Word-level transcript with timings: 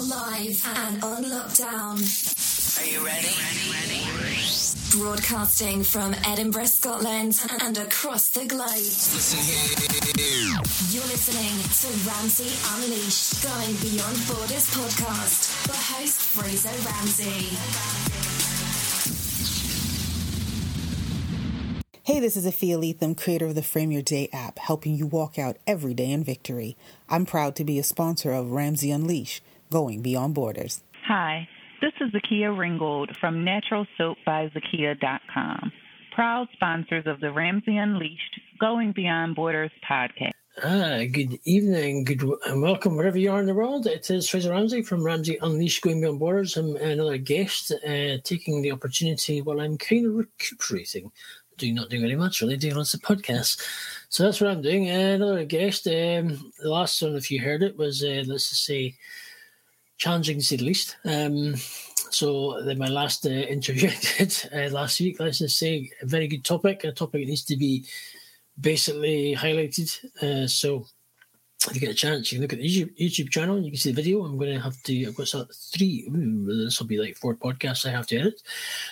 are 0.00 0.06
live 0.06 0.62
and 0.76 1.02
on 1.04 1.24
lockdown. 1.24 1.98
Are 2.80 2.86
you 2.86 3.04
ready? 3.04 3.28
ready, 3.28 3.70
ready? 3.70 4.02
Broadcasting 4.92 5.84
from 5.84 6.14
Edinburgh, 6.26 6.64
Scotland 6.64 7.38
and 7.60 7.76
across 7.76 8.28
the 8.28 8.46
globe. 8.46 8.70
Listen 8.70 9.40
here. 9.40 10.60
You're 10.90 11.06
listening 11.06 11.56
to 11.80 11.88
Ramsey 12.08 12.50
Unleashed, 12.74 13.42
Going 13.42 13.76
Beyond 13.76 14.18
Borders 14.26 14.66
podcast 14.74 15.66
for 15.66 15.76
host 15.94 16.20
Fraser 16.20 16.76
Ramsey. 16.88 17.56
Hey, 22.04 22.18
this 22.18 22.36
is 22.36 22.46
Afia 22.46 22.78
Leatham, 22.78 23.14
creator 23.14 23.46
of 23.46 23.54
the 23.54 23.62
Frame 23.62 23.90
Your 23.90 24.02
Day 24.02 24.28
app, 24.32 24.58
helping 24.58 24.94
you 24.96 25.06
walk 25.06 25.38
out 25.38 25.58
every 25.66 25.94
day 25.94 26.10
in 26.10 26.24
victory. 26.24 26.76
I'm 27.08 27.26
proud 27.26 27.54
to 27.56 27.64
be 27.64 27.78
a 27.78 27.84
sponsor 27.84 28.32
of 28.32 28.50
Ramsey 28.50 28.90
Unleash, 28.90 29.40
going 29.70 30.02
beyond 30.02 30.34
borders. 30.34 30.82
Hi, 31.06 31.48
this 31.80 31.92
is 32.00 32.10
Zakia 32.12 32.54
Ringgold 32.56 33.16
from 33.20 33.44
NaturalSoapByZakia.com, 33.44 35.72
proud 36.12 36.48
sponsors 36.52 37.06
of 37.06 37.20
the 37.20 37.32
Ramsey 37.32 37.76
Unleashed, 37.76 38.40
Going 38.58 38.90
Beyond 38.92 39.36
Borders 39.36 39.70
podcast. 39.88 40.32
Ah, 40.62 41.04
good 41.10 41.38
evening, 41.44 42.04
good 42.04 42.22
and 42.46 42.60
welcome 42.60 42.96
wherever 42.96 43.16
you 43.16 43.30
are 43.30 43.40
in 43.40 43.46
the 43.46 43.54
world. 43.54 43.86
It 43.86 44.10
is 44.10 44.28
Fraser 44.28 44.50
Ramsey 44.50 44.82
from 44.82 45.04
Ramsey 45.04 45.38
Unleashed 45.40 45.82
Going 45.82 46.00
Beyond 46.00 46.18
Borders. 46.18 46.56
I'm 46.56 46.74
another 46.76 47.16
guest 47.16 47.72
uh, 47.72 48.18
taking 48.24 48.60
the 48.60 48.72
opportunity 48.72 49.40
while 49.40 49.60
I'm 49.60 49.78
kind 49.78 50.06
of 50.06 50.14
recuperating 50.14 51.12
doing 51.56 51.74
not 51.74 51.90
doing 51.90 52.02
very 52.02 52.16
much 52.16 52.40
really, 52.40 52.56
doing 52.56 52.74
lots 52.74 52.94
of 52.94 53.02
podcasts. 53.02 53.60
So 54.08 54.24
that's 54.24 54.40
what 54.40 54.50
I'm 54.50 54.62
doing. 54.62 54.90
Uh, 54.90 55.14
another 55.14 55.44
guest. 55.44 55.86
Um, 55.86 56.52
the 56.58 56.70
last 56.70 57.00
one, 57.02 57.14
if 57.14 57.30
you 57.30 57.40
heard 57.40 57.62
it, 57.62 57.76
was 57.76 58.02
uh, 58.02 58.24
let's 58.26 58.48
just 58.48 58.64
say 58.64 58.96
challenging 60.00 60.38
to 60.38 60.44
say 60.44 60.56
the 60.56 60.64
least. 60.64 60.96
Um, 61.04 61.54
so 62.10 62.60
then 62.62 62.78
my 62.78 62.88
last 62.88 63.26
uh, 63.26 63.30
interview 63.30 63.90
did 64.18 64.34
uh, 64.52 64.74
last 64.74 64.98
week, 64.98 65.20
let's 65.20 65.38
just 65.38 65.58
say 65.58 65.90
a 66.02 66.06
very 66.06 66.26
good 66.26 66.44
topic, 66.44 66.82
a 66.82 66.90
topic 66.90 67.22
that 67.22 67.28
needs 67.28 67.44
to 67.44 67.56
be 67.56 67.84
basically 68.58 69.36
highlighted. 69.36 69.90
Uh, 70.22 70.48
so 70.48 70.86
if 71.68 71.74
you 71.74 71.80
get 71.80 71.90
a 71.90 71.94
chance, 71.94 72.32
you 72.32 72.38
can 72.38 72.42
look 72.42 72.54
at 72.54 72.58
the 72.60 72.64
YouTube, 72.64 72.98
YouTube 72.98 73.30
channel 73.30 73.60
you 73.60 73.70
can 73.70 73.78
see 73.78 73.90
the 73.90 74.02
video. 74.02 74.24
I'm 74.24 74.38
going 74.38 74.54
to 74.54 74.60
have 74.60 74.82
to, 74.84 75.06
I've 75.06 75.14
got 75.14 75.28
three, 75.54 76.08
ooh, 76.08 76.64
this 76.64 76.80
will 76.80 76.86
be 76.86 76.98
like 76.98 77.16
four 77.16 77.34
podcasts 77.34 77.86
I 77.86 77.90
have 77.90 78.06
to 78.06 78.18
edit. 78.18 78.42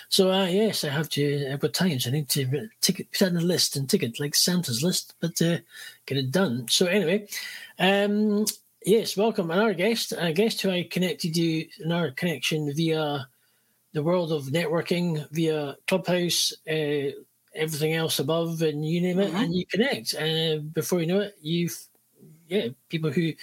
So, 0.09 0.31
uh, 0.31 0.45
yes, 0.45 0.83
I 0.83 0.89
have 0.89 1.09
to, 1.09 1.51
I've 1.51 1.59
got 1.59 1.73
times. 1.73 2.05
I 2.05 2.11
need 2.11 2.29
to 2.29 2.69
take 2.81 3.11
put 3.11 3.21
it 3.23 3.27
on 3.27 3.33
the 3.33 3.41
list 3.41 3.75
and 3.75 3.89
tick 3.89 4.03
it 4.03 4.19
like 4.19 4.35
Santa's 4.35 4.83
list, 4.83 5.15
but 5.19 5.41
uh, 5.41 5.57
get 6.05 6.19
it 6.19 6.31
done. 6.31 6.67
So, 6.69 6.85
anyway, 6.85 7.27
um, 7.79 8.45
yes, 8.85 9.17
welcome. 9.17 9.51
Another 9.51 9.73
guest, 9.73 10.13
a 10.17 10.33
guest 10.33 10.61
who 10.61 10.69
I 10.69 10.87
connected 10.89 11.35
you, 11.35 11.67
in 11.83 11.91
our 11.91 12.11
connection 12.11 12.73
via 12.73 13.27
the 13.93 14.03
world 14.03 14.31
of 14.31 14.45
networking, 14.45 15.27
via 15.31 15.75
Clubhouse, 15.87 16.53
uh, 16.69 17.11
everything 17.55 17.93
else 17.93 18.19
above, 18.19 18.61
and 18.61 18.85
you 18.85 19.01
name 19.01 19.19
it, 19.19 19.29
mm-hmm. 19.29 19.37
and 19.37 19.55
you 19.55 19.65
connect. 19.65 20.13
And 20.13 20.59
uh, 20.59 20.63
before 20.73 21.01
you 21.01 21.07
know 21.07 21.19
it, 21.21 21.35
you've 21.41 21.77
yeah, 22.47 22.69
people 22.89 23.11
who 23.11 23.33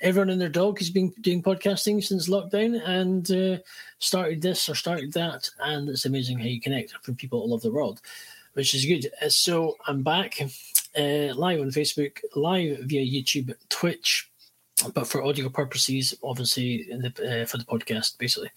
everyone 0.00 0.28
and 0.28 0.40
their 0.40 0.48
dog 0.48 0.78
has 0.78 0.90
been 0.90 1.12
doing 1.20 1.42
podcasting 1.42 2.02
since 2.02 2.28
lockdown 2.28 2.80
and 2.84 3.30
uh, 3.30 3.62
started 4.00 4.42
this 4.42 4.68
or 4.68 4.74
started 4.74 5.12
that, 5.12 5.48
and 5.60 5.88
it's 5.88 6.04
amazing 6.04 6.38
how 6.38 6.46
you 6.46 6.60
connect 6.60 6.92
from 7.04 7.14
people 7.14 7.40
all 7.40 7.54
over 7.54 7.62
the 7.62 7.72
world, 7.72 8.00
which 8.54 8.74
is 8.74 8.84
good. 8.84 9.08
Uh, 9.22 9.28
so 9.28 9.76
I'm 9.86 10.02
back 10.02 10.40
uh, 10.96 11.34
live 11.34 11.60
on 11.60 11.70
Facebook, 11.70 12.18
live 12.34 12.78
via 12.80 13.04
YouTube, 13.04 13.54
Twitch, 13.68 14.30
but 14.94 15.06
for 15.06 15.24
audio 15.24 15.48
purposes, 15.48 16.14
obviously 16.22 16.86
the, 16.90 17.42
uh, 17.42 17.46
for 17.46 17.58
the 17.58 17.64
podcast, 17.64 18.18
basically. 18.18 18.50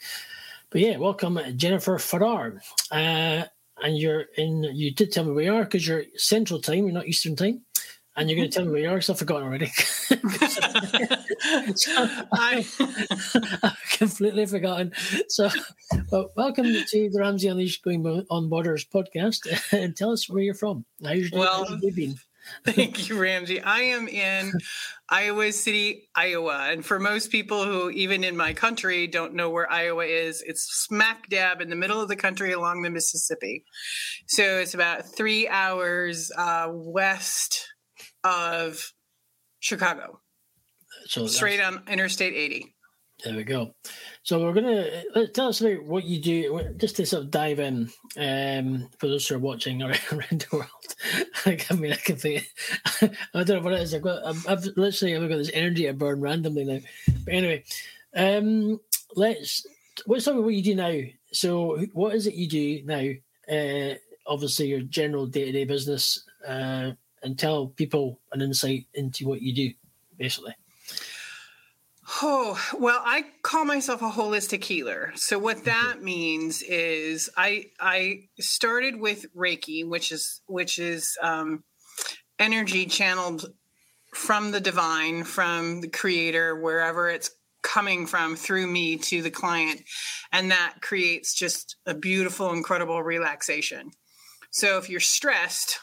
But 0.69 0.81
yeah, 0.81 0.97
welcome 0.97 1.39
Jennifer 1.55 1.97
Farrar. 1.97 2.61
Uh, 2.91 3.43
and 3.81 3.97
you're 3.97 4.25
in. 4.37 4.63
You 4.63 4.91
did 4.91 5.11
tell 5.11 5.23
me 5.23 5.31
where 5.31 5.45
you 5.45 5.53
are 5.53 5.63
because 5.63 5.87
you're 5.87 6.03
Central 6.15 6.59
Time, 6.59 6.83
you're 6.83 6.93
not 6.93 7.07
Eastern 7.07 7.35
Time 7.35 7.61
and 8.19 8.29
you're 8.29 8.37
going 8.37 8.49
to 8.49 8.55
tell 8.55 8.65
me 8.65 8.71
where 8.71 8.81
you 8.81 8.89
are 8.89 8.95
because 8.95 9.09
I've 9.09 9.19
forgotten 9.19 9.47
already. 9.47 9.67
so, 11.75 11.91
I, 12.33 12.65
have 13.63 13.77
completely 13.97 14.45
forgotten. 14.45 14.91
So, 15.29 15.49
well, 16.11 16.29
welcome 16.35 16.65
to 16.65 17.09
the 17.09 17.17
Ramsey 17.17 17.47
Unleashed 17.47 17.81
Going 17.81 18.05
on 18.29 18.49
Borders 18.49 18.83
podcast, 18.85 19.47
and 19.71 19.95
tell 19.97 20.11
us 20.11 20.29
where 20.29 20.43
you're 20.43 20.53
from. 20.53 20.83
How's 21.01 21.31
your, 21.31 21.39
well, 21.39 21.79
been? 21.95 22.15
Thank 22.65 23.09
you, 23.09 23.19
Ramsey. 23.19 23.61
I 23.61 23.79
am 23.79 24.07
in 24.07 24.51
Iowa 25.09 25.51
City, 25.51 26.09
Iowa. 26.15 26.69
And 26.71 26.85
for 26.85 26.99
most 26.99 27.31
people 27.31 27.65
who, 27.65 27.89
even 27.89 28.23
in 28.23 28.37
my 28.37 28.53
country, 28.53 29.07
don't 29.07 29.33
know 29.33 29.49
where 29.49 29.71
Iowa 29.71 30.05
is, 30.05 30.43
it's 30.45 30.63
smack 30.63 31.29
dab 31.29 31.61
in 31.61 31.69
the 31.69 31.75
middle 31.75 32.01
of 32.01 32.07
the 32.07 32.15
country 32.15 32.51
along 32.51 32.81
the 32.81 32.89
Mississippi. 32.89 33.65
So 34.27 34.43
it's 34.43 34.73
about 34.73 35.05
three 35.05 35.47
hours 35.47 36.31
uh, 36.37 36.67
west 36.71 37.67
of 38.23 38.93
Chicago. 39.59 40.19
So 41.05 41.27
straight 41.27 41.61
on 41.61 41.83
Interstate 41.87 42.33
80. 42.33 42.75
There 43.23 43.35
we 43.35 43.43
go. 43.43 43.75
So 44.23 44.41
we're 44.41 44.53
gonna 44.53 45.27
tell 45.27 45.49
us 45.49 45.59
about 45.59 45.83
what 45.83 46.05
you 46.05 46.21
do, 46.21 46.73
just 46.77 46.95
to 46.95 47.05
sort 47.05 47.23
of 47.23 47.31
dive 47.31 47.59
in 47.59 47.89
um, 48.17 48.89
for 48.97 49.07
those 49.07 49.27
who 49.27 49.35
are 49.35 49.39
watching 49.39 49.81
around, 49.83 49.97
the 50.11 50.47
world. 50.53 50.69
I 51.69 51.73
mean, 51.73 51.91
I 51.91 51.97
can 51.97 52.15
think, 52.15 52.47
I 53.01 53.43
don't 53.43 53.57
know 53.57 53.61
what 53.61 53.73
it 53.73 53.81
is. 53.81 53.93
I've 53.93 54.01
got, 54.01 54.23
I've, 54.47 54.65
literally, 54.77 55.17
I've 55.17 55.27
got 55.27 55.37
this 55.37 55.51
energy 55.53 55.89
I 55.89 55.91
burn 55.91 56.21
randomly 56.21 56.63
now. 56.63 56.79
But 57.25 57.33
anyway, 57.33 57.63
um, 58.15 58.79
let's. 59.15 59.65
What's 60.05 60.23
some 60.23 60.37
of 60.37 60.45
what 60.45 60.53
you 60.53 60.63
do 60.63 60.75
now? 60.75 61.01
So, 61.33 61.77
what 61.91 62.15
is 62.15 62.25
it 62.25 62.35
you 62.35 62.47
do 62.47 62.81
now? 62.85 63.53
Uh, 63.53 63.95
obviously, 64.27 64.67
your 64.67 64.81
general 64.81 65.25
day 65.25 65.45
to 65.45 65.51
day 65.51 65.65
business. 65.65 66.23
Uh, 66.47 66.91
and 67.21 67.37
tell 67.37 67.67
people 67.67 68.19
an 68.31 68.41
insight 68.41 68.85
into 68.93 69.27
what 69.27 69.41
you 69.41 69.53
do, 69.53 69.73
basically? 70.17 70.55
Oh, 72.21 72.59
well, 72.77 73.01
I 73.05 73.23
call 73.43 73.63
myself 73.63 74.01
a 74.01 74.09
holistic 74.09 74.63
healer. 74.63 75.13
So 75.15 75.39
what 75.39 75.63
that 75.65 76.01
means 76.01 76.61
is 76.61 77.29
I 77.37 77.65
I 77.79 78.23
started 78.39 78.99
with 78.99 79.25
Reiki, 79.33 79.87
which 79.87 80.11
is 80.11 80.41
which 80.45 80.79
is 80.79 81.17
um, 81.21 81.63
energy 82.37 82.85
channeled 82.87 83.45
from 84.13 84.51
the 84.51 84.59
divine, 84.59 85.23
from 85.23 85.81
the 85.81 85.87
creator, 85.87 86.55
wherever 86.55 87.09
it's 87.09 87.31
coming 87.61 88.05
from 88.05 88.35
through 88.35 88.67
me 88.67 88.97
to 88.97 89.21
the 89.21 89.31
client. 89.31 89.81
And 90.31 90.51
that 90.51 90.77
creates 90.81 91.33
just 91.33 91.77
a 91.85 91.93
beautiful, 91.93 92.51
incredible 92.51 93.01
relaxation. 93.01 93.91
So 94.51 94.77
if 94.77 94.89
you're 94.89 94.99
stressed, 94.99 95.79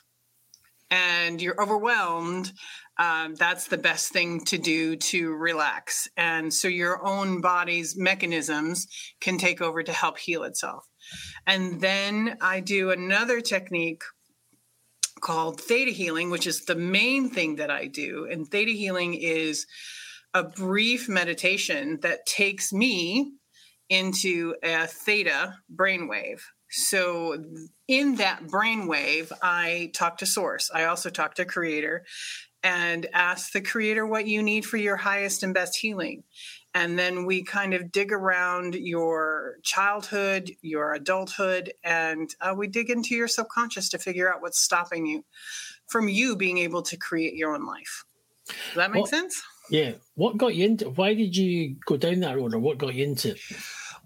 and 0.91 1.43
you're 1.43 1.61
overwhelmed, 1.61 2.53
um, 2.99 3.35
that's 3.35 3.69
the 3.69 3.79
best 3.79 4.13
thing 4.13 4.45
to 4.47 4.59
do 4.59 4.97
to 4.97 5.33
relax. 5.35 6.09
And 6.17 6.53
so 6.53 6.69
your 6.69 7.07
own 7.07 7.41
body's 7.41 7.97
mechanisms 7.97 8.87
can 9.21 9.39
take 9.39 9.61
over 9.61 9.83
to 9.83 9.93
help 9.93 10.19
heal 10.19 10.45
itself. 10.45 10.87
And 11.47 11.81
then 11.81 12.39
I 12.41 12.61
do 12.61 12.91
another 12.91 13.41
technique 13.41 14.03
called 15.21 15.61
theta 15.61 15.91
healing, 15.91 16.31
which 16.31 16.47
is 16.47 16.65
the 16.65 16.75
main 16.75 17.29
thing 17.31 17.57
that 17.57 17.71
I 17.71 17.87
do. 17.87 18.27
And 18.31 18.47
theta 18.47 18.73
healing 18.73 19.15
is 19.15 19.67
a 20.35 20.43
brief 20.43 21.09
meditation 21.09 21.99
that 22.03 22.27
takes 22.27 22.73
me 22.73 23.33
into 23.89 24.55
a 24.63 24.87
theta 24.87 25.55
brainwave. 25.75 26.41
So 26.71 27.43
in 27.87 28.17
that 28.17 28.45
brainwave, 28.45 29.33
I 29.41 29.91
talk 29.95 30.19
to 30.19 30.27
source. 30.27 30.71
I 30.75 30.85
also 30.85 31.11
talk 31.11 31.35
to 31.37 31.45
creator 31.45 32.05
and 32.67 33.07
ask 33.13 33.53
the 33.53 33.61
creator 33.61 34.05
what 34.05 34.27
you 34.27 34.43
need 34.43 34.67
for 34.67 34.77
your 34.77 34.97
highest 34.97 35.45
and 35.45 35.55
best 35.55 35.77
healing. 35.77 36.25
And 36.75 36.99
then 36.99 37.25
we 37.25 37.45
kind 37.45 37.75
of 37.75 37.93
dig 37.93 38.11
around 38.11 38.75
your 38.75 39.59
childhood, 39.63 40.51
your 40.63 40.93
adulthood, 40.95 41.73
and 41.85 42.29
uh, 42.41 42.55
we 42.57 42.67
dig 42.67 42.91
into 42.91 43.15
your 43.15 43.29
subconscious 43.29 43.89
to 43.91 43.99
figure 43.99 44.33
out 44.33 44.43
what's 44.43 44.59
stopping 44.59 45.07
you 45.07 45.25
from 45.87 46.09
you 46.09 46.35
being 46.35 46.59
able 46.59 46.83
to 46.83 46.97
create 46.97 47.35
your 47.35 47.55
own 47.55 47.65
life. 47.67 48.05
Does 48.49 48.75
that 48.75 48.91
make 48.91 49.07
sense? 49.07 49.41
Yeah. 49.71 49.93
What 50.17 50.37
got 50.37 50.57
you 50.57 50.65
into? 50.65 50.91
Why 50.91 51.15
did 51.15 51.37
you 51.37 51.77
go 51.87 51.97
down 51.97 52.19
that 52.21 52.37
road, 52.37 52.53
or 52.53 52.59
what 52.59 52.79
got 52.79 52.95
you 52.95 53.05
into 53.05 53.31
it? 53.31 53.41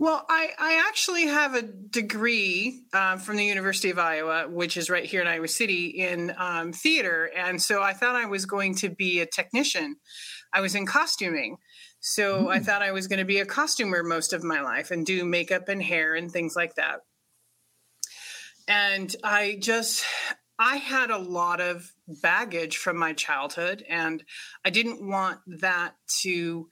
Well, 0.01 0.25
I, 0.31 0.49
I 0.59 0.83
actually 0.89 1.27
have 1.27 1.55
a 1.55 1.61
degree 1.61 2.85
uh, 2.95 3.19
from 3.19 3.37
the 3.37 3.45
University 3.45 3.91
of 3.91 3.99
Iowa, 3.99 4.49
which 4.49 4.79
is 4.79 4.89
right 4.89 5.05
here 5.05 5.21
in 5.21 5.27
Iowa 5.27 5.47
City 5.47 5.89
in 5.89 6.33
um, 6.39 6.73
theater. 6.73 7.31
And 7.37 7.61
so 7.61 7.83
I 7.83 7.93
thought 7.93 8.17
I 8.17 8.25
was 8.25 8.47
going 8.47 8.77
to 8.77 8.89
be 8.89 9.21
a 9.21 9.27
technician. 9.27 9.97
I 10.55 10.63
was 10.63 10.75
in 10.75 10.87
costuming. 10.87 11.59
So 12.01 12.45
mm. 12.45 12.51
I 12.51 12.61
thought 12.61 12.81
I 12.81 12.93
was 12.93 13.09
going 13.09 13.19
to 13.19 13.27
be 13.27 13.41
a 13.41 13.45
costumer 13.45 14.03
most 14.03 14.33
of 14.33 14.43
my 14.43 14.63
life 14.63 14.91
and 14.91 15.05
do 15.05 15.23
makeup 15.23 15.69
and 15.69 15.83
hair 15.83 16.15
and 16.15 16.33
things 16.33 16.55
like 16.57 16.77
that. 16.77 17.01
And 18.67 19.15
I 19.23 19.59
just, 19.61 20.07
I 20.59 20.77
had 20.77 21.11
a 21.11 21.19
lot 21.19 21.61
of 21.61 21.93
baggage 22.23 22.79
from 22.79 22.97
my 22.97 23.13
childhood, 23.13 23.85
and 23.87 24.25
I 24.65 24.71
didn't 24.71 25.07
want 25.07 25.41
that 25.61 25.93
to 26.23 26.69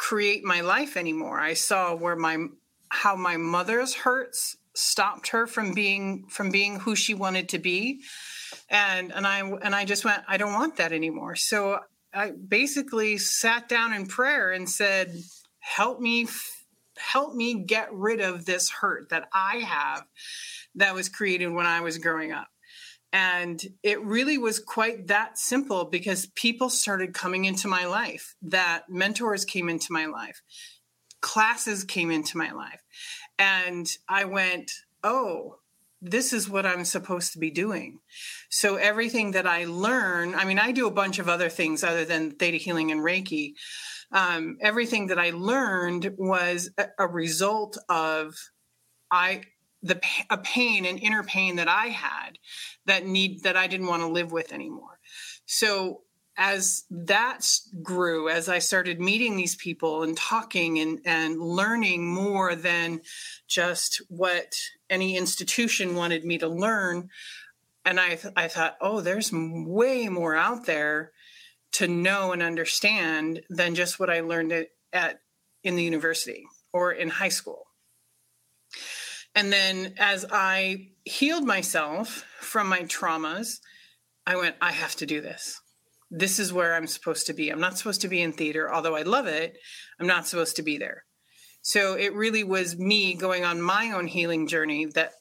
create 0.00 0.42
my 0.42 0.62
life 0.62 0.96
anymore. 0.96 1.38
I 1.38 1.52
saw 1.52 1.94
where 1.94 2.16
my 2.16 2.46
how 2.88 3.16
my 3.16 3.36
mother's 3.36 3.94
hurts 3.94 4.56
stopped 4.74 5.28
her 5.28 5.46
from 5.46 5.74
being 5.74 6.24
from 6.28 6.50
being 6.50 6.80
who 6.80 6.96
she 6.96 7.12
wanted 7.12 7.50
to 7.50 7.58
be 7.58 8.00
and 8.70 9.12
and 9.12 9.26
I 9.26 9.40
and 9.40 9.74
I 9.74 9.84
just 9.84 10.06
went 10.06 10.22
I 10.26 10.38
don't 10.38 10.54
want 10.54 10.76
that 10.76 10.92
anymore. 10.92 11.36
So 11.36 11.80
I 12.14 12.30
basically 12.30 13.18
sat 13.18 13.68
down 13.68 13.92
in 13.92 14.06
prayer 14.06 14.52
and 14.52 14.66
said 14.66 15.14
help 15.58 16.00
me 16.00 16.26
help 16.96 17.34
me 17.34 17.62
get 17.62 17.92
rid 17.92 18.20
of 18.20 18.46
this 18.46 18.70
hurt 18.70 19.10
that 19.10 19.28
I 19.34 19.58
have 19.58 20.04
that 20.76 20.94
was 20.94 21.10
created 21.10 21.48
when 21.48 21.66
I 21.66 21.82
was 21.82 21.98
growing 21.98 22.32
up. 22.32 22.48
And 23.12 23.60
it 23.82 24.00
really 24.02 24.38
was 24.38 24.60
quite 24.60 25.08
that 25.08 25.36
simple 25.36 25.84
because 25.84 26.26
people 26.26 26.70
started 26.70 27.12
coming 27.12 27.44
into 27.44 27.66
my 27.66 27.86
life, 27.86 28.36
that 28.42 28.88
mentors 28.88 29.44
came 29.44 29.68
into 29.68 29.92
my 29.92 30.06
life, 30.06 30.42
classes 31.20 31.82
came 31.82 32.10
into 32.10 32.38
my 32.38 32.52
life. 32.52 32.82
And 33.38 33.90
I 34.08 34.26
went, 34.26 34.70
oh, 35.02 35.56
this 36.02 36.32
is 36.32 36.48
what 36.48 36.64
I'm 36.64 36.84
supposed 36.84 37.32
to 37.32 37.38
be 37.38 37.50
doing. 37.50 37.98
So 38.48 38.76
everything 38.76 39.32
that 39.32 39.46
I 39.46 39.64
learn, 39.64 40.34
I 40.34 40.44
mean, 40.44 40.58
I 40.58 40.72
do 40.72 40.86
a 40.86 40.92
bunch 40.92 41.18
of 41.18 41.28
other 41.28 41.48
things 41.48 41.84
other 41.84 42.04
than 42.04 42.32
theta 42.32 42.56
healing 42.56 42.90
and 42.90 43.00
Reiki. 43.00 43.54
Um, 44.12 44.56
everything 44.60 45.08
that 45.08 45.18
I 45.18 45.30
learned 45.30 46.14
was 46.16 46.70
a, 46.78 46.86
a 46.98 47.06
result 47.06 47.76
of 47.88 48.34
I 49.10 49.42
the 49.82 50.00
a 50.28 50.38
pain 50.38 50.84
and 50.84 50.98
inner 50.98 51.22
pain 51.22 51.56
that 51.56 51.68
I 51.68 51.86
had 51.86 52.38
that 52.86 53.06
need 53.06 53.42
that 53.44 53.56
I 53.56 53.66
didn't 53.66 53.86
want 53.86 54.02
to 54.02 54.08
live 54.08 54.32
with 54.32 54.52
anymore. 54.52 54.98
So 55.46 56.02
as 56.36 56.84
that 56.90 57.46
grew, 57.82 58.28
as 58.28 58.48
I 58.48 58.60
started 58.60 59.00
meeting 59.00 59.36
these 59.36 59.56
people 59.56 60.02
and 60.02 60.16
talking 60.16 60.78
and, 60.78 61.00
and 61.04 61.38
learning 61.38 62.06
more 62.06 62.54
than 62.54 63.02
just 63.46 64.00
what 64.08 64.54
any 64.88 65.16
institution 65.16 65.94
wanted 65.94 66.24
me 66.24 66.38
to 66.38 66.48
learn, 66.48 67.10
and 67.84 68.00
I, 68.00 68.18
I 68.36 68.48
thought, 68.48 68.76
oh, 68.80 69.00
there's 69.00 69.30
way 69.32 70.08
more 70.08 70.34
out 70.34 70.66
there 70.66 71.12
to 71.72 71.86
know 71.86 72.32
and 72.32 72.42
understand 72.42 73.42
than 73.50 73.74
just 73.74 74.00
what 74.00 74.10
I 74.10 74.20
learned 74.20 74.52
at, 74.52 74.68
at 74.92 75.20
in 75.62 75.76
the 75.76 75.84
university 75.84 76.44
or 76.72 76.92
in 76.92 77.08
high 77.08 77.28
school. 77.28 77.66
And 79.34 79.52
then 79.52 79.94
as 79.98 80.26
I 80.30 80.88
healed 81.04 81.44
myself 81.44 82.24
from 82.40 82.68
my 82.68 82.80
traumas, 82.80 83.60
I 84.26 84.36
went, 84.36 84.56
I 84.60 84.72
have 84.72 84.96
to 84.96 85.06
do 85.06 85.20
this. 85.20 85.60
This 86.10 86.38
is 86.38 86.52
where 86.52 86.74
I'm 86.74 86.88
supposed 86.88 87.26
to 87.26 87.32
be. 87.32 87.50
I'm 87.50 87.60
not 87.60 87.78
supposed 87.78 88.00
to 88.00 88.08
be 88.08 88.20
in 88.20 88.32
theater, 88.32 88.72
although 88.72 88.96
I 88.96 89.02
love 89.02 89.26
it. 89.26 89.56
I'm 90.00 90.08
not 90.08 90.26
supposed 90.26 90.56
to 90.56 90.62
be 90.62 90.78
there. 90.78 91.04
So 91.62 91.94
it 91.94 92.14
really 92.14 92.42
was 92.42 92.78
me 92.78 93.14
going 93.14 93.44
on 93.44 93.62
my 93.62 93.92
own 93.92 94.06
healing 94.06 94.48
journey 94.48 94.86
that 94.94 95.12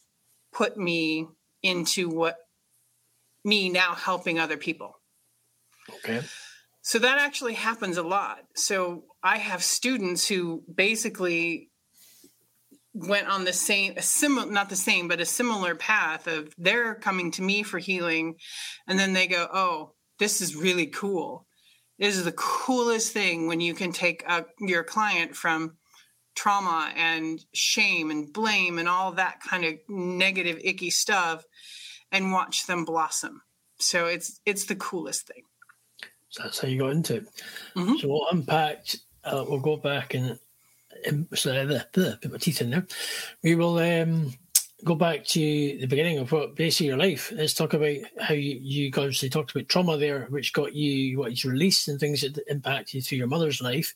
put 0.52 0.78
me 0.78 1.28
into 1.62 2.10
what 2.10 2.38
me 3.46 3.70
now 3.70 3.94
helping 3.94 4.40
other 4.40 4.58
people. 4.58 4.94
Okay. 5.98 6.22
So 6.82 6.98
that 7.00 7.20
actually 7.20 7.54
happens 7.54 7.98
a 7.98 8.04
lot. 8.04 8.40
So 8.56 9.04
I 9.22 9.38
have 9.38 9.64
students 9.64 10.28
who 10.28 10.64
basically 10.74 11.69
went 12.94 13.28
on 13.28 13.46
the 13.46 13.54
same 13.54 13.94
a 13.98 14.02
similar 14.02 14.52
not 14.52 14.70
the 14.70 14.76
same 14.76 15.08
but 15.08 15.20
a 15.20 15.26
similar 15.26 15.76
path 15.76 16.26
of 16.28 16.54
they're 16.58 16.96
coming 16.96 17.30
to 17.30 17.44
me 17.44 17.62
for 17.62 17.78
healing 17.78 18.36
and 18.88 18.98
then 18.98 19.14
they 19.14 19.28
go 19.28 19.48
oh 19.54 19.94
this 20.20 20.42
is 20.42 20.56
really 20.56 20.88
cool. 20.88 21.48
This 21.98 22.16
is 22.16 22.26
the 22.26 22.34
coolest 22.34 23.12
thing 23.12 23.48
when 23.48 23.60
you 23.60 23.74
can 23.74 23.92
take 23.92 24.24
a, 24.28 24.46
your 24.60 24.84
client 24.84 25.36
from 25.36 25.78
trauma 26.36 26.92
and 26.96 27.44
shame 27.54 28.12
and 28.12 28.32
blame 28.32 28.78
and 28.78 28.88
all 28.88 29.14
that 29.14 29.40
kind 29.50 29.66
of 29.66 29.74
negative 29.90 30.60
icky 30.64 30.90
stuff 30.90 31.44
and 32.12 32.32
watch 32.32 32.68
them 32.68 32.86
blossom. 32.86 33.42
So 33.80 34.06
it's 34.06 34.40
it's 34.46 34.66
the 34.66 34.76
coolest 34.76 35.28
thing. 35.28 35.44
So 36.30 36.44
that's 36.44 36.60
how 36.60 36.68
you 36.68 36.80
got 36.80 36.92
into 36.92 37.16
it. 37.16 37.26
Mm-hmm. 37.76 37.96
so 37.96 38.08
we'll 38.08 38.28
unpack 38.32 38.86
uh, 39.24 39.46
we'll 39.48 39.60
go 39.60 39.78
back 39.78 40.14
and 40.14 40.38
teeth 42.40 42.62
in 42.62 42.70
there. 42.72 42.88
We 43.44 43.56
will 43.56 43.78
um, 43.78 44.34
go 44.84 44.96
back 44.96 45.26
to 45.26 45.40
the 45.40 45.86
beginning 45.86 46.20
of 46.20 46.32
what 46.32 46.56
basically 46.56 46.88
your 46.88 46.98
life. 46.98 47.32
Let's 47.36 47.54
talk 47.54 47.74
about 47.74 47.98
how 48.20 48.34
you, 48.34 48.60
you 48.62 48.88
obviously 48.96 49.30
talked 49.30 49.52
about 49.52 49.70
trauma 49.70 49.98
there, 49.98 50.26
which 50.30 50.54
got 50.54 50.74
you 50.74 51.20
what 51.20 51.44
you 51.44 51.52
released 51.52 51.88
and 51.88 52.00
things 52.00 52.22
that 52.22 52.38
impacted 52.48 52.96
you 52.96 53.02
through 53.02 53.18
your 53.18 53.28
mother's 53.28 53.62
life, 53.62 53.96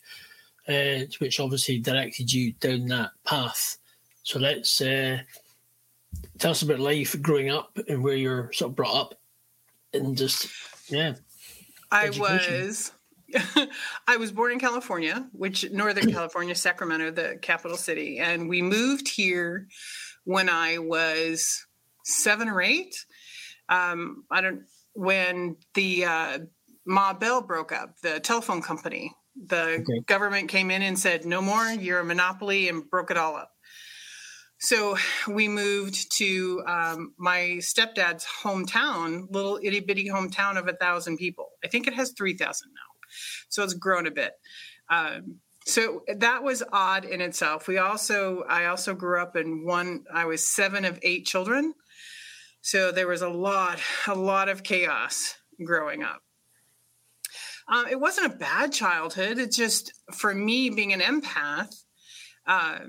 uh, 0.68 1.00
which 1.20 1.40
obviously 1.40 1.80
directed 1.80 2.32
you 2.32 2.54
down 2.54 2.88
that 2.88 3.12
path. 3.26 3.78
So 4.24 4.40
let's 4.40 4.82
uh, 4.82 5.20
tell 6.40 6.52
us 6.52 6.62
about 6.62 6.80
life 6.80 7.22
growing 7.22 7.50
up 7.50 7.78
and 7.88 8.04
where 8.04 8.16
you're 8.16 8.52
sort 8.54 8.72
of 8.72 8.76
brought 8.76 8.96
up, 8.96 9.20
and 9.94 10.18
just 10.18 10.48
yeah. 10.90 11.16
I 11.92 12.10
was 12.10 12.92
I 14.08 14.18
was 14.18 14.32
born 14.32 14.52
in 14.52 14.60
California, 14.60 15.28
which 15.32 15.70
Northern 15.72 16.12
California, 16.12 16.56
Sacramento, 16.56 17.12
the 17.12 17.38
capital 17.42 17.78
city, 17.78 18.20
and 18.20 18.50
we 18.50 18.62
moved 18.62 19.08
here 19.08 19.68
when 20.24 20.50
I 20.50 20.78
was 20.78 21.66
seven 22.06 22.50
or 22.50 22.62
eight. 22.62 22.94
Um, 23.70 24.26
I 24.32 24.42
don't 24.42 24.64
when 24.94 25.58
the 25.74 26.06
uh, 26.06 26.40
Ma 26.86 27.14
Bell 27.14 27.42
broke 27.42 27.72
up, 27.72 27.96
the 28.02 28.20
telephone 28.20 28.62
company. 28.62 29.14
The 29.48 29.82
okay. 29.82 30.00
government 30.06 30.50
came 30.50 30.70
in 30.70 30.82
and 30.82 30.98
said, 30.98 31.26
"No 31.26 31.42
more. 31.42 31.66
You're 31.66 32.00
a 32.00 32.06
monopoly," 32.06 32.70
and 32.70 32.90
broke 32.90 33.10
it 33.10 33.18
all 33.18 33.36
up. 33.36 33.50
So 34.60 34.96
we 35.28 35.50
moved 35.50 36.16
to 36.18 36.64
um, 36.68 37.14
my 37.18 37.58
stepdad's 37.60 38.26
hometown, 38.44 39.26
little 39.30 39.60
itty 39.62 39.82
bitty 39.82 40.08
hometown 40.08 40.58
of 40.58 40.68
a 40.68 40.74
thousand 40.74 41.18
people. 41.18 41.50
I 41.66 41.68
think 41.68 41.88
it 41.88 41.96
has 41.96 42.14
three 42.16 42.38
thousand 42.38 42.70
now 42.74 42.93
so 43.50 43.64
it's 43.64 43.74
grown 43.74 44.08
a 44.08 44.12
bit. 44.12 44.34
Um, 44.90 45.40
so 45.66 46.02
that 46.18 46.44
was 46.44 46.62
odd 46.72 47.06
in 47.06 47.22
itself. 47.22 47.68
We 47.68 47.78
also, 47.78 48.44
I 48.50 48.66
also 48.66 48.94
grew 48.94 49.22
up 49.22 49.36
in 49.36 49.66
one. 49.66 50.04
I 50.14 50.26
was 50.26 50.46
seven 50.46 50.84
of 50.84 51.00
eight 51.04 51.26
children, 51.26 51.74
so 52.62 52.92
there 52.92 53.08
was 53.08 53.22
a 53.22 53.30
lot, 53.30 53.80
a 54.08 54.16
lot 54.16 54.50
of 54.50 54.64
chaos 54.64 55.36
growing 55.64 56.04
up. 56.04 56.22
Um, 57.68 57.88
it 57.90 58.00
wasn't 58.00 58.34
a 58.34 58.38
bad 58.38 58.74
childhood. 58.74 59.38
It 59.38 59.54
just, 59.54 59.94
for 60.12 60.34
me, 60.34 60.70
being 60.70 60.92
an 60.92 61.00
empath, 61.00 61.74
uh, 62.46 62.80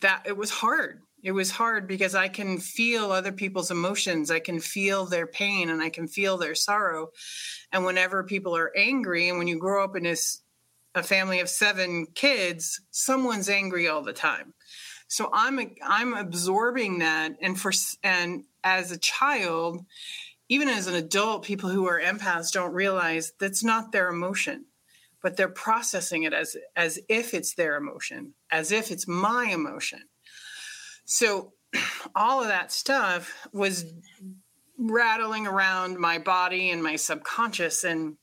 that 0.00 0.22
it 0.26 0.36
was 0.36 0.50
hard 0.50 1.02
it 1.22 1.32
was 1.32 1.52
hard 1.52 1.86
because 1.86 2.16
I 2.16 2.28
can 2.28 2.58
feel 2.58 3.12
other 3.12 3.30
people's 3.30 3.70
emotions. 3.70 4.30
I 4.30 4.40
can 4.40 4.58
feel 4.58 5.06
their 5.06 5.26
pain 5.26 5.70
and 5.70 5.80
I 5.80 5.88
can 5.88 6.08
feel 6.08 6.36
their 6.36 6.56
sorrow. 6.56 7.10
And 7.70 7.84
whenever 7.84 8.24
people 8.24 8.56
are 8.56 8.72
angry, 8.76 9.28
and 9.28 9.38
when 9.38 9.46
you 9.46 9.58
grow 9.58 9.84
up 9.84 9.94
in 9.94 10.06
a 10.94 11.02
family 11.02 11.38
of 11.38 11.48
seven 11.48 12.06
kids, 12.14 12.80
someone's 12.90 13.48
angry 13.48 13.86
all 13.88 14.02
the 14.02 14.12
time. 14.12 14.52
So 15.06 15.30
I'm 15.32 15.60
I'm 15.84 16.14
absorbing 16.14 17.00
that, 17.00 17.36
and 17.40 17.60
for 17.60 17.70
and 18.02 18.44
as 18.64 18.90
a 18.90 18.98
child, 18.98 19.84
even 20.48 20.68
as 20.68 20.86
an 20.86 20.94
adult, 20.94 21.44
people 21.44 21.68
who 21.68 21.86
are 21.86 22.00
empaths 22.00 22.50
don't 22.50 22.72
realize 22.72 23.32
that's 23.38 23.62
not 23.62 23.92
their 23.92 24.08
emotion, 24.08 24.64
but 25.22 25.36
they're 25.36 25.48
processing 25.48 26.22
it 26.22 26.32
as 26.32 26.56
as 26.76 26.98
if 27.10 27.34
it's 27.34 27.54
their 27.54 27.76
emotion, 27.76 28.32
as 28.50 28.72
if 28.72 28.90
it's 28.90 29.06
my 29.06 29.50
emotion 29.52 30.00
so 31.04 31.52
all 32.14 32.42
of 32.42 32.48
that 32.48 32.72
stuff 32.72 33.48
was 33.52 33.84
rattling 34.78 35.46
around 35.46 35.98
my 35.98 36.18
body 36.18 36.70
and 36.70 36.82
my 36.82 36.96
subconscious. 36.96 37.84
And 37.84 38.16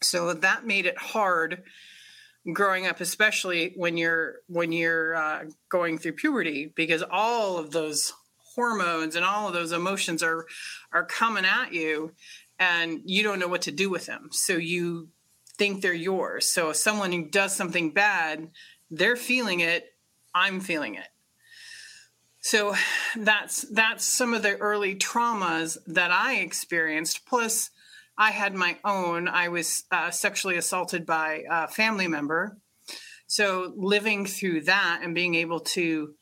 so 0.00 0.32
that 0.32 0.66
made 0.66 0.86
it 0.86 0.98
hard 0.98 1.62
growing 2.52 2.86
up 2.86 3.00
especially 3.00 3.72
when 3.76 3.96
you're 3.96 4.36
when 4.48 4.72
you're 4.72 5.14
uh, 5.14 5.44
going 5.68 5.96
through 5.96 6.12
puberty 6.12 6.72
because 6.74 7.02
all 7.08 7.56
of 7.56 7.70
those 7.70 8.12
hormones 8.54 9.14
and 9.14 9.24
all 9.24 9.46
of 9.46 9.54
those 9.54 9.70
emotions 9.70 10.22
are 10.22 10.46
are 10.92 11.04
coming 11.04 11.44
at 11.44 11.72
you 11.72 12.12
and 12.58 13.00
you 13.04 13.22
don't 13.22 13.38
know 13.38 13.46
what 13.46 13.62
to 13.62 13.70
do 13.70 13.88
with 13.88 14.06
them 14.06 14.28
so 14.32 14.54
you 14.54 15.08
think 15.56 15.80
they're 15.80 15.94
yours 15.94 16.48
so 16.48 16.70
if 16.70 16.76
someone 16.76 17.12
who 17.12 17.24
does 17.24 17.54
something 17.54 17.92
bad 17.92 18.50
they're 18.90 19.14
feeling 19.14 19.60
it 19.60 19.94
i'm 20.34 20.60
feeling 20.60 20.96
it 20.96 21.06
so 22.42 22.74
that's 23.16 23.62
that's 23.70 24.04
some 24.04 24.34
of 24.34 24.42
the 24.42 24.56
early 24.56 24.96
traumas 24.96 25.78
that 25.86 26.10
I 26.10 26.34
experienced. 26.34 27.24
Plus, 27.24 27.70
I 28.18 28.32
had 28.32 28.54
my 28.54 28.78
own. 28.84 29.28
I 29.28 29.48
was 29.48 29.84
uh, 29.92 30.10
sexually 30.10 30.56
assaulted 30.56 31.06
by 31.06 31.44
a 31.48 31.68
family 31.68 32.08
member. 32.08 32.58
So 33.28 33.72
living 33.76 34.26
through 34.26 34.62
that 34.62 35.00
and 35.02 35.14
being 35.14 35.36
able 35.36 35.60
to 35.60 36.14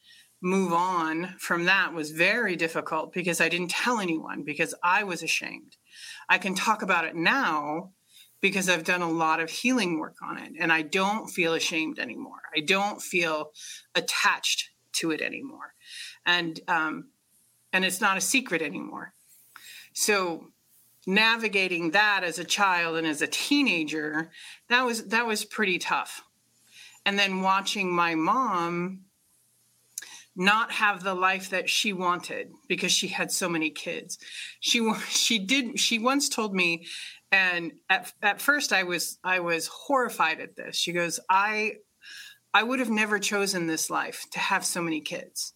move 0.43 0.73
on 0.73 1.35
from 1.39 1.65
that 1.65 1.95
was 1.95 2.11
very 2.11 2.55
difficult 2.55 3.13
because 3.15 3.41
I 3.41 3.49
didn't 3.49 3.71
tell 3.71 3.99
anyone 3.99 4.43
because 4.45 4.75
I 4.83 5.05
was 5.05 5.23
ashamed. 5.23 5.77
I 6.29 6.37
can 6.37 6.55
talk 6.55 6.83
about 6.83 7.07
it 7.07 7.17
now 7.17 7.93
because 8.41 8.69
I've 8.69 8.85
done 8.85 9.03
a 9.03 9.11
lot 9.11 9.41
of 9.41 9.51
healing 9.51 9.99
work 9.99 10.17
on 10.23 10.39
it 10.39 10.53
and 10.59 10.73
I 10.73 10.83
don't 10.83 11.29
feel 11.29 11.55
ashamed 11.55 11.99
anymore. 11.99 12.43
I 12.55 12.61
don't 12.61 13.03
feel 13.03 13.53
attached 13.95 14.71
to 14.93 15.11
it 15.11 15.21
anymore. 15.21 15.75
And 16.39 16.61
um 16.69 16.95
and 17.73 17.85
it's 17.85 18.01
not 18.01 18.17
a 18.17 18.21
secret 18.21 18.63
anymore. 18.63 19.15
So 19.93 20.49
navigating 21.07 21.93
that 21.93 22.23
as 22.25 22.39
a 22.39 22.45
child 22.45 22.97
and 22.97 23.07
as 23.07 23.23
a 23.23 23.27
teenager, 23.27 24.31
that 24.69 24.85
was 24.85 25.07
that 25.09 25.27
was 25.27 25.45
pretty 25.45 25.79
tough. 25.79 26.23
And 27.05 27.19
then 27.19 27.43
watching 27.43 27.93
my 27.93 28.15
mom 28.15 29.01
not 30.37 30.71
have 30.73 31.03
the 31.03 31.15
life 31.15 31.51
that 31.51 31.69
she 31.69 31.93
wanted 31.93 32.53
because 32.69 32.93
she 32.93 33.09
had 33.09 33.33
so 33.33 33.49
many 33.49 33.71
kids. 33.71 34.19
She 34.61 34.93
she 35.09 35.39
did 35.39 35.79
she 35.79 35.99
once 35.99 36.29
told 36.29 36.55
me 36.55 36.87
and 37.33 37.73
at 37.89 38.13
at 38.23 38.41
first 38.41 38.73
I 38.73 38.83
was 38.83 39.19
I 39.23 39.41
was 39.41 39.67
horrified 39.67 40.41
at 40.41 40.57
this. 40.57 40.77
She 40.77 40.93
goes, 40.93 41.21
"I 41.29 41.77
I 42.53 42.63
would 42.63 42.81
have 42.81 42.91
never 42.91 43.19
chosen 43.19 43.67
this 43.67 43.91
life 43.91 44.27
to 44.33 44.39
have 44.39 44.65
so 44.65 44.83
many 44.83 45.01
kids." 45.01 45.55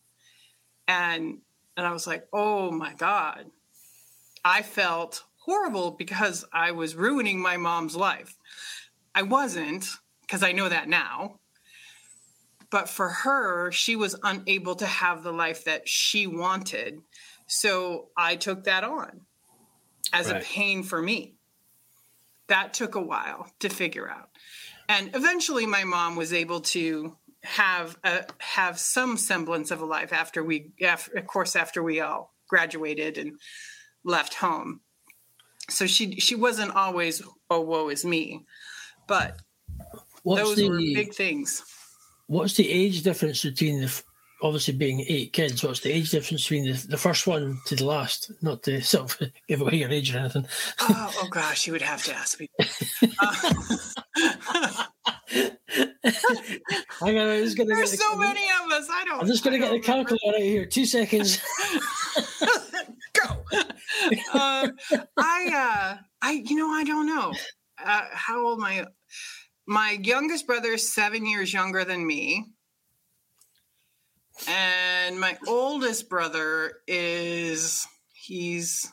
And 0.88 1.38
and 1.76 1.87
I 1.87 1.93
was 1.93 2.07
like, 2.07 2.26
"Oh 2.33 2.71
my 2.71 2.95
god." 2.95 3.47
I 4.45 4.62
felt 4.62 5.25
horrible 5.38 5.93
because 5.93 6.45
I 6.53 6.73
was 6.73 6.95
ruining 6.95 7.41
my 7.41 7.57
mom's 7.57 7.97
life. 7.97 8.37
I 9.14 9.23
wasn't 9.23 9.87
because 10.21 10.43
I 10.43 10.53
know 10.53 10.69
that 10.69 10.88
now 10.88 11.41
but 12.75 12.88
for 12.88 13.09
her 13.09 13.71
she 13.71 13.95
was 13.95 14.17
unable 14.25 14.75
to 14.75 14.85
have 14.85 15.23
the 15.23 15.31
life 15.31 15.62
that 15.62 15.88
she 15.88 16.26
wanted 16.26 17.00
so 17.47 18.09
i 18.17 18.35
took 18.35 18.64
that 18.64 18.83
on 18.83 19.21
as 20.12 20.29
right. 20.29 20.43
a 20.43 20.45
pain 20.45 20.83
for 20.83 21.00
me 21.00 21.35
that 22.49 22.75
took 22.75 22.97
a 22.97 23.00
while 23.00 23.49
to 23.61 23.69
figure 23.69 24.11
out 24.11 24.29
and 24.88 25.14
eventually 25.14 25.67
my 25.67 25.85
mom 25.85 26.17
was 26.17 26.33
able 26.33 26.61
to 26.61 27.17
have 27.45 27.97
a, 28.05 28.25
have 28.39 28.79
some 28.79 29.17
semblance 29.17 29.71
of 29.71 29.81
a 29.81 29.85
life 29.85 30.13
after 30.13 30.43
we 30.43 30.73
after, 30.83 31.19
of 31.19 31.27
course 31.27 31.55
after 31.55 31.83
we 31.83 32.01
all 32.01 32.35
graduated 32.49 33.19
and 33.19 33.33
left 34.05 34.35
home 34.35 34.81
so 35.69 35.87
she 35.87 36.19
she 36.21 36.35
wasn't 36.35 36.75
always 36.75 37.23
oh 37.51 37.61
woe 37.61 37.89
is 37.89 38.05
me 38.05 38.45
but 39.07 39.39
What's 40.23 40.43
those 40.43 40.57
the, 40.57 40.69
were 40.71 40.79
big 40.79 41.13
things 41.13 41.63
what's 42.27 42.55
the 42.55 42.71
age 42.71 43.03
difference 43.03 43.43
between 43.43 43.81
the 43.83 44.03
obviously 44.45 44.75
being 44.75 45.05
eight 45.09 45.33
kids? 45.33 45.65
What's 45.65 45.81
the 45.81 45.93
age 45.93 46.11
difference 46.11 46.43
between 46.43 46.71
the, 46.71 46.87
the 46.87 46.97
first 46.97 47.27
one 47.27 47.59
to 47.67 47.75
the 47.75 47.85
last? 47.85 48.31
Not 48.43 48.63
to 48.65 48.81
sort 48.83 49.21
of 49.21 49.33
give 49.49 49.63
away 49.63 49.77
your 49.77 49.91
age 49.91 50.15
or 50.15 50.19
anything. 50.19 50.47
Oh, 50.81 51.15
oh 51.23 51.29
gosh, 51.29 51.67
you 51.67 51.73
would 51.73 51.83
have 51.83 52.05
to 52.05 52.15
ask 52.15 52.39
me. 52.39 52.49
Uh, 54.17 54.85
Hang 55.75 57.19
on, 57.19 57.28
I'm 57.28 57.45
just 57.45 57.57
gonna 57.57 57.75
There's 57.75 57.99
so 57.99 58.16
many 58.16 58.43
of 58.64 58.73
us. 58.73 58.88
I 58.90 59.04
don't. 59.04 59.21
I'm 59.21 59.26
just 59.26 59.45
gonna 59.45 59.59
get 59.59 59.71
the 59.71 59.81
calculator 59.81 60.37
out 60.37 60.43
here. 60.43 60.66
Two 60.66 60.87
seconds. 60.87 61.38
Go. 63.12 63.45
Uh, 64.33 64.69
I, 65.16 65.97
uh, 65.99 66.02
I, 66.21 66.43
you 66.45 66.57
know, 66.57 66.71
I 66.71 66.85
don't 66.85 67.07
know. 67.07 67.33
Uh, 67.85 68.02
how 68.12 68.47
old 68.47 68.59
my 68.59 68.87
my 69.66 69.99
youngest 70.02 70.47
brother 70.47 70.71
is 70.71 70.93
seven 70.93 71.26
years 71.26 71.52
younger 71.52 71.85
than 71.85 72.07
me. 72.07 72.47
And 74.49 75.21
my 75.21 75.38
oldest 75.47 76.09
brother 76.09 76.75
is, 76.87 77.87
he's 78.12 78.90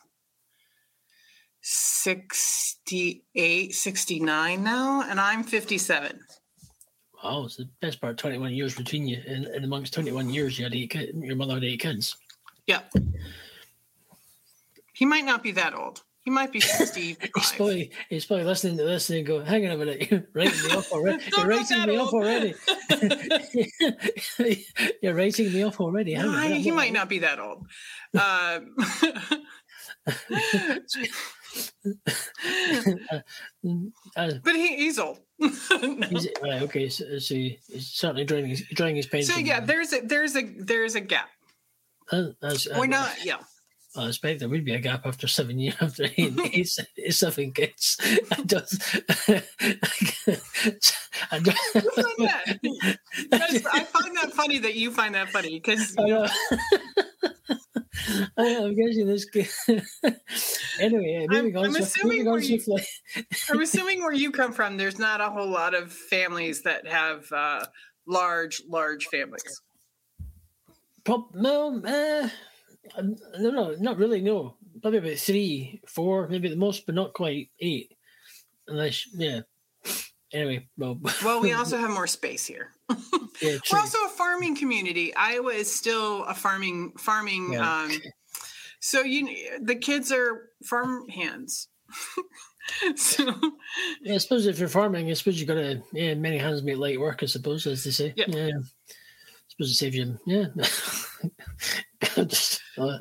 68, 1.62 3.74
69 3.74 4.64
now, 4.64 5.04
and 5.08 5.20
I'm 5.20 5.44
57. 5.44 6.20
Wow, 7.24 7.44
it's 7.46 7.58
the 7.58 7.70
best 7.82 8.02
part 8.02 8.18
21 8.18 8.54
years 8.54 8.76
between 8.76 9.08
you. 9.08 9.22
And, 9.28 9.46
and 9.46 9.64
amongst 9.64 9.94
21 9.94 10.30
years, 10.30 10.58
you 10.58 10.66
had 10.66 10.74
eight 10.74 10.90
kids, 10.90 11.12
your 11.16 11.36
mother 11.36 11.56
had 11.56 11.64
eight 11.64 11.80
kids. 11.80 12.16
Yeah. 12.66 12.82
He 14.94 15.06
might 15.06 15.26
not 15.26 15.44
be 15.44 15.52
that 15.52 15.74
old. 15.74 16.02
He 16.24 16.30
might 16.30 16.52
be 16.52 16.60
60. 16.60 17.02
he's, 17.36 17.52
probably, 17.54 17.92
he's 18.10 18.26
probably 18.26 18.46
listening 18.46 18.78
to 18.78 18.84
this 18.84 19.10
and 19.10 19.26
go, 19.26 19.44
hang 19.44 19.66
on 19.66 19.72
a 19.72 19.78
minute, 19.78 20.12
you're 20.12 20.28
writing 20.34 20.62
me 20.64 20.76
off 20.76 20.92
already. 20.92 21.24
You're 21.38 21.48
writing 21.48 21.86
me 21.86 21.98
off 21.98 22.14
already. 22.14 22.54
you're 25.02 25.16
writing 25.16 25.54
me 25.54 25.64
off 25.64 25.80
already. 25.80 26.16
No, 26.16 26.32
he 26.32 26.72
might 26.72 26.94
not 26.94 27.10
be 27.10 27.20
that 27.20 27.40
old. 27.40 27.66
Uh, 28.16 28.60
but 34.44 34.56
he, 34.56 34.76
he's 34.78 35.00
old. 35.00 35.20
no. 35.40 35.50
he's, 36.10 36.28
right, 36.42 36.62
okay, 36.62 36.90
so, 36.90 37.20
so, 37.20 37.36
he's 37.36 37.88
certainly 37.88 38.24
drawing 38.26 38.48
his, 38.48 38.64
drawing 38.74 38.96
his 38.96 39.08
painting. 39.08 39.36
So 39.36 39.40
yeah, 39.40 39.60
there's 39.60 39.94
a 39.94 40.02
there's 40.02 40.36
a 40.36 40.44
there's 40.44 40.96
a 40.96 41.02
gap. 41.02 41.30
Uh, 42.12 42.28
that's, 42.42 42.68
We're 42.78 42.88
not, 42.88 43.10
yeah. 43.24 43.38
I 43.96 44.08
expect 44.08 44.40
there 44.40 44.48
would 44.48 44.64
be 44.64 44.74
a 44.74 44.80
gap 44.80 45.06
after 45.06 45.28
seven 45.28 45.60
years 45.60 45.76
after 45.82 46.08
eight, 46.18 46.68
seven 47.10 47.52
kids. 47.52 47.98
I 48.32 48.36
don't. 48.42 48.66
I, 51.32 51.40
don't 51.40 51.56
I 53.32 53.84
find 53.84 54.16
that 54.18 54.32
funny 54.34 54.60
that 54.60 54.76
you 54.76 54.92
find 54.92 55.16
that 55.16 55.30
funny 55.30 55.60
because. 55.60 55.96
I 58.38 58.46
am 58.46 58.76
guessing 58.76 59.08
this. 59.08 59.28
anyway, 60.80 61.28
moving 61.30 61.58
I'm, 61.58 61.64
on. 61.64 61.70
I'm 61.70 61.76
assuming, 61.76 62.26
where 62.26 62.40
you, 62.40 62.60
I'm 63.50 63.60
assuming 63.60 64.02
where 64.02 64.14
you 64.14 64.32
come 64.32 64.54
from, 64.54 64.78
there's 64.78 64.98
not 64.98 65.22
a 65.22 65.30
whole 65.30 65.50
lot 65.50 65.76
of 65.76 65.92
families 65.92 66.62
that 66.64 66.88
have 66.88 67.30
uh, 67.32 67.66
large, 68.08 68.62
large 68.68 69.08
families. 69.08 69.62
Prob- 71.04 71.36
no, 71.36 71.82
uh, 71.84 72.30
no, 73.02 73.50
no, 73.50 73.76
not 73.80 73.98
really. 73.98 74.22
No, 74.22 74.56
probably 74.82 75.00
about 75.00 75.18
three, 75.18 75.82
four, 75.88 76.28
maybe 76.28 76.50
the 76.50 76.56
most, 76.56 76.86
but 76.86 76.96
not 76.96 77.14
quite 77.14 77.50
eight. 77.60 77.94
Unless, 78.68 79.08
yeah. 79.14 79.42
Anyway, 80.34 80.68
well, 80.78 81.00
well, 81.24 81.42
we 81.42 81.52
also 81.54 81.78
have 81.78 81.90
more 81.90 82.08
space 82.08 82.46
here. 82.46 82.72
yeah, 83.42 83.58
We're 83.72 83.80
also 83.80 83.98
a 84.06 84.10
farming 84.10 84.56
community. 84.56 85.14
Iowa 85.16 85.52
is 85.52 85.74
still 85.74 86.24
a 86.26 86.34
farming 86.34 86.94
farming. 86.98 87.54
Yeah. 87.54 87.84
Um, 87.84 87.92
so 88.80 89.02
you, 89.02 89.60
the 89.62 89.76
kids 89.76 90.12
are 90.12 90.50
farm 90.64 91.08
hands. 91.10 91.68
so, 92.96 93.34
yeah, 94.02 94.16
I 94.16 94.18
suppose 94.18 94.48
if 94.48 94.58
you're 94.58 94.70
farming, 94.70 95.10
I 95.10 95.14
suppose 95.14 95.40
you've 95.40 95.48
got 95.48 95.56
to 95.56 95.84
yeah, 95.94 96.14
many 96.14 96.38
hands 96.38 96.64
make 96.64 96.78
light 96.78 97.00
work. 97.00 97.22
I 97.22 97.26
suppose, 97.26 97.68
as 97.68 97.84
they 97.84 97.92
say. 97.92 98.14
Yeah. 98.16 98.26
yeah. 98.30 98.52
I 99.62 99.66
suppose 99.66 99.72
it 99.72 99.76
saves 99.76 99.96
you. 99.96 100.20
Yeah. 100.26 100.46
just, 102.26 102.62
uh, 102.80 102.98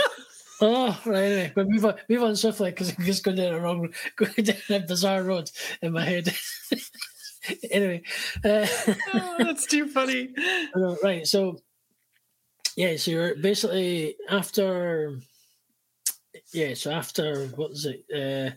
oh, 0.60 1.00
right. 1.06 1.22
Anyway, 1.22 1.52
but 1.54 1.68
move 1.68 1.84
on, 1.84 1.94
move 2.08 2.22
on 2.24 2.34
swiftly 2.34 2.70
because 2.70 2.90
I'm 2.90 3.04
just 3.04 3.22
going 3.22 3.36
down 3.36 3.54
a 3.54 3.60
wrong, 3.60 3.88
going 4.16 4.32
down 4.34 4.56
a 4.70 4.80
bizarre 4.80 5.22
road 5.22 5.48
in 5.80 5.92
my 5.92 6.04
head. 6.04 6.34
anyway, 7.70 8.02
uh, 8.44 8.66
oh, 9.14 9.36
that's 9.38 9.66
too 9.66 9.86
funny. 9.88 10.30
right. 11.04 11.24
So, 11.26 11.58
yeah. 12.76 12.96
So 12.96 13.12
you're 13.12 13.36
basically 13.36 14.16
after. 14.28 15.20
Yeah. 16.52 16.74
So 16.74 16.90
after 16.90 17.46
what 17.54 17.70
was 17.70 17.86
it? 17.86 18.04
Uh, 18.12 18.56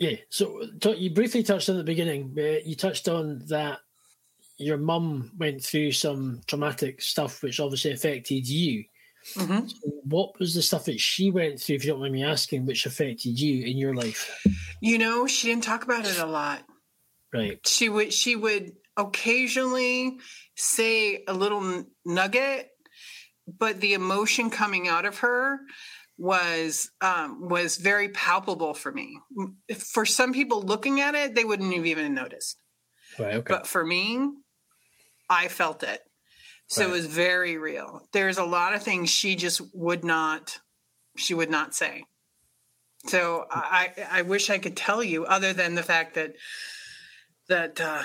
yeah. 0.00 0.16
So 0.28 0.64
you 0.96 1.10
briefly 1.10 1.44
touched 1.44 1.68
on 1.68 1.76
the 1.76 1.84
beginning. 1.84 2.36
you 2.36 2.74
touched 2.74 3.06
on 3.06 3.42
that 3.46 3.78
your 4.62 4.78
mum 4.78 5.32
went 5.38 5.62
through 5.62 5.92
some 5.92 6.40
traumatic 6.46 7.02
stuff, 7.02 7.42
which 7.42 7.60
obviously 7.60 7.92
affected 7.92 8.48
you. 8.48 8.84
Mm-hmm. 9.34 9.68
So 9.68 9.90
what 10.04 10.38
was 10.38 10.54
the 10.54 10.62
stuff 10.62 10.86
that 10.86 11.00
she 11.00 11.30
went 11.30 11.60
through, 11.60 11.76
if 11.76 11.84
you 11.84 11.90
don't 11.92 12.00
mind 12.00 12.12
me 12.12 12.24
asking, 12.24 12.66
which 12.66 12.86
affected 12.86 13.38
you 13.38 13.64
in 13.64 13.76
your 13.76 13.94
life? 13.94 14.44
You 14.80 14.98
know, 14.98 15.26
she 15.26 15.48
didn't 15.48 15.64
talk 15.64 15.84
about 15.84 16.06
it 16.06 16.18
a 16.18 16.26
lot. 16.26 16.64
Right. 17.32 17.64
She 17.66 17.88
would 17.88 18.12
she 18.12 18.36
would 18.36 18.72
occasionally 18.96 20.18
say 20.56 21.24
a 21.26 21.32
little 21.32 21.84
nugget, 22.04 22.68
but 23.58 23.80
the 23.80 23.94
emotion 23.94 24.50
coming 24.50 24.88
out 24.88 25.04
of 25.04 25.18
her 25.18 25.60
was 26.18 26.90
um, 27.00 27.48
was 27.48 27.76
very 27.78 28.10
palpable 28.10 28.74
for 28.74 28.92
me. 28.92 29.18
For 29.78 30.04
some 30.04 30.32
people 30.32 30.62
looking 30.62 31.00
at 31.00 31.14
it, 31.14 31.34
they 31.34 31.44
wouldn't 31.44 31.74
have 31.74 31.86
even 31.86 32.14
noticed. 32.14 32.58
Right, 33.18 33.34
okay. 33.34 33.54
But 33.54 33.66
for 33.66 33.84
me, 33.84 34.28
I 35.32 35.48
felt 35.48 35.82
it. 35.82 36.00
So 36.68 36.82
right. 36.82 36.90
it 36.90 36.92
was 36.92 37.06
very 37.06 37.56
real. 37.56 38.02
There's 38.12 38.38
a 38.38 38.44
lot 38.44 38.74
of 38.74 38.82
things 38.82 39.10
she 39.10 39.34
just 39.34 39.60
would 39.74 40.04
not 40.04 40.58
she 41.16 41.34
would 41.34 41.50
not 41.50 41.74
say. 41.74 42.04
So 43.06 43.46
I 43.50 43.90
I 44.10 44.22
wish 44.22 44.50
I 44.50 44.58
could 44.58 44.76
tell 44.76 45.02
you 45.02 45.24
other 45.24 45.52
than 45.52 45.74
the 45.74 45.82
fact 45.82 46.14
that 46.14 46.32
that 47.48 47.80
uh, 47.80 48.02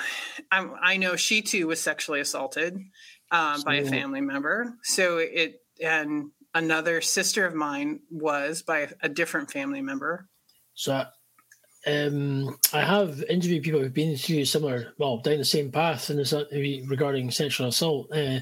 I, 0.51 0.67
I 0.81 0.97
know 0.97 1.15
she 1.15 1.41
too 1.41 1.67
was 1.67 1.79
sexually 1.79 2.19
assaulted 2.19 2.77
um, 3.31 3.61
by 3.61 3.75
a 3.75 3.85
family 3.85 4.21
member. 4.21 4.73
So 4.83 5.17
it 5.17 5.61
and 5.81 6.31
another 6.53 7.01
sister 7.01 7.45
of 7.45 7.53
mine 7.53 7.99
was 8.09 8.63
by 8.63 8.89
a 9.01 9.09
different 9.09 9.51
family 9.51 9.81
member. 9.81 10.27
So 10.73 11.05
um, 11.85 12.57
I 12.73 12.81
have 12.81 13.23
interviewed 13.29 13.63
people 13.63 13.79
who've 13.79 13.93
been 13.93 14.17
through 14.17 14.45
similar, 14.45 14.93
well, 14.97 15.17
down 15.17 15.37
the 15.37 15.45
same 15.45 15.71
path, 15.71 16.09
and 16.09 16.19
regarding 16.89 17.31
sexual 17.31 17.67
assault 17.67 18.11
uh, 18.11 18.39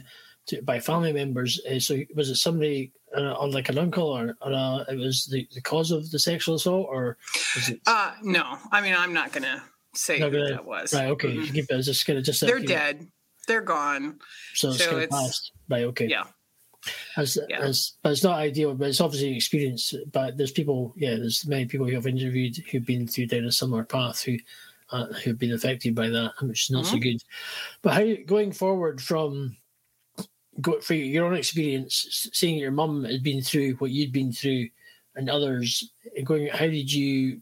to, 0.47 0.61
by 0.63 0.79
family 0.79 1.13
members. 1.13 1.59
Uh, 1.65 1.79
so, 1.79 1.99
was 2.15 2.29
it 2.29 2.35
somebody 2.35 2.91
uh, 3.15 3.33
on 3.33 3.51
like 3.51 3.69
an 3.69 3.77
uncle, 3.77 4.07
or, 4.07 4.35
or 4.41 4.53
uh, 4.53 4.83
it 4.89 4.97
was 4.97 5.25
the, 5.25 5.47
the 5.53 5.61
cause 5.61 5.91
of 5.91 6.09
the 6.11 6.19
sexual 6.19 6.55
assault, 6.55 6.87
or 6.89 7.17
was 7.55 7.69
it? 7.69 7.81
Uh, 7.85 8.13
no, 8.23 8.57
I 8.71 8.81
mean, 8.81 8.95
I'm 8.97 9.13
not 9.13 9.31
gonna 9.31 9.63
say 9.93 10.19
not 10.19 10.31
who 10.31 10.37
gonna, 10.37 10.49
that 10.51 10.65
was. 10.65 10.93
Right. 10.93 11.09
Okay. 11.09 11.35
Mm-hmm. 11.35 11.53
Keep 11.53 11.65
it. 11.69 11.81
just 11.81 12.07
gonna 12.07 12.21
just. 12.21 12.41
They're 12.41 12.59
dead. 12.59 13.07
They're 13.47 13.61
gone. 13.61 14.19
So, 14.55 14.71
so 14.71 14.97
it's, 14.97 15.15
it's 15.15 15.51
Right. 15.69 15.83
Okay. 15.83 16.07
Yeah. 16.07 16.23
As, 17.17 17.37
yeah. 17.49 17.59
as 17.59 17.93
but 18.01 18.11
it's 18.11 18.23
not 18.23 18.39
ideal, 18.39 18.75
but 18.75 18.89
it's 18.89 19.01
obviously 19.01 19.29
an 19.29 19.35
experience. 19.35 19.93
But 20.11 20.37
there's 20.37 20.51
people, 20.51 20.93
yeah, 20.95 21.15
there's 21.15 21.45
many 21.47 21.65
people 21.65 21.87
who 21.87 21.95
I've 21.95 22.07
interviewed 22.07 22.57
who've 22.71 22.85
been 22.85 23.07
through 23.07 23.27
down 23.27 23.45
a 23.45 23.51
similar 23.51 23.83
path 23.83 24.21
who 24.21 24.37
uh, 24.91 25.07
who've 25.23 25.39
been 25.39 25.53
affected 25.53 25.95
by 25.95 26.09
that, 26.09 26.33
which 26.41 26.65
is 26.65 26.71
not 26.71 26.85
mm-hmm. 26.85 26.95
so 26.95 26.99
good. 26.99 27.23
But 27.81 27.93
how 27.93 28.23
going 28.25 28.51
forward 28.51 29.01
from 29.01 29.57
go 30.61 30.79
for 30.79 30.93
your 30.93 31.25
own 31.25 31.35
experience, 31.35 32.29
seeing 32.33 32.57
your 32.57 32.71
mum 32.71 33.03
had 33.03 33.23
been 33.23 33.41
through 33.41 33.73
what 33.75 33.91
you'd 33.91 34.13
been 34.13 34.31
through, 34.31 34.69
and 35.15 35.29
others 35.29 35.91
going, 36.23 36.47
how 36.47 36.67
did 36.67 36.91
you 36.91 37.41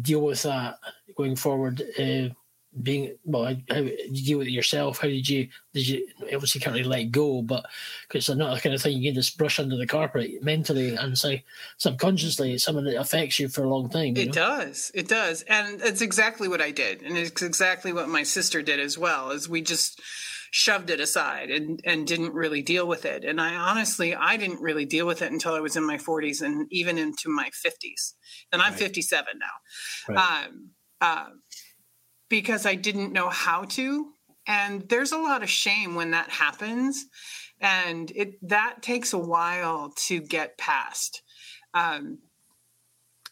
deal 0.00 0.20
with 0.20 0.42
that 0.42 0.78
going 1.16 1.36
forward? 1.36 1.82
Uh, 1.98 2.28
being 2.82 3.16
well, 3.24 3.44
how 3.44 3.74
did 3.74 4.18
you 4.18 4.24
deal 4.24 4.38
with 4.38 4.48
it 4.48 4.52
yourself? 4.52 4.98
How 4.98 5.08
did 5.08 5.28
you 5.28 5.48
did 5.72 5.88
you 5.88 6.08
obviously 6.32 6.60
can't 6.60 6.74
really 6.74 6.88
let 6.88 7.10
go, 7.10 7.42
but 7.42 7.66
because 8.08 8.28
it's 8.28 8.38
not 8.38 8.54
the 8.54 8.60
kind 8.60 8.74
of 8.74 8.82
thing 8.82 8.96
you 8.96 9.10
can 9.10 9.14
just 9.14 9.38
brush 9.38 9.58
under 9.58 9.76
the 9.76 9.86
carpet 9.86 10.42
mentally 10.42 10.94
and 10.94 11.16
say 11.16 11.44
subconsciously 11.78 12.52
it's 12.52 12.64
something 12.64 12.84
that 12.84 13.00
affects 13.00 13.38
you 13.38 13.48
for 13.48 13.64
a 13.64 13.68
long 13.68 13.88
time. 13.88 14.16
It 14.16 14.26
know? 14.26 14.32
does, 14.32 14.90
it 14.94 15.08
does, 15.08 15.42
and 15.42 15.80
it's 15.82 16.02
exactly 16.02 16.48
what 16.48 16.60
I 16.60 16.70
did, 16.70 17.02
and 17.02 17.16
it's 17.16 17.42
exactly 17.42 17.92
what 17.92 18.08
my 18.08 18.22
sister 18.22 18.62
did 18.62 18.80
as 18.80 18.98
well. 18.98 19.30
Is 19.30 19.48
we 19.48 19.62
just 19.62 20.00
shoved 20.50 20.90
it 20.90 21.00
aside 21.00 21.50
and 21.50 21.80
and 21.84 22.06
didn't 22.06 22.32
really 22.32 22.62
deal 22.62 22.86
with 22.86 23.04
it. 23.04 23.24
And 23.24 23.40
I 23.40 23.54
honestly 23.54 24.14
I 24.14 24.36
didn't 24.36 24.60
really 24.60 24.84
deal 24.84 25.06
with 25.06 25.22
it 25.22 25.32
until 25.32 25.54
I 25.54 25.60
was 25.60 25.76
in 25.76 25.86
my 25.86 25.98
40s 25.98 26.40
and 26.40 26.66
even 26.70 26.98
into 26.98 27.28
my 27.28 27.50
50s. 27.50 28.14
And 28.52 28.62
I'm 28.62 28.72
right. 28.72 28.78
57 28.78 29.26
now. 29.38 30.14
Right. 30.14 30.46
Um, 30.46 30.70
uh, 31.00 31.26
because 32.28 32.66
I 32.66 32.74
didn't 32.74 33.12
know 33.12 33.28
how 33.28 33.64
to. 33.64 34.12
And 34.46 34.88
there's 34.88 35.12
a 35.12 35.18
lot 35.18 35.42
of 35.42 35.50
shame 35.50 35.94
when 35.94 36.12
that 36.12 36.30
happens. 36.30 37.06
And 37.60 38.10
it 38.14 38.36
that 38.48 38.82
takes 38.82 39.12
a 39.12 39.18
while 39.18 39.92
to 40.06 40.20
get 40.20 40.58
past. 40.58 41.22
Um, 41.74 42.18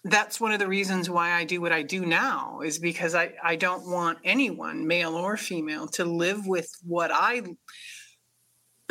that's 0.05 0.41
one 0.41 0.53
of 0.53 0.59
the 0.59 0.69
reasons 0.69 1.09
why 1.09 1.33
I 1.33 1.45
do 1.45 1.61
what 1.61 1.73
I 1.73 1.83
do 1.83 2.05
now 2.05 2.61
is 2.61 2.79
because 2.79 3.15
I, 3.15 3.33
I 3.43 3.57
don't 3.57 3.89
want 3.89 4.19
anyone, 4.23 4.87
male 4.87 5.15
or 5.15 5.37
female, 5.37 5.87
to 5.89 6.05
live 6.05 6.47
with 6.47 6.71
what 6.83 7.11
I 7.13 7.43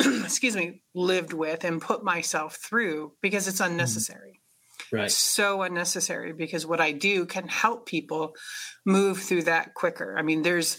excuse 0.00 0.56
me, 0.56 0.82
lived 0.94 1.32
with 1.32 1.64
and 1.64 1.80
put 1.80 2.02
myself 2.02 2.56
through 2.56 3.12
because 3.22 3.46
it's 3.46 3.60
mm-hmm. 3.60 3.72
unnecessary 3.72 4.40
right. 4.92 5.10
so 5.10 5.62
unnecessary 5.62 6.32
because 6.32 6.66
what 6.66 6.80
I 6.80 6.92
do 6.92 7.26
can 7.26 7.48
help 7.48 7.86
people 7.86 8.34
move 8.84 9.20
through 9.20 9.44
that 9.44 9.74
quicker. 9.74 10.16
I 10.18 10.22
mean, 10.22 10.42
there's, 10.42 10.78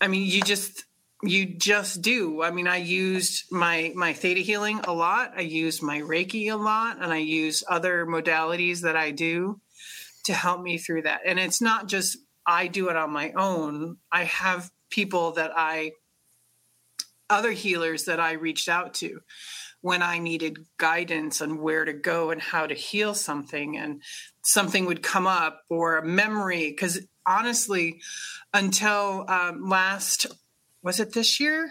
I 0.00 0.08
mean, 0.08 0.28
you 0.28 0.42
just, 0.42 0.84
you 1.22 1.46
just 1.46 2.02
do. 2.02 2.42
I 2.42 2.50
mean, 2.50 2.68
I 2.68 2.76
used 2.76 3.50
my 3.50 3.92
my 3.94 4.12
theta 4.12 4.40
healing 4.40 4.80
a 4.80 4.92
lot. 4.92 5.32
I 5.36 5.40
used 5.40 5.82
my 5.82 6.00
Reiki 6.00 6.52
a 6.52 6.56
lot, 6.56 6.98
and 7.00 7.12
I 7.12 7.18
use 7.18 7.62
other 7.66 8.04
modalities 8.04 8.82
that 8.82 8.96
I 8.96 9.10
do 9.10 9.60
to 10.24 10.34
help 10.34 10.60
me 10.60 10.76
through 10.76 11.02
that. 11.02 11.20
And 11.24 11.38
it's 11.38 11.62
not 11.62 11.88
just 11.88 12.18
I 12.46 12.66
do 12.66 12.88
it 12.88 12.96
on 12.96 13.10
my 13.10 13.32
own. 13.32 13.98
I 14.12 14.24
have 14.24 14.70
people 14.90 15.32
that 15.32 15.52
I 15.56 15.92
other 17.30 17.52
healers 17.52 18.04
that 18.04 18.20
I 18.20 18.32
reached 18.32 18.68
out 18.68 18.94
to 18.94 19.20
when 19.84 20.02
I 20.02 20.18
needed 20.18 20.64
guidance 20.78 21.42
on 21.42 21.60
where 21.60 21.84
to 21.84 21.92
go 21.92 22.30
and 22.30 22.40
how 22.40 22.66
to 22.66 22.74
heal 22.74 23.12
something, 23.12 23.76
and 23.76 24.00
something 24.40 24.86
would 24.86 25.02
come 25.02 25.26
up 25.26 25.60
or 25.68 25.98
a 25.98 26.06
memory. 26.06 26.70
Because 26.70 27.06
honestly, 27.26 28.00
until 28.54 29.26
um, 29.28 29.68
last, 29.68 30.24
was 30.82 31.00
it 31.00 31.12
this 31.12 31.38
year? 31.38 31.70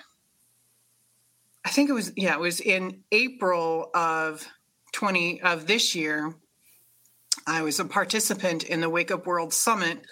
I 1.66 1.70
think 1.70 1.90
it 1.90 1.94
was, 1.94 2.14
yeah, 2.16 2.36
it 2.36 2.40
was 2.40 2.62
in 2.62 3.00
April 3.12 3.90
of 3.96 4.48
20 4.92 5.42
of 5.42 5.66
this 5.66 5.96
year. 5.96 6.36
I 7.48 7.64
was 7.64 7.80
a 7.80 7.86
participant 7.86 8.64
in 8.64 8.80
the 8.80 8.92
Wake 8.92 9.10
Up 9.10 9.26
World 9.26 9.56
Summit. 9.56 10.06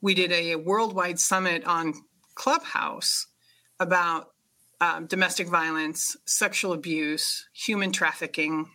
We 0.00 0.14
did 0.14 0.32
a 0.32 0.56
worldwide 0.56 1.20
summit 1.20 1.66
on 1.66 1.92
Clubhouse 2.34 3.26
about 3.78 4.28
um, 4.80 5.06
domestic 5.06 5.48
violence, 5.48 6.16
sexual 6.24 6.72
abuse, 6.72 7.48
human 7.52 7.92
trafficking. 7.92 8.70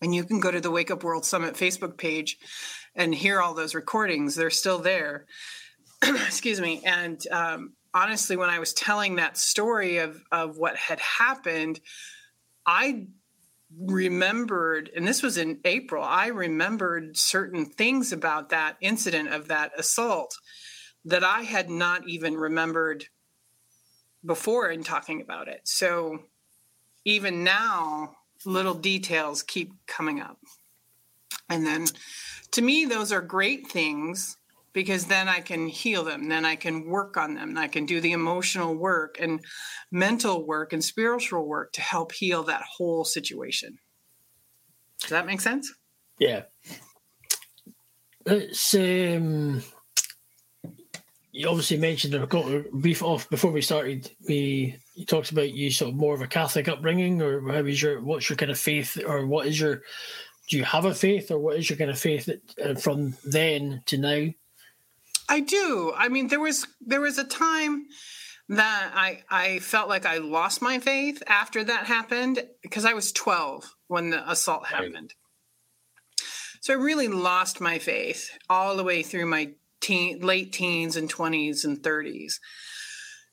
And 0.00 0.14
you 0.14 0.24
can 0.24 0.40
go 0.40 0.50
to 0.50 0.60
the 0.60 0.70
Wake 0.70 0.90
Up 0.90 1.04
World 1.04 1.24
Summit 1.24 1.54
Facebook 1.54 1.96
page 1.96 2.38
and 2.94 3.14
hear 3.14 3.40
all 3.40 3.54
those 3.54 3.74
recordings. 3.74 4.34
They're 4.34 4.50
still 4.50 4.78
there. 4.78 5.26
Excuse 6.02 6.60
me. 6.60 6.82
And 6.84 7.20
um, 7.30 7.72
honestly, 7.94 8.36
when 8.36 8.50
I 8.50 8.58
was 8.58 8.72
telling 8.72 9.16
that 9.16 9.36
story 9.36 9.98
of, 9.98 10.22
of 10.30 10.56
what 10.56 10.76
had 10.76 11.00
happened, 11.00 11.80
I 12.66 13.06
remembered, 13.78 14.90
and 14.94 15.06
this 15.06 15.22
was 15.22 15.38
in 15.38 15.60
April, 15.64 16.04
I 16.04 16.28
remembered 16.28 17.16
certain 17.16 17.66
things 17.66 18.12
about 18.12 18.50
that 18.50 18.76
incident 18.80 19.32
of 19.32 19.48
that 19.48 19.72
assault 19.78 20.36
that 21.04 21.24
I 21.24 21.42
had 21.42 21.70
not 21.70 22.08
even 22.08 22.34
remembered 22.34 23.06
before 24.24 24.70
in 24.70 24.82
talking 24.82 25.20
about 25.20 25.48
it. 25.48 25.60
So 25.64 26.20
even 27.04 27.44
now, 27.44 28.16
little 28.44 28.74
details 28.74 29.42
keep 29.42 29.72
coming 29.86 30.20
up. 30.20 30.38
And 31.48 31.66
then 31.66 31.86
to 32.52 32.62
me, 32.62 32.84
those 32.84 33.12
are 33.12 33.20
great 33.20 33.68
things 33.68 34.36
because 34.72 35.06
then 35.06 35.28
I 35.28 35.40
can 35.40 35.68
heal 35.68 36.02
them, 36.02 36.28
then 36.28 36.44
I 36.44 36.56
can 36.56 36.86
work 36.86 37.16
on 37.16 37.34
them, 37.34 37.58
I 37.58 37.68
can 37.68 37.84
do 37.84 38.00
the 38.00 38.12
emotional 38.12 38.74
work 38.74 39.18
and 39.20 39.44
mental 39.90 40.46
work 40.46 40.72
and 40.72 40.82
spiritual 40.82 41.46
work 41.46 41.72
to 41.74 41.82
help 41.82 42.12
heal 42.12 42.42
that 42.44 42.62
whole 42.62 43.04
situation. 43.04 43.78
Does 45.00 45.10
that 45.10 45.26
make 45.26 45.40
sense? 45.40 45.72
Yeah. 46.18 46.44
It's 48.24 48.74
um 48.74 49.62
you 51.32 51.48
obviously 51.48 51.78
mentioned 51.78 52.14
a 52.14 52.26
brief 52.72 53.02
off 53.02 53.28
before 53.30 53.50
we 53.50 53.62
started. 53.62 54.10
We 54.28 54.76
you 54.94 55.06
talked 55.06 55.32
about 55.32 55.52
you 55.52 55.70
sort 55.70 55.90
of 55.90 55.96
more 55.96 56.14
of 56.14 56.20
a 56.20 56.26
Catholic 56.26 56.68
upbringing, 56.68 57.22
or 57.22 57.40
how 57.50 57.64
is 57.64 57.80
your 57.80 58.02
what's 58.02 58.28
your 58.28 58.36
kind 58.36 58.50
of 58.50 58.58
faith, 58.58 59.02
or 59.04 59.26
what 59.26 59.46
is 59.46 59.58
your 59.58 59.82
do 60.48 60.58
you 60.58 60.64
have 60.64 60.84
a 60.84 60.94
faith, 60.94 61.30
or 61.30 61.38
what 61.38 61.56
is 61.56 61.70
your 61.70 61.78
kind 61.78 61.90
of 61.90 61.98
faith 61.98 62.28
uh, 62.62 62.74
from 62.74 63.16
then 63.24 63.82
to 63.86 63.96
now? 63.96 64.28
I 65.28 65.40
do. 65.40 65.94
I 65.96 66.08
mean, 66.08 66.28
there 66.28 66.40
was 66.40 66.66
there 66.82 67.00
was 67.00 67.16
a 67.16 67.24
time 67.24 67.86
that 68.50 68.92
I 68.94 69.22
I 69.30 69.58
felt 69.60 69.88
like 69.88 70.04
I 70.04 70.18
lost 70.18 70.60
my 70.60 70.80
faith 70.80 71.22
after 71.26 71.64
that 71.64 71.86
happened 71.86 72.44
because 72.60 72.84
I 72.84 72.92
was 72.92 73.10
twelve 73.10 73.74
when 73.88 74.10
the 74.10 74.30
assault 74.30 74.66
happened. 74.66 74.94
Right. 74.94 76.28
So 76.60 76.74
I 76.74 76.76
really 76.76 77.08
lost 77.08 77.60
my 77.60 77.78
faith 77.78 78.30
all 78.50 78.76
the 78.76 78.84
way 78.84 79.02
through 79.02 79.26
my 79.26 79.52
teen, 79.82 80.20
late 80.20 80.52
teens 80.52 80.96
and 80.96 81.12
20s 81.12 81.64
and 81.64 81.82
30s. 81.82 82.34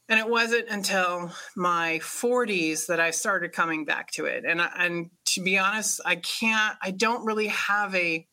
And 0.10 0.20
it 0.20 0.28
wasn't 0.28 0.70
until 0.70 1.32
my 1.56 2.00
40s 2.02 2.88
that 2.88 3.00
I 3.00 3.12
started 3.12 3.54
coming 3.54 3.86
back 3.86 4.12
to 4.14 4.26
it. 4.26 4.44
And 4.44 4.60
and 4.60 5.12
to 5.28 5.42
be 5.42 5.58
honest, 5.60 6.02
I 6.04 6.16
can't 6.16 6.76
I 6.82 6.92
don't 6.92 7.26
really 7.26 7.48
have 7.48 7.94
a 7.94 8.28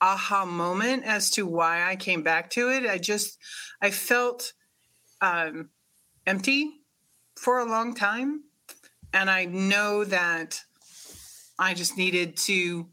aha 0.00 0.44
moment 0.46 1.04
as 1.04 1.30
to 1.30 1.46
why 1.46 1.88
I 1.88 1.96
came 1.96 2.22
back 2.22 2.50
to 2.50 2.70
it. 2.70 2.86
I 2.86 2.98
just 2.98 3.38
I 3.80 3.90
felt 3.90 4.54
um, 5.20 5.68
empty 6.26 6.70
for 7.36 7.60
a 7.60 7.64
long 7.64 7.94
time, 7.94 8.44
and 9.12 9.30
I 9.30 9.44
know 9.44 10.04
that 10.04 10.60
I 11.58 11.74
just 11.74 11.96
needed 11.96 12.36
to 12.38 12.88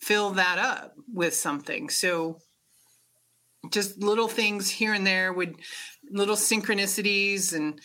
fill 0.00 0.30
that 0.30 0.58
up 0.58 0.94
with 1.12 1.34
something. 1.34 1.90
So 1.90 2.38
just 3.70 3.98
little 3.98 4.28
things 4.28 4.70
here 4.70 4.92
and 4.92 5.06
there 5.06 5.32
would 5.32 5.56
little 6.10 6.36
synchronicities 6.36 7.52
and 7.54 7.80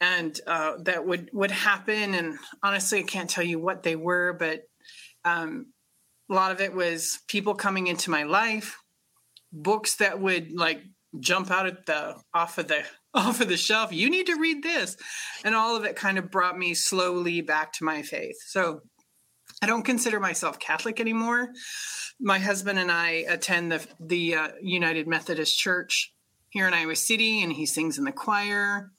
and 0.00 0.40
uh, 0.46 0.72
that 0.80 1.06
would 1.06 1.30
would 1.32 1.50
happen. 1.50 2.14
And 2.14 2.38
honestly 2.62 3.00
i 3.00 3.02
can't 3.02 3.30
tell 3.30 3.44
you 3.44 3.58
what 3.58 3.82
they 3.82 3.96
were 3.96 4.32
but 4.32 4.62
um, 5.24 5.66
a 6.30 6.34
lot 6.34 6.52
of 6.52 6.60
it 6.60 6.74
was 6.74 7.20
people 7.28 7.54
coming 7.54 7.86
into 7.86 8.10
my 8.10 8.24
life 8.24 8.76
books 9.54 9.96
that 9.96 10.20
would 10.20 10.52
like 10.52 10.82
jump 11.20 11.50
out 11.50 11.66
at 11.66 11.86
the 11.86 12.16
off 12.34 12.58
of 12.58 12.68
the 12.68 12.82
off 13.14 13.40
of 13.40 13.48
the 13.48 13.56
shelf. 13.56 13.92
You 13.92 14.10
need 14.10 14.26
to 14.26 14.40
read 14.40 14.62
this. 14.62 14.96
And 15.44 15.54
all 15.54 15.76
of 15.76 15.84
it 15.84 15.94
kind 15.94 16.18
of 16.18 16.30
brought 16.30 16.58
me 16.58 16.74
slowly 16.74 17.40
back 17.40 17.72
to 17.74 17.84
my 17.84 18.02
faith. 18.02 18.36
So 18.46 18.80
I 19.64 19.66
don't 19.66 19.82
consider 19.82 20.20
myself 20.20 20.58
Catholic 20.58 21.00
anymore. 21.00 21.48
My 22.20 22.38
husband 22.38 22.78
and 22.78 22.92
I 22.92 23.24
attend 23.26 23.72
the 23.72 23.86
the 23.98 24.34
uh, 24.34 24.48
United 24.60 25.08
Methodist 25.08 25.58
Church 25.58 26.12
here 26.50 26.68
in 26.68 26.74
Iowa 26.74 26.94
City, 26.94 27.42
and 27.42 27.50
he 27.50 27.64
sings 27.64 27.96
in 27.96 28.04
the 28.04 28.12
choir. 28.12 28.90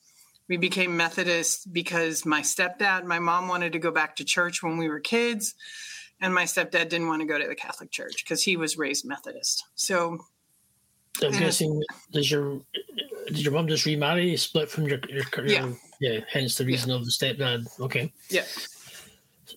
We 0.49 0.57
became 0.57 0.97
Methodist 0.97 1.71
because 1.71 2.25
my 2.25 2.41
stepdad, 2.41 3.03
my 3.03 3.19
mom 3.19 3.47
wanted 3.47 3.73
to 3.73 3.79
go 3.79 3.91
back 3.91 4.15
to 4.15 4.25
church 4.25 4.63
when 4.63 4.77
we 4.77 4.89
were 4.89 4.99
kids, 4.99 5.53
and 6.19 6.33
my 6.33 6.45
stepdad 6.45 6.89
didn't 6.89 7.09
want 7.09 7.21
to 7.21 7.27
go 7.27 7.37
to 7.37 7.47
the 7.47 7.53
Catholic 7.53 7.91
Church 7.91 8.23
because 8.23 8.41
he 8.41 8.57
was 8.57 8.75
raised 8.75 9.05
Methodist. 9.05 9.65
So 9.75 10.17
I'm 11.21 11.31
guessing 11.31 11.79
does 12.11 12.31
your 12.31 12.61
did 13.27 13.37
your 13.37 13.53
mum 13.53 13.67
just 13.67 13.85
remarry, 13.85 14.35
split 14.35 14.71
from 14.71 14.87
your 14.87 14.97
your, 15.09 15.25
your 15.35 15.45
Yeah. 15.45 15.73
yeah, 16.01 16.19
hence 16.27 16.55
the 16.55 16.65
reason 16.65 16.89
of 16.89 17.05
the 17.05 17.11
stepdad. 17.11 17.67
Okay. 17.79 18.11
yeah, 18.31 18.45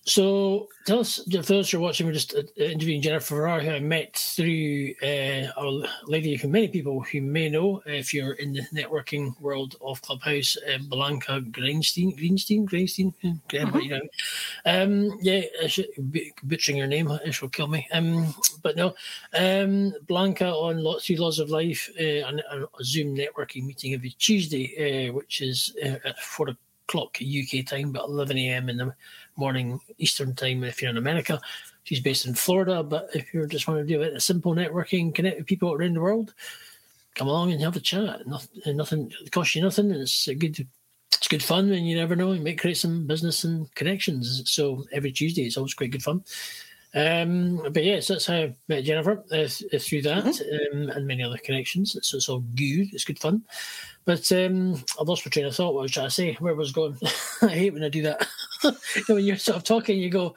So 0.04 0.68
tell 0.86 1.00
us, 1.00 1.20
for 1.30 1.42
those 1.42 1.70
who 1.70 1.78
are 1.78 1.80
watching, 1.80 2.06
we're 2.06 2.12
just 2.12 2.34
uh, 2.34 2.42
interviewing 2.56 3.02
Jennifer 3.02 3.36
Farrar, 3.36 3.60
who 3.60 3.70
I 3.70 3.80
met 3.80 4.16
through 4.16 4.94
uh, 5.02 5.52
a 5.56 5.82
lady 6.06 6.36
who 6.36 6.48
many 6.48 6.68
people 6.68 7.00
who 7.00 7.20
may 7.20 7.48
know 7.48 7.82
if 7.86 8.12
you're 8.12 8.34
in 8.34 8.52
the 8.52 8.62
networking 8.74 9.38
world 9.40 9.76
of 9.80 10.02
Clubhouse, 10.02 10.56
uh, 10.56 10.78
Blanca 10.88 11.40
Greenstein, 11.40 12.18
Greenstein, 12.18 12.68
Greenstein, 12.68 13.14
mm 13.22 13.82
you 13.82 13.90
know. 13.90 14.00
Um, 14.64 15.18
yeah, 15.22 15.42
I 15.62 15.66
should, 15.66 15.88
butchering 16.42 16.78
her 16.78 16.86
name, 16.86 17.10
it 17.24 17.40
will 17.40 17.48
kill 17.48 17.68
me. 17.68 17.86
Um, 17.92 18.34
but 18.62 18.76
no, 18.76 18.94
um, 19.38 19.94
Blanca 20.06 20.48
on 20.48 20.82
Lots 20.82 21.06
Three 21.06 21.16
Laws 21.16 21.38
of 21.38 21.50
Life, 21.50 21.90
uh, 21.98 22.26
and 22.28 22.40
a 22.40 22.66
Zoom 22.82 23.16
networking 23.16 23.64
meeting 23.64 23.94
every 23.94 24.10
Tuesday, 24.10 25.08
uh, 25.08 25.12
which 25.12 25.40
is 25.40 25.76
uh, 25.84 25.96
at 26.04 26.18
four 26.20 26.48
o'clock 26.88 27.18
UK 27.20 27.66
time, 27.66 27.92
but 27.92 28.04
11 28.04 28.38
a.m. 28.38 28.68
in 28.68 28.76
the 28.78 28.94
morning 29.38 29.80
Eastern 29.98 30.34
time 30.34 30.64
if 30.64 30.82
you're 30.82 30.90
in 30.90 30.96
America. 30.98 31.40
She's 31.84 32.00
based 32.00 32.26
in 32.26 32.34
Florida, 32.34 32.82
but 32.82 33.08
if 33.14 33.32
you 33.32 33.46
just 33.46 33.66
want 33.66 33.80
to 33.80 33.86
do 33.86 34.02
a 34.02 34.20
simple 34.20 34.54
networking, 34.54 35.14
connect 35.14 35.38
with 35.38 35.46
people 35.46 35.72
around 35.72 35.94
the 35.94 36.00
world, 36.00 36.34
come 37.14 37.28
along 37.28 37.52
and 37.52 37.62
have 37.62 37.76
a 37.76 37.80
chat. 37.80 38.26
Nothing, 38.26 38.76
nothing 38.76 39.12
costs 39.30 39.54
you 39.54 39.62
nothing. 39.62 39.90
And 39.90 40.02
it's 40.02 40.28
a 40.28 40.34
good, 40.34 40.66
it's 41.12 41.28
good 41.28 41.42
fun, 41.42 41.72
and 41.72 41.88
you 41.88 41.96
never 41.96 42.14
know. 42.14 42.32
You 42.32 42.42
might 42.42 42.60
create 42.60 42.76
some 42.76 43.06
business 43.06 43.44
and 43.44 43.74
connections. 43.74 44.42
So 44.50 44.84
every 44.92 45.12
Tuesday, 45.12 45.42
it's 45.42 45.56
always 45.56 45.74
quite 45.74 45.90
good 45.92 46.02
fun. 46.02 46.22
Um, 46.94 47.60
but 47.72 47.84
yes, 47.84 48.08
that's 48.08 48.26
how 48.26 48.34
I 48.34 48.56
met 48.68 48.84
Jennifer 48.84 49.22
uh, 49.30 49.78
through 49.78 50.02
that 50.02 50.26
um, 50.72 50.88
and 50.88 51.06
many 51.06 51.22
other 51.22 51.38
connections. 51.38 51.96
So 52.02 52.16
it's 52.16 52.28
all 52.28 52.40
good. 52.54 52.88
It's 52.92 53.04
good 53.04 53.18
fun. 53.18 53.42
But 54.04 54.32
um, 54.32 54.82
I 54.98 55.02
lost 55.02 55.26
my 55.26 55.30
train 55.30 55.44
of 55.44 55.54
thought. 55.54 55.74
What 55.74 55.80
I 55.80 55.82
was 55.82 55.92
trying 55.92 56.06
to 56.06 56.14
say? 56.14 56.34
Where 56.40 56.54
was 56.54 56.72
going? 56.72 56.96
I 57.42 57.48
hate 57.48 57.74
when 57.74 57.84
I 57.84 57.88
do 57.88 58.02
that. 58.02 58.26
You 58.64 58.72
know, 59.08 59.14
when 59.14 59.24
you're 59.24 59.36
sort 59.36 59.56
of 59.56 59.62
talking, 59.62 60.00
you 60.00 60.10
go, 60.10 60.34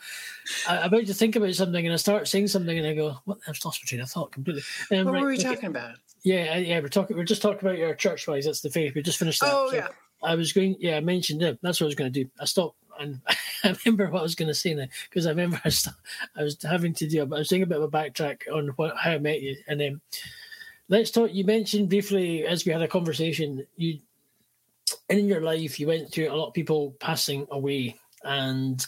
I'm 0.67 0.83
about 0.83 1.07
to 1.07 1.13
think 1.15 1.35
about 1.35 1.55
something, 1.55 1.83
and 1.83 1.91
I 1.91 1.97
start 1.97 2.27
saying 2.27 2.49
something, 2.49 2.77
and 2.77 2.85
I 2.85 2.93
go, 2.93 3.17
"What? 3.25 3.39
I've 3.47 3.59
lost 3.65 3.81
my 3.81 3.87
train 3.87 4.01
of 4.01 4.11
thought 4.11 4.31
completely." 4.31 4.61
Um, 4.91 5.05
what 5.05 5.13
right, 5.13 5.21
were 5.23 5.29
we 5.29 5.39
okay. 5.39 5.43
talking 5.55 5.69
about? 5.69 5.95
Yeah, 6.23 6.57
yeah, 6.57 6.79
we're 6.81 6.89
talking. 6.89 7.17
We're 7.17 7.23
just 7.23 7.41
talking 7.41 7.67
about 7.67 7.79
your 7.79 7.95
church 7.95 8.27
wise. 8.27 8.45
That's 8.45 8.61
the 8.61 8.69
faith. 8.69 8.93
We 8.93 9.01
just 9.01 9.17
finished 9.17 9.41
that. 9.41 9.51
Oh 9.51 9.69
So 9.71 9.77
yeah, 9.77 9.87
I 10.21 10.35
was 10.35 10.53
going. 10.53 10.75
Yeah, 10.79 10.97
I 10.97 10.99
mentioned 10.99 11.41
it. 11.41 11.57
That's 11.63 11.81
what 11.81 11.85
I 11.85 11.87
was 11.87 11.95
going 11.95 12.13
to 12.13 12.23
do. 12.23 12.29
I 12.39 12.45
stopped 12.45 12.77
and 13.01 13.21
I 13.63 13.75
remember 13.85 14.09
what 14.09 14.19
I 14.19 14.23
was 14.23 14.35
going 14.35 14.47
to 14.47 14.53
say 14.53 14.73
now 14.73 14.85
because 15.09 15.25
I 15.25 15.31
remember 15.31 15.59
I, 15.65 15.69
st- 15.69 15.95
I 16.35 16.43
was 16.43 16.61
having 16.61 16.93
to 16.95 17.07
do. 17.07 17.21
I 17.21 17.25
was 17.25 17.49
doing 17.49 17.63
a 17.63 17.67
bit 17.67 17.77
of 17.77 17.83
a 17.83 17.89
backtrack 17.89 18.41
on 18.53 18.69
what, 18.69 18.95
how 18.97 19.11
I 19.11 19.17
met 19.19 19.41
you, 19.41 19.57
and 19.67 19.79
then 19.79 20.01
let's 20.89 21.11
talk. 21.11 21.33
You 21.33 21.43
mentioned 21.43 21.89
briefly 21.89 22.45
as 22.45 22.65
we 22.65 22.71
had 22.71 22.81
a 22.81 22.87
conversation. 22.87 23.65
You 23.75 23.99
in 25.09 25.27
your 25.27 25.41
life, 25.41 25.79
you 25.79 25.87
went 25.87 26.11
through 26.11 26.31
a 26.31 26.35
lot 26.35 26.47
of 26.47 26.53
people 26.53 26.95
passing 26.99 27.47
away, 27.51 27.97
and 28.23 28.85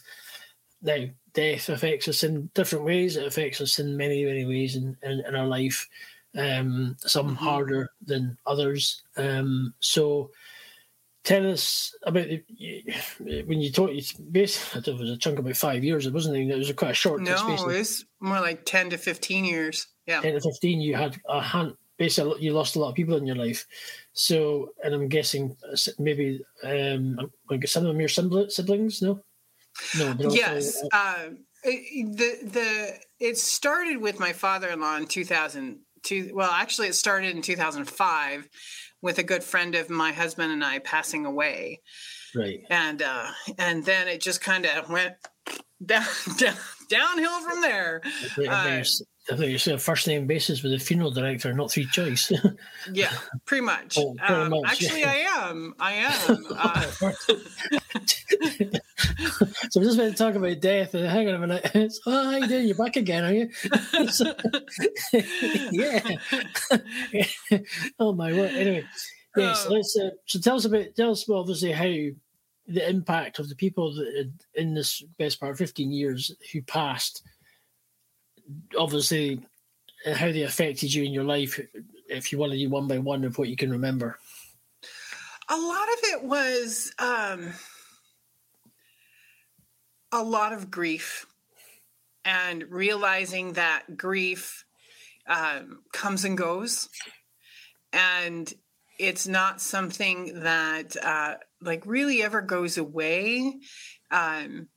now 0.82 1.06
death 1.34 1.70
affects 1.70 2.08
us 2.08 2.24
in 2.24 2.50
different 2.54 2.86
ways. 2.86 3.16
It 3.16 3.26
affects 3.26 3.62
us 3.62 3.80
in 3.80 3.98
many, 3.98 4.24
many 4.26 4.46
ways 4.46 4.76
in, 4.76 4.96
in, 5.02 5.24
in 5.28 5.36
our 5.36 5.48
life. 5.48 5.88
Um, 6.36 6.96
some 7.00 7.36
harder 7.36 7.92
than 8.04 8.38
others. 8.48 9.04
Um, 9.18 9.74
so, 9.80 10.32
tell 11.24 11.50
us 11.50 11.96
about 12.04 12.28
the, 12.28 12.44
when 13.46 13.62
you 13.62 13.72
talk. 13.72 13.92
You 13.92 14.02
basically, 14.32 14.94
it 14.94 15.00
was 15.00 15.10
a 15.10 15.18
chunk 15.18 15.40
about 15.40 15.56
five 15.56 15.84
years. 15.84 16.06
It 16.06 16.14
wasn't. 16.14 16.38
It 16.38 16.56
was 16.56 16.70
a 16.70 16.74
quite 16.74 16.92
a 16.92 16.96
short 16.96 17.22
no, 17.22 17.36
space. 17.36 17.62
it 17.62 17.68
was 17.68 18.06
more 18.20 18.40
like 18.40 18.66
ten 18.66 18.90
to 18.92 18.98
fifteen 18.98 19.46
years. 19.46 19.88
Yeah, 20.06 20.22
ten 20.22 20.34
to 20.34 20.42
fifteen, 20.42 20.82
you 20.82 20.96
had 20.96 21.20
a 21.28 21.42
hand. 21.42 21.76
Basically, 21.98 22.42
you 22.42 22.54
lost 22.54 22.76
a 22.76 22.80
lot 22.80 22.90
of 22.90 22.96
people 22.96 23.16
in 23.18 23.26
your 23.26 23.36
life. 23.36 23.66
So, 24.14 24.70
and 24.84 24.94
I'm 24.94 25.08
guessing 25.08 25.56
uh, 25.72 25.78
maybe 26.00 26.44
um, 26.64 27.18
like 27.50 27.68
some 27.68 27.84
of 27.84 27.88
them 27.88 28.00
your 28.00 28.10
sibli- 28.10 28.52
siblings. 28.52 29.02
No, 29.02 29.22
no. 29.98 30.14
but 30.14 30.26
also- 30.26 30.38
yes. 30.38 30.84
Uh, 30.92 31.30
it, 31.64 32.18
the 32.18 32.50
the 32.50 32.94
it 33.20 33.38
started 33.38 33.98
with 33.98 34.20
my 34.20 34.34
father-in-law 34.34 34.98
in 34.98 35.08
2002. 35.08 36.32
Well, 36.34 36.52
actually, 36.52 36.90
it 36.90 36.96
started 36.96 37.36
in 37.36 37.42
2005 37.42 38.50
with 39.04 39.20
a 39.20 39.24
good 39.24 39.44
friend 39.44 39.76
of 39.76 39.90
my 39.90 40.14
husband 40.14 40.52
and 40.52 40.64
I 40.64 40.80
passing 40.80 41.26
away, 41.26 41.82
right. 42.34 42.62
and 42.70 43.04
uh, 43.04 43.28
and 43.60 43.84
then 43.84 44.08
it 44.08 44.22
just 44.22 44.42
kind 44.42 44.66
of 44.66 44.90
went 44.90 45.14
down, 45.86 46.06
down 46.38 46.56
downhill 46.94 47.42
from 47.42 47.62
there. 47.62 48.02
I 48.04 48.10
think, 48.10 48.50
I 48.50 48.80
Uh, 48.80 48.84
I 49.32 49.38
think 49.38 49.50
you're 49.52 49.60
saying 49.60 49.78
first 49.78 50.06
name 50.06 50.28
basis 50.28 50.64
with 50.64 50.74
the 50.74 50.80
funeral 50.80 51.10
director, 51.10 51.54
not 51.54 51.72
three 51.72 51.86
choice. 51.86 52.32
Yeah, 52.92 53.14
pretty 53.46 53.62
much. 53.62 53.98
Oh, 53.98 54.14
pretty 54.16 54.34
um, 54.34 54.50
much, 54.50 54.64
actually, 54.66 55.02
yeah. 55.02 55.12
I 55.12 55.50
am. 55.50 55.74
I 55.80 55.94
am. 55.94 56.46
Uh, 56.54 56.82
so 59.70 59.80
we're 59.80 59.86
just 59.86 59.98
going 59.98 60.12
to 60.12 60.18
talk 60.18 60.36
about 60.36 60.60
death. 60.60 60.94
And 60.94 61.08
hang 61.08 61.30
on 61.30 61.36
a 61.36 61.40
minute. 61.40 61.72
It's, 61.76 62.02
oh, 62.06 62.32
how 62.32 62.38
you 62.38 62.48
doing? 62.48 62.68
You're 62.68 62.76
back 62.76 62.98
again, 62.98 63.24
are 63.24 63.34
you? 63.34 63.50
So- 64.10 64.34
yeah. 65.72 66.02
oh 68.00 68.14
my 68.14 68.34
word. 68.34 68.52
Anyway, 68.52 68.86
yes. 69.38 69.66
Oh. 69.68 69.74
Let's. 69.74 69.98
Uh, 69.98 70.10
so 70.26 70.40
tell 70.40 70.58
us 70.58 70.66
about. 70.66 70.86
Tell 70.96 71.12
us 71.12 71.30
obviously 71.30 71.72
how 71.72 71.94
the 72.68 72.88
impact 72.88 73.40
of 73.40 73.50
the 73.50 73.56
people 73.56 73.94
that 73.94 74.32
in 74.56 74.74
this 74.74 75.02
best 75.18 75.40
part 75.40 75.52
of 75.52 75.58
15 75.58 75.92
years 75.92 76.32
who 76.52 76.62
passed. 76.62 77.24
Obviously, 78.78 79.42
uh, 80.06 80.14
how 80.14 80.32
they 80.32 80.44
affected 80.44 80.94
you 80.94 81.04
in 81.04 81.14
your 81.14 81.24
life. 81.24 81.60
If 82.08 82.32
you 82.32 82.38
want 82.38 82.52
to 82.52 82.58
do 82.58 82.70
one 82.70 82.88
by 82.88 83.00
one 83.00 83.24
of 83.24 83.38
what 83.38 83.50
you 83.50 83.56
can 83.56 83.72
remember. 83.72 84.18
a 85.50 85.58
lot 85.58 85.88
of 85.94 86.00
it 86.04 86.24
was 86.24 86.94
um, 87.00 87.54
a 90.12 90.24
lot 90.24 90.54
of 90.54 90.72
grief 90.72 91.26
and 92.26 92.64
realizing 92.70 93.54
that 93.54 93.98
grief 93.98 94.64
um, 95.28 95.82
comes 95.92 96.24
and 96.24 96.38
goes 96.38 96.90
and 97.94 98.54
it's 99.00 99.28
not 99.28 99.62
something 99.62 100.42
that 100.42 100.96
uh, 101.04 101.36
like 101.64 101.86
really 101.86 102.22
ever 102.24 102.42
goes 102.42 102.78
away 102.78 103.54
um, 104.12 104.68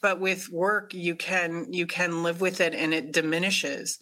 but 0.00 0.20
with 0.20 0.48
work 0.50 0.94
you 0.94 1.14
can 1.14 1.66
you 1.72 1.86
can 1.86 2.22
live 2.22 2.40
with 2.40 2.60
it 2.60 2.74
and 2.74 2.92
it 2.92 3.12
diminishes 3.12 3.98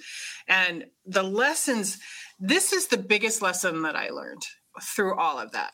and 0.48 0.84
the 1.06 1.22
lessons 1.22 1.98
this 2.38 2.72
is 2.72 2.88
the 2.88 2.98
biggest 2.98 3.42
lesson 3.42 3.82
that 3.82 3.96
i 3.96 4.08
learned 4.08 4.42
through 4.82 5.14
all 5.18 5.38
of 5.38 5.52
that 5.52 5.72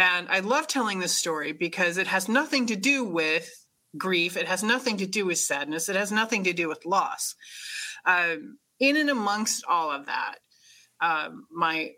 and 0.00 0.28
I 0.30 0.40
love 0.40 0.66
telling 0.66 0.98
this 0.98 1.16
story 1.16 1.52
because 1.52 1.98
it 1.98 2.06
has 2.06 2.26
nothing 2.26 2.66
to 2.66 2.76
do 2.76 3.04
with 3.04 3.50
grief. 3.98 4.38
It 4.38 4.48
has 4.48 4.62
nothing 4.62 4.96
to 4.96 5.06
do 5.06 5.26
with 5.26 5.36
sadness. 5.36 5.90
It 5.90 5.96
has 5.96 6.10
nothing 6.10 6.44
to 6.44 6.54
do 6.54 6.68
with 6.68 6.86
loss. 6.86 7.34
Um, 8.06 8.56
in 8.78 8.96
and 8.96 9.10
amongst 9.10 9.62
all 9.68 9.90
of 9.90 10.06
that, 10.06 10.36
um, 11.02 11.46
my 11.50 11.90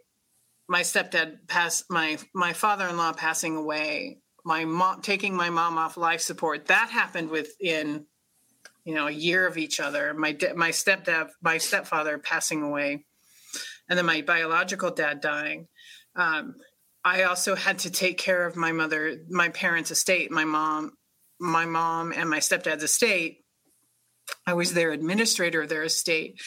my 0.68 0.82
stepdad 0.82 1.46
passed, 1.48 1.84
my 1.90 2.18
my 2.34 2.52
father 2.52 2.88
in 2.88 2.96
law 2.96 3.12
passing 3.12 3.56
away, 3.56 4.18
my 4.44 4.64
mom 4.64 5.02
taking 5.02 5.34
my 5.34 5.50
mom 5.50 5.78
off 5.78 5.96
life 5.96 6.20
support. 6.20 6.66
That 6.66 6.90
happened 6.90 7.30
within 7.30 8.06
you 8.84 8.94
know 8.94 9.06
a 9.06 9.12
year 9.12 9.46
of 9.46 9.58
each 9.58 9.80
other. 9.80 10.14
My 10.14 10.36
my 10.54 10.70
stepdad, 10.70 11.30
my 11.42 11.58
stepfather 11.58 12.18
passing 12.18 12.62
away, 12.62 13.04
and 13.88 13.98
then 13.98 14.06
my 14.06 14.22
biological 14.22 14.90
dad 14.90 15.20
dying. 15.20 15.68
Um, 16.16 16.56
I 17.04 17.24
also 17.24 17.56
had 17.56 17.80
to 17.80 17.90
take 17.90 18.18
care 18.18 18.46
of 18.46 18.56
my 18.56 18.72
mother, 18.72 19.16
my 19.28 19.48
parents' 19.48 19.90
estate, 19.90 20.30
my 20.30 20.44
mom, 20.44 20.92
my 21.40 21.64
mom 21.64 22.12
and 22.12 22.30
my 22.30 22.38
stepdad's 22.38 22.84
estate. 22.84 23.44
I 24.46 24.54
was 24.54 24.72
their 24.72 24.92
administrator 24.92 25.62
of 25.62 25.68
their 25.68 25.82
estate. 25.82 26.40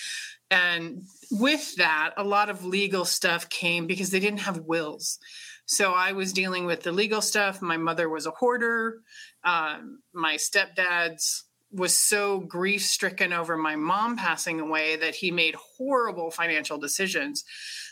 And 0.51 1.03
with 1.31 1.75
that, 1.77 2.13
a 2.17 2.23
lot 2.23 2.49
of 2.49 2.65
legal 2.65 3.05
stuff 3.05 3.49
came 3.49 3.87
because 3.87 4.11
they 4.11 4.19
didn't 4.19 4.41
have 4.41 4.59
wills. 4.59 5.17
So 5.65 5.93
I 5.93 6.11
was 6.11 6.33
dealing 6.33 6.65
with 6.65 6.83
the 6.83 6.91
legal 6.91 7.21
stuff. 7.21 7.61
My 7.61 7.77
mother 7.77 8.07
was 8.07 8.27
a 8.27 8.31
hoarder. 8.31 9.01
Um, 9.43 9.99
my 10.13 10.35
stepdad's 10.35 11.45
was 11.71 11.97
so 11.97 12.39
grief 12.39 12.83
stricken 12.83 13.33
over 13.33 13.57
my 13.57 13.75
mom 13.75 14.15
passing 14.15 14.59
away 14.59 14.95
that 14.95 15.15
he 15.15 15.31
made 15.31 15.55
horrible 15.55 16.31
financial 16.31 16.77
decisions 16.77 17.43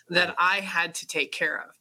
that 0.09 0.35
I 0.37 0.59
had 0.59 0.95
to 0.95 1.07
take 1.07 1.31
care 1.31 1.57
of 1.57 1.75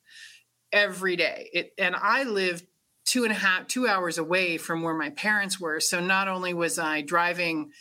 every 0.72 1.16
day. 1.16 1.50
It, 1.52 1.72
and 1.78 1.94
I 1.94 2.24
lived 2.24 2.66
two 3.04 3.24
and 3.24 3.32
a 3.32 3.37
half, 3.37 3.66
two 3.66 3.87
hours 3.87 4.18
away 4.18 4.56
from 4.56 4.82
where 4.82 4.94
my 4.94 5.11
parents 5.11 5.61
were. 5.61 5.80
So 5.80 6.00
not 6.00 6.28
only 6.28 6.54
was 6.54 6.78
I 6.78 7.02
driving 7.02 7.72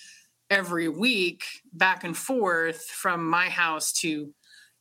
every 0.51 0.89
week 0.89 1.45
back 1.73 2.03
and 2.03 2.15
forth 2.15 2.83
from 2.83 3.27
my 3.27 3.49
house 3.49 3.93
to 3.93 4.33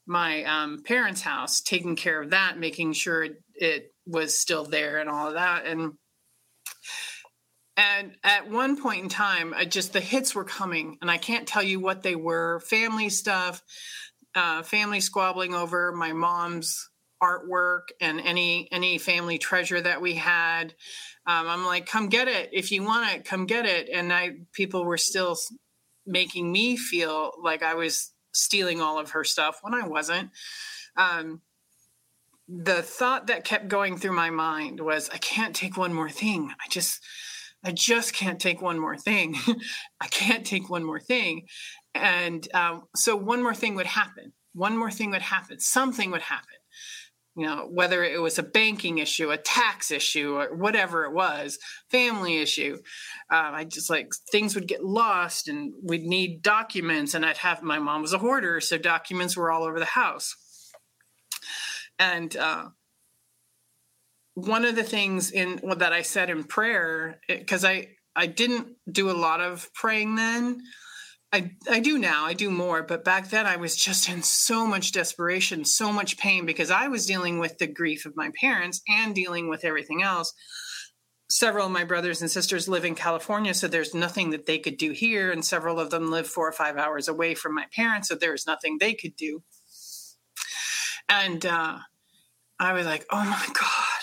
my 0.04 0.42
um, 0.44 0.82
parents' 0.82 1.22
house, 1.22 1.60
taking 1.60 1.94
care 1.94 2.20
of 2.20 2.30
that, 2.30 2.58
making 2.58 2.92
sure 2.92 3.22
it, 3.22 3.42
it 3.54 3.94
was 4.04 4.36
still 4.36 4.64
there 4.64 4.98
and 4.98 5.08
all 5.08 5.28
of 5.28 5.34
that. 5.34 5.64
And 5.64 5.92
and 7.76 8.12
at 8.22 8.50
one 8.50 8.82
point 8.82 9.04
in 9.04 9.08
time, 9.08 9.54
I 9.56 9.64
just 9.64 9.94
the 9.94 10.00
hits 10.00 10.34
were 10.34 10.44
coming, 10.44 10.98
and 11.00 11.10
I 11.10 11.16
can't 11.16 11.46
tell 11.46 11.62
you 11.62 11.80
what 11.80 12.02
they 12.02 12.16
were. 12.16 12.60
Family 12.60 13.08
stuff, 13.08 13.62
uh, 14.34 14.62
family 14.62 15.00
squabbling 15.00 15.54
over 15.54 15.92
my 15.92 16.12
mom's 16.12 16.89
artwork 17.22 17.88
and 18.00 18.20
any 18.20 18.68
any 18.72 18.98
family 18.98 19.38
treasure 19.38 19.80
that 19.80 20.00
we 20.00 20.14
had. 20.14 20.74
Um, 21.26 21.46
I'm 21.46 21.64
like, 21.64 21.86
come 21.86 22.08
get 22.08 22.28
it 22.28 22.50
if 22.52 22.72
you 22.72 22.82
want 22.82 23.14
it, 23.14 23.24
come 23.24 23.46
get 23.46 23.66
it. 23.66 23.88
And 23.88 24.12
I 24.12 24.38
people 24.52 24.84
were 24.84 24.98
still 24.98 25.36
making 26.06 26.50
me 26.50 26.76
feel 26.76 27.32
like 27.42 27.62
I 27.62 27.74
was 27.74 28.12
stealing 28.32 28.80
all 28.80 28.98
of 28.98 29.10
her 29.10 29.24
stuff 29.24 29.58
when 29.62 29.74
I 29.74 29.86
wasn't. 29.86 30.30
Um, 30.96 31.40
the 32.48 32.82
thought 32.82 33.28
that 33.28 33.44
kept 33.44 33.68
going 33.68 33.96
through 33.96 34.14
my 34.14 34.30
mind 34.30 34.80
was, 34.80 35.08
I 35.10 35.18
can't 35.18 35.54
take 35.54 35.76
one 35.76 35.94
more 35.94 36.10
thing. 36.10 36.50
I 36.50 36.68
just, 36.68 37.00
I 37.62 37.70
just 37.70 38.12
can't 38.12 38.40
take 38.40 38.60
one 38.60 38.78
more 38.78 38.96
thing. 38.96 39.36
I 40.00 40.08
can't 40.08 40.44
take 40.44 40.68
one 40.68 40.84
more 40.84 40.98
thing. 40.98 41.46
And 41.94 42.46
um, 42.54 42.84
so 42.96 43.14
one 43.14 43.42
more 43.42 43.54
thing 43.54 43.76
would 43.76 43.86
happen. 43.86 44.32
One 44.52 44.76
more 44.76 44.90
thing 44.90 45.10
would 45.12 45.22
happen. 45.22 45.60
Something 45.60 46.10
would 46.10 46.22
happen 46.22 46.59
you 47.40 47.46
know 47.46 47.66
whether 47.70 48.04
it 48.04 48.20
was 48.20 48.38
a 48.38 48.42
banking 48.42 48.98
issue 48.98 49.30
a 49.30 49.36
tax 49.38 49.90
issue 49.90 50.36
or 50.36 50.54
whatever 50.54 51.04
it 51.04 51.12
was 51.12 51.58
family 51.90 52.36
issue 52.36 52.76
uh, 53.32 53.50
i 53.54 53.64
just 53.64 53.88
like 53.88 54.12
things 54.30 54.54
would 54.54 54.68
get 54.68 54.84
lost 54.84 55.48
and 55.48 55.72
we'd 55.82 56.04
need 56.04 56.42
documents 56.42 57.14
and 57.14 57.24
i'd 57.24 57.38
have 57.38 57.62
my 57.62 57.78
mom 57.78 58.02
was 58.02 58.12
a 58.12 58.18
hoarder 58.18 58.60
so 58.60 58.76
documents 58.76 59.36
were 59.36 59.50
all 59.50 59.64
over 59.64 59.78
the 59.78 59.84
house. 59.84 60.36
And 61.98 62.34
uh, 62.36 62.68
one 64.34 64.64
of 64.64 64.76
the 64.76 64.84
things 64.84 65.30
in 65.30 65.60
that 65.78 65.92
i 65.92 66.02
said 66.02 66.30
in 66.30 66.44
prayer 66.44 67.20
because 67.28 67.64
i 67.64 67.88
i 68.16 68.26
didn't 68.26 68.68
do 68.90 69.10
a 69.10 69.12
lot 69.12 69.40
of 69.40 69.68
praying 69.74 70.14
then 70.14 70.60
I, 71.32 71.52
I 71.70 71.78
do 71.78 71.96
now, 71.96 72.24
I 72.24 72.32
do 72.32 72.50
more, 72.50 72.82
but 72.82 73.04
back 73.04 73.30
then 73.30 73.46
I 73.46 73.56
was 73.56 73.76
just 73.76 74.08
in 74.08 74.22
so 74.22 74.66
much 74.66 74.90
desperation, 74.90 75.64
so 75.64 75.92
much 75.92 76.18
pain 76.18 76.44
because 76.44 76.72
I 76.72 76.88
was 76.88 77.06
dealing 77.06 77.38
with 77.38 77.58
the 77.58 77.68
grief 77.68 78.04
of 78.04 78.16
my 78.16 78.30
parents 78.40 78.80
and 78.88 79.14
dealing 79.14 79.48
with 79.48 79.64
everything 79.64 80.02
else. 80.02 80.32
Several 81.30 81.66
of 81.66 81.72
my 81.72 81.84
brothers 81.84 82.20
and 82.20 82.28
sisters 82.28 82.68
live 82.68 82.84
in 82.84 82.96
California, 82.96 83.54
so 83.54 83.68
there's 83.68 83.94
nothing 83.94 84.30
that 84.30 84.46
they 84.46 84.58
could 84.58 84.76
do 84.76 84.90
here, 84.90 85.30
and 85.30 85.44
several 85.44 85.78
of 85.78 85.90
them 85.90 86.10
live 86.10 86.26
four 86.26 86.48
or 86.48 86.52
five 86.52 86.76
hours 86.76 87.06
away 87.06 87.36
from 87.36 87.54
my 87.54 87.66
parents, 87.72 88.08
so 88.08 88.16
there's 88.16 88.48
nothing 88.48 88.78
they 88.78 88.94
could 88.94 89.14
do. 89.14 89.44
And 91.08 91.46
uh, 91.46 91.78
I 92.58 92.72
was 92.72 92.86
like, 92.86 93.06
oh 93.10 93.24
my 93.24 93.46
God, 93.52 94.02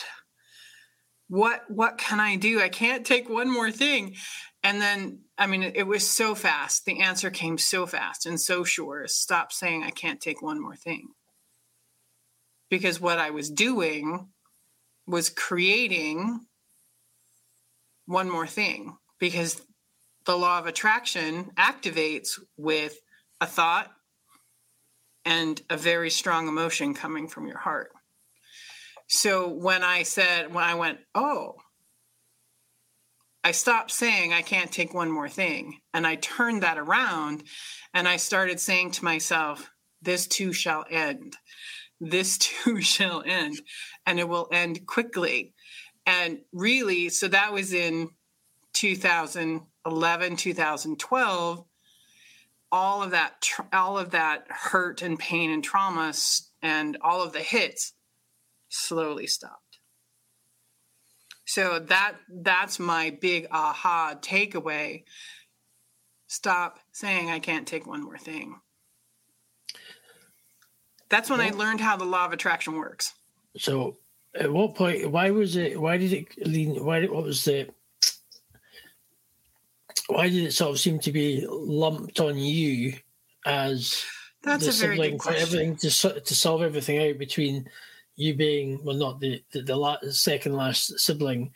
what 1.27 1.63
what 1.69 1.97
can 1.97 2.21
I 2.21 2.37
do? 2.37 2.61
I 2.61 2.69
can't 2.69 3.05
take 3.05 3.29
one 3.29 3.51
more 3.51 3.71
thing. 3.71 4.15
And 4.63 4.81
then 4.81 5.19
I 5.37 5.45
mean, 5.45 5.61
it 5.63 5.85
was 5.85 6.09
so 6.09 6.33
fast. 6.33 6.85
The 6.85 7.01
answer 7.01 7.29
came 7.29 7.57
so 7.57 7.85
fast 7.85 8.25
and 8.25 8.39
so 8.39 8.63
sure. 8.63 9.05
Stop 9.07 9.51
saying 9.51 9.83
I 9.83 9.91
can't 9.91 10.19
take 10.19 10.41
one 10.41 10.59
more 10.61 10.75
thing. 10.75 11.09
Because 12.69 12.99
what 12.99 13.19
I 13.19 13.29
was 13.29 13.49
doing 13.49 14.29
was 15.05 15.29
creating 15.29 16.41
one 18.07 18.29
more 18.29 18.47
thing 18.47 18.97
because 19.19 19.61
the 20.25 20.37
law 20.37 20.59
of 20.59 20.65
attraction 20.65 21.51
activates 21.57 22.39
with 22.57 22.99
a 23.39 23.45
thought 23.45 23.91
and 25.23 25.61
a 25.69 25.77
very 25.77 26.09
strong 26.09 26.47
emotion 26.47 26.93
coming 26.93 27.27
from 27.27 27.47
your 27.47 27.57
heart. 27.57 27.91
So 29.07 29.49
when 29.49 29.83
I 29.83 30.03
said, 30.03 30.53
when 30.53 30.63
I 30.63 30.75
went, 30.75 30.99
oh, 31.15 31.55
I 33.43 33.51
stopped 33.51 33.91
saying 33.91 34.33
I 34.33 34.41
can't 34.41 34.71
take 34.71 34.93
one 34.93 35.11
more 35.11 35.29
thing. 35.29 35.79
And 35.93 36.05
I 36.05 36.15
turned 36.15 36.63
that 36.63 36.77
around 36.77 37.43
and 37.93 38.07
I 38.07 38.17
started 38.17 38.59
saying 38.59 38.91
to 38.91 39.05
myself, 39.05 39.69
this 40.01 40.27
too 40.27 40.53
shall 40.53 40.85
end. 40.89 41.37
This 41.99 42.37
too 42.37 42.81
shall 42.81 43.23
end. 43.25 43.59
And 44.05 44.19
it 44.19 44.27
will 44.27 44.47
end 44.51 44.85
quickly. 44.85 45.53
And 46.05 46.39
really, 46.53 47.09
so 47.09 47.27
that 47.27 47.51
was 47.51 47.73
in 47.73 48.09
2011, 48.73 50.35
2012. 50.35 51.65
All 52.69 53.03
of 53.03 53.11
that, 53.11 53.49
all 53.71 53.97
of 53.97 54.11
that 54.11 54.45
hurt 54.49 55.01
and 55.01 55.17
pain 55.17 55.51
and 55.51 55.63
trauma 55.63 56.13
and 56.61 56.97
all 57.01 57.23
of 57.23 57.33
the 57.33 57.39
hits 57.39 57.93
slowly 58.69 59.27
stopped. 59.27 59.66
So 61.47 61.79
that 61.79 62.15
that's 62.29 62.77
my 62.77 63.17
big 63.21 63.47
aha 63.51 64.15
takeaway. 64.21 65.03
Stop 66.27 66.79
saying 66.91 67.29
I 67.29 67.39
can't 67.39 67.65
take 67.65 67.87
one 67.87 68.03
more 68.03 68.17
thing. 68.17 68.59
That's 71.07 71.29
when 71.29 71.39
well, 71.39 71.47
I 71.47 71.51
learned 71.51 71.79
how 71.79 71.95
the 71.95 72.03
law 72.03 72.25
of 72.25 72.33
attraction 72.33 72.75
works. 72.75 73.13
So, 73.55 73.95
at 74.35 74.51
what 74.51 74.75
point? 74.75 75.09
Why 75.09 75.31
was 75.31 75.55
it? 75.55 75.79
Why 75.79 75.97
did 75.97 76.11
it 76.11 76.45
lean? 76.45 76.83
Why? 76.83 77.05
What 77.05 77.23
was 77.23 77.45
the? 77.45 77.69
Why 80.07 80.27
did 80.27 80.43
it 80.43 80.51
sort 80.51 80.71
of 80.71 80.79
seem 80.81 80.99
to 80.99 81.13
be 81.13 81.45
lumped 81.49 82.19
on 82.19 82.37
you 82.37 82.93
as 83.45 84.03
that's 84.43 84.65
the 84.65 84.85
a 84.85 84.87
very 84.87 85.11
good 85.11 85.19
question. 85.19 85.41
everything 85.41 85.77
to 85.77 86.19
to 86.19 86.35
solve 86.35 86.61
everything 86.61 87.09
out 87.09 87.17
between 87.17 87.69
you 88.17 88.33
being 88.33 88.83
well, 88.83 88.95
not 88.95 89.21
the 89.21 89.41
the, 89.51 89.61
the 89.61 90.11
second 90.11 90.55
last 90.55 90.99
sibling. 90.99 91.51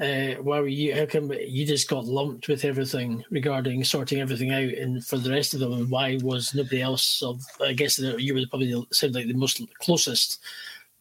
Uh, 0.00 0.34
why 0.40 0.58
were 0.60 0.66
you? 0.66 0.94
How 0.94 1.04
come 1.04 1.30
you 1.30 1.66
just 1.66 1.88
got 1.88 2.06
lumped 2.06 2.48
with 2.48 2.64
everything 2.64 3.22
regarding 3.30 3.84
sorting 3.84 4.20
everything 4.20 4.50
out, 4.50 4.72
and 4.72 5.04
for 5.04 5.18
the 5.18 5.30
rest 5.30 5.52
of 5.52 5.60
them, 5.60 5.74
and 5.74 5.90
why 5.90 6.18
was 6.22 6.54
nobody 6.54 6.80
else? 6.80 7.22
Of 7.22 7.42
I 7.60 7.74
guess 7.74 7.98
you 7.98 8.34
were 8.34 8.40
probably 8.48 8.86
sound 8.92 9.14
like 9.14 9.26
the 9.26 9.34
most 9.34 9.60
closest, 9.78 10.40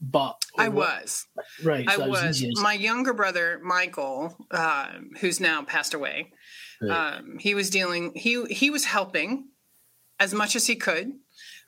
but 0.01 0.43
I 0.57 0.67
was 0.67 1.25
right. 1.63 1.89
So 1.89 2.03
I 2.03 2.07
was. 2.07 2.43
was 2.43 2.61
my 2.61 2.73
younger 2.73 3.13
brother 3.13 3.61
Michael, 3.63 4.35
uh, 4.51 4.89
who's 5.21 5.39
now 5.39 5.63
passed 5.63 5.93
away. 5.93 6.33
Right. 6.81 7.15
Um, 7.15 7.37
he 7.39 7.55
was 7.55 7.69
dealing. 7.69 8.11
He 8.15 8.43
he 8.47 8.69
was 8.69 8.83
helping 8.83 9.47
as 10.19 10.33
much 10.33 10.57
as 10.57 10.67
he 10.67 10.75
could 10.75 11.13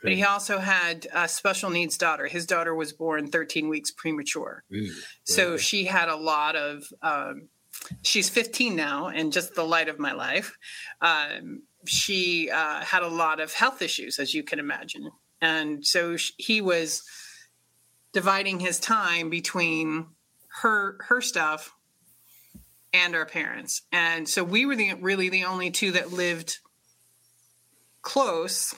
but 0.01 0.11
he 0.11 0.23
also 0.23 0.59
had 0.59 1.07
a 1.13 1.27
special 1.27 1.69
needs 1.69 1.97
daughter. 1.97 2.27
His 2.27 2.45
daughter 2.45 2.73
was 2.73 2.93
born 2.93 3.27
13 3.27 3.69
weeks 3.69 3.91
premature. 3.91 4.63
Ooh, 4.73 4.91
so 5.23 5.57
she 5.57 5.85
had 5.85 6.09
a 6.09 6.15
lot 6.15 6.55
of, 6.55 6.83
um, 7.01 7.49
she's 8.03 8.29
15 8.29 8.75
now 8.75 9.07
and 9.07 9.31
just 9.31 9.55
the 9.55 9.63
light 9.63 9.89
of 9.89 9.99
my 9.99 10.13
life. 10.13 10.57
Um, 11.01 11.63
she 11.85 12.49
uh, 12.49 12.81
had 12.81 13.03
a 13.03 13.07
lot 13.07 13.39
of 13.39 13.53
health 13.53 13.81
issues, 13.81 14.19
as 14.19 14.33
you 14.33 14.43
can 14.43 14.59
imagine. 14.59 15.09
And 15.41 15.85
so 15.85 16.17
he 16.37 16.61
was 16.61 17.03
dividing 18.13 18.59
his 18.59 18.79
time 18.79 19.29
between 19.29 20.07
her 20.61 20.97
her 21.07 21.21
stuff 21.21 21.73
and 22.93 23.15
our 23.15 23.25
parents. 23.25 23.83
And 23.91 24.27
so 24.27 24.43
we 24.43 24.65
were 24.65 24.75
the 24.75 24.93
really 24.95 25.29
the 25.29 25.45
only 25.45 25.71
two 25.71 25.91
that 25.93 26.11
lived 26.11 26.59
close 28.01 28.75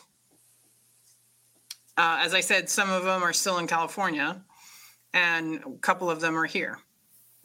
uh, 1.98 2.20
as 2.22 2.34
I 2.34 2.42
said, 2.42 2.70
some 2.70 2.90
of 2.90 3.04
them 3.04 3.24
are 3.24 3.34
still 3.34 3.58
in 3.60 3.68
California, 3.68 4.44
and 5.14 5.60
a 5.64 5.78
couple 5.80 6.10
of 6.10 6.22
them 6.22 6.38
are 6.38 6.46
here. 6.46 6.80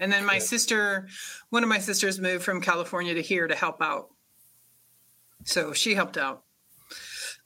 And 0.00 0.12
then 0.12 0.24
my 0.24 0.38
sister, 0.38 1.08
one 1.50 1.62
of 1.62 1.68
my 1.68 1.78
sisters 1.78 2.20
moved 2.20 2.44
from 2.44 2.60
California 2.60 3.14
to 3.14 3.22
here 3.22 3.48
to 3.48 3.54
help 3.54 3.82
out. 3.82 4.10
So 5.44 5.72
she 5.72 5.94
helped 5.94 6.16
out. 6.16 6.44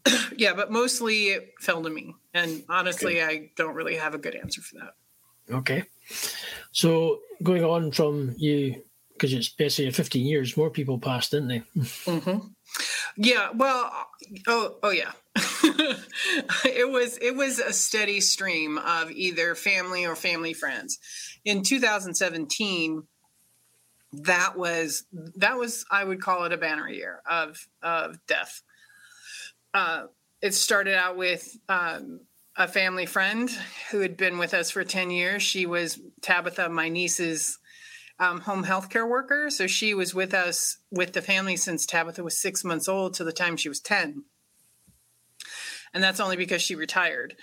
yeah, 0.37 0.53
but 0.55 0.71
mostly 0.71 1.29
it 1.29 1.53
fell 1.61 1.83
to 1.83 1.91
me. 1.91 2.15
And 2.35 2.63
honestly, 2.69 3.23
okay. 3.23 3.35
I 3.35 3.51
don't 3.57 3.75
really 3.75 3.97
have 3.97 4.15
a 4.15 4.19
good 4.19 4.35
answer 4.35 4.61
for 4.61 4.77
that. 4.77 5.55
Okay. 5.55 5.85
So 6.73 7.21
going 7.43 7.65
on 7.65 7.93
from 7.93 8.35
you, 8.37 8.83
because 9.13 9.33
it's 9.33 9.49
basically 9.49 9.91
15 9.91 10.27
years, 10.27 10.57
more 10.57 10.71
people 10.71 10.99
passed, 10.99 11.31
didn't 11.31 11.49
they? 11.49 11.63
mm-hmm. 11.77 12.47
Yeah. 13.17 13.51
Well, 13.55 13.93
oh, 14.47 14.77
oh 14.83 14.91
yeah. 14.91 15.13
it 15.65 16.91
was 16.91 17.19
it 17.19 17.37
was 17.37 17.59
a 17.59 17.73
steady 17.73 18.21
stream 18.21 18.79
of 18.79 19.11
either 19.11 19.55
family 19.55 20.07
or 20.07 20.17
family 20.17 20.53
friends. 20.53 20.99
In 21.45 21.63
2017, 21.63 23.03
that 24.13 24.57
was 24.57 25.05
that 25.37 25.57
was 25.57 25.85
I 25.91 26.05
would 26.05 26.21
call 26.21 26.45
it 26.45 26.53
a 26.53 26.59
banner 26.59 26.89
year 26.89 27.23
of 27.29 27.67
of 27.83 28.19
death. 28.27 28.63
Uh, 29.75 30.05
it 30.43 30.55
started 30.55 30.95
out 30.95 31.17
with 31.17 31.57
um, 31.69 32.21
a 32.57 32.69
family 32.69 33.07
friend 33.07 33.51
who 33.91 34.01
had 34.01 34.17
been 34.17 34.39
with 34.39 34.53
us 34.53 34.71
for 34.71 34.85
10 34.85 35.11
years. 35.11 35.43
She 35.43 35.65
was 35.67 35.99
Tabitha, 36.21 36.69
my 36.69 36.89
niece's 36.89 37.59
um, 38.19 38.41
home 38.41 38.63
health 38.65 38.89
care 38.91 39.07
worker. 39.07 39.51
So 39.51 39.67
she 39.67 39.95
was 39.95 40.15
with 40.15 40.35
us 40.35 40.79
with 40.91 41.13
the 41.13 41.23
family 41.23 41.57
since 41.57 41.87
Tabitha 41.87 42.23
was 42.23 42.41
six 42.41 42.65
months 42.65 42.89
old 42.89 43.15
to 43.15 43.25
the 43.25 43.33
time 43.33 43.57
she 43.57 43.69
was 43.69 43.81
10. 43.81 44.25
And 45.95 46.03
that's 46.03 46.21
only 46.21 46.37
because 46.37 46.63
she 46.63 46.75
retired. 46.75 47.35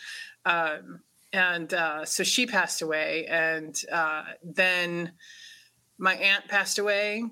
Um, 0.45 1.01
and 1.31 1.71
uh, 1.73 2.05
so 2.05 2.23
she 2.23 2.45
passed 2.47 2.81
away. 2.81 3.25
And 3.29 3.75
uh, 3.91 4.23
then 4.43 5.11
my 5.97 6.15
aunt 6.15 6.47
passed 6.47 6.79
away. 6.79 7.23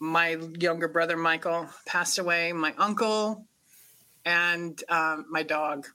My 0.00 0.38
younger 0.58 0.88
brother, 0.88 1.16
Michael, 1.16 1.68
passed 1.86 2.18
away. 2.18 2.52
My 2.52 2.74
uncle 2.78 3.46
and 4.24 4.82
um, 4.88 5.26
my 5.30 5.42
dog. 5.42 5.86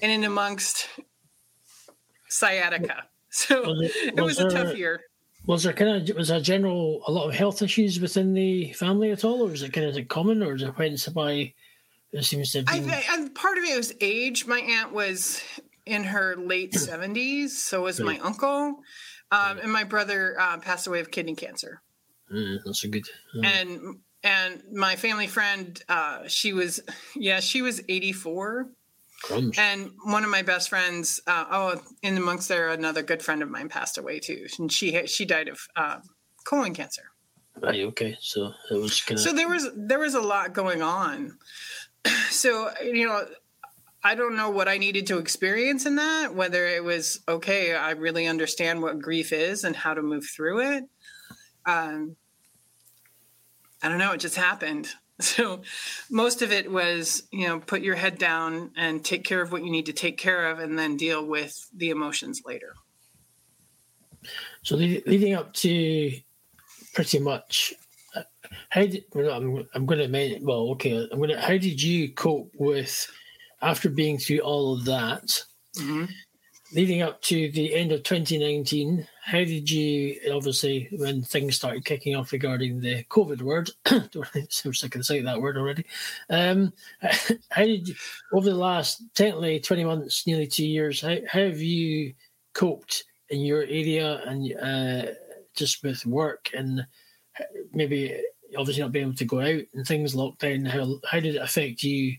And 0.00 0.10
in 0.12 0.24
amongst 0.24 0.88
sciatica. 2.28 3.04
So 3.30 3.60
Was 3.60 3.80
it- 3.82 4.14
it 4.16 4.20
was 4.22 4.38
was 4.42 4.54
a 4.54 4.56
tough 4.56 4.74
year. 4.74 5.02
Was 5.48 5.62
there 5.62 5.72
kind 5.72 6.10
of 6.10 6.14
was 6.14 6.28
there 6.28 6.40
general 6.40 7.02
a 7.06 7.10
lot 7.10 7.26
of 7.26 7.34
health 7.34 7.62
issues 7.62 7.98
within 7.98 8.34
the 8.34 8.70
family 8.74 9.12
at 9.12 9.24
all, 9.24 9.48
or 9.48 9.52
is 9.54 9.62
it 9.62 9.72
kind 9.72 9.86
of 9.86 10.08
common, 10.08 10.42
or 10.42 10.54
is 10.54 10.62
it 10.62 10.76
went 10.76 11.14
by? 11.14 11.54
It 12.12 12.24
seems 12.24 12.52
to 12.52 12.64
Be... 12.64 12.68
I, 12.70 12.80
been. 12.80 12.90
I, 12.90 13.04
and 13.12 13.34
part 13.34 13.56
of 13.56 13.64
it 13.64 13.74
was 13.74 13.94
age. 14.02 14.44
My 14.46 14.60
aunt 14.60 14.92
was 14.92 15.42
in 15.86 16.04
her 16.04 16.36
late 16.36 16.72
70s, 16.74 17.48
so 17.48 17.84
was 17.84 17.98
my 17.98 18.18
uncle. 18.18 18.76
Um, 19.30 19.58
and 19.58 19.72
my 19.72 19.84
brother 19.84 20.38
uh, 20.38 20.58
passed 20.58 20.86
away 20.86 21.00
of 21.00 21.10
kidney 21.10 21.34
cancer. 21.34 21.80
Mm, 22.30 22.58
that's 22.64 22.84
a 22.84 22.88
good. 22.88 23.06
And 23.42 24.00
and 24.22 24.62
my 24.70 24.96
family 24.96 25.28
friend, 25.28 25.82
uh, 25.88 26.28
she 26.28 26.52
was, 26.52 26.80
yeah, 27.16 27.40
she 27.40 27.62
was 27.62 27.80
84. 27.88 28.68
And 29.58 29.90
one 30.04 30.24
of 30.24 30.30
my 30.30 30.42
best 30.42 30.68
friends, 30.68 31.20
uh, 31.26 31.44
oh, 31.50 31.80
in 32.02 32.16
amongst 32.16 32.48
there, 32.48 32.68
another 32.68 33.02
good 33.02 33.22
friend 33.22 33.42
of 33.42 33.50
mine 33.50 33.68
passed 33.68 33.98
away 33.98 34.20
too, 34.20 34.46
and 34.58 34.70
she 34.72 35.06
she 35.06 35.24
died 35.24 35.48
of 35.48 35.60
uh, 35.76 35.98
colon 36.44 36.74
cancer. 36.74 37.02
Right. 37.60 37.80
Okay. 37.80 38.16
So 38.20 38.52
it 38.70 38.74
was 38.74 39.00
kind 39.00 39.18
of. 39.18 39.24
so 39.24 39.32
there 39.32 39.48
was 39.48 39.68
there 39.74 39.98
was 39.98 40.14
a 40.14 40.20
lot 40.20 40.52
going 40.52 40.82
on 40.82 41.36
so 42.30 42.70
you 42.82 43.06
know 43.06 43.24
i 44.04 44.14
don't 44.14 44.36
know 44.36 44.50
what 44.50 44.68
i 44.68 44.78
needed 44.78 45.06
to 45.06 45.18
experience 45.18 45.86
in 45.86 45.96
that 45.96 46.34
whether 46.34 46.66
it 46.66 46.82
was 46.82 47.20
okay 47.28 47.74
i 47.74 47.90
really 47.92 48.26
understand 48.26 48.82
what 48.82 48.98
grief 49.00 49.32
is 49.32 49.64
and 49.64 49.76
how 49.76 49.94
to 49.94 50.02
move 50.02 50.24
through 50.24 50.60
it 50.60 50.84
um 51.66 52.16
i 53.82 53.88
don't 53.88 53.98
know 53.98 54.12
it 54.12 54.20
just 54.20 54.36
happened 54.36 54.88
so 55.34 55.62
most 56.10 56.42
of 56.42 56.52
it 56.52 56.70
was 56.70 57.24
you 57.32 57.46
know 57.48 57.60
put 57.60 57.82
your 57.82 57.96
head 57.96 58.18
down 58.18 58.70
and 58.76 59.04
take 59.04 59.24
care 59.24 59.42
of 59.42 59.52
what 59.52 59.64
you 59.64 59.70
need 59.70 59.86
to 59.86 59.92
take 59.92 60.18
care 60.18 60.50
of 60.50 60.58
and 60.60 60.78
then 60.78 60.96
deal 60.96 61.24
with 61.26 61.68
the 61.76 61.90
emotions 61.90 62.42
later 62.46 62.74
So 64.62 64.76
leading 64.76 65.34
up 65.34 65.52
to 65.54 66.12
pretty 66.94 67.18
much, 67.18 67.74
uh, 68.14 68.22
how 68.70 68.82
did 68.82 69.04
well, 69.14 69.30
I'm 69.30 69.68
I'm 69.74 69.86
going 69.86 70.00
to 70.00 70.08
mention 70.08 70.44
well 70.44 70.70
okay 70.72 71.08
I'm 71.10 71.18
going 71.18 71.30
to 71.30 71.40
how 71.40 71.58
did 71.58 71.82
you 71.82 72.12
cope 72.12 72.52
with 72.58 73.10
after 73.62 73.88
being 73.88 74.18
through 74.18 74.40
all 74.40 74.74
of 74.74 74.84
that, 74.84 75.42
leading 76.72 77.02
up 77.02 77.22
to 77.22 77.50
the 77.50 77.74
end 77.74 77.92
of 77.92 78.02
2019? 78.04 79.06
How 79.28 79.44
did 79.44 79.70
you 79.70 80.18
obviously 80.32 80.88
when 80.92 81.22
things 81.22 81.54
started 81.56 81.84
kicking 81.84 82.16
off 82.16 82.32
regarding 82.32 82.80
the 82.80 83.04
COVID 83.04 83.42
word? 83.42 83.70
I'm 83.84 84.48
sick 84.48 84.96
of 84.96 85.04
saying 85.04 85.24
that 85.24 85.42
word 85.42 85.58
already. 85.58 85.84
Um, 86.30 86.72
how 87.50 87.64
did 87.64 87.88
you 87.88 87.94
over 88.32 88.48
the 88.48 88.56
last 88.56 89.02
technically 89.14 89.60
20 89.60 89.84
months, 89.84 90.26
nearly 90.26 90.46
two 90.46 90.66
years? 90.66 91.02
How, 91.02 91.16
how 91.30 91.40
have 91.40 91.60
you 91.60 92.14
coped 92.54 93.04
in 93.28 93.40
your 93.42 93.64
area 93.64 94.22
and 94.24 94.54
uh, 94.56 95.12
just 95.54 95.82
with 95.82 96.06
work 96.06 96.48
and 96.56 96.86
maybe 97.74 98.18
obviously 98.56 98.82
not 98.82 98.92
being 98.92 99.08
able 99.08 99.16
to 99.16 99.26
go 99.26 99.40
out 99.40 99.62
and 99.74 99.86
things 99.86 100.14
lockdown 100.14 100.66
how 100.66 100.98
how 101.06 101.20
did 101.20 101.34
it 101.34 101.42
affect 101.42 101.82
you 101.82 102.16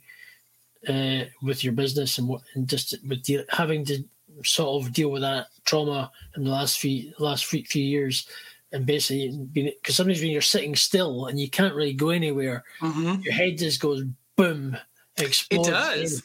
uh, 0.88 1.24
with 1.42 1.64
your 1.64 1.74
business 1.74 2.20
and 2.20 2.28
what 2.28 2.42
and 2.54 2.70
just 2.70 2.96
with 3.08 3.24
deal, 3.24 3.44
having 3.50 3.84
to 3.84 4.04
sort 4.44 4.84
of 4.84 4.94
deal 4.94 5.10
with 5.10 5.22
that 5.22 5.48
trauma 5.66 6.12
in 6.36 6.44
the 6.44 6.50
last 6.50 6.80
few 6.80 7.14
last 7.20 7.46
few, 7.46 7.64
few 7.64 7.84
years. 7.84 8.28
And 8.72 8.86
basically 8.86 9.36
because 9.54 9.96
sometimes 9.96 10.22
when 10.22 10.30
you're 10.30 10.42
sitting 10.42 10.76
still 10.76 11.26
and 11.26 11.40
you 11.40 11.50
can't 11.50 11.74
really 11.74 11.94
go 11.94 12.10
anywhere 12.10 12.64
mm-hmm. 12.80 13.20
your 13.22 13.34
head 13.34 13.58
just 13.58 13.82
goes 13.82 14.04
boom 14.36 14.78
explodes. 15.18 15.68
It 15.68 15.72
does. 15.72 16.24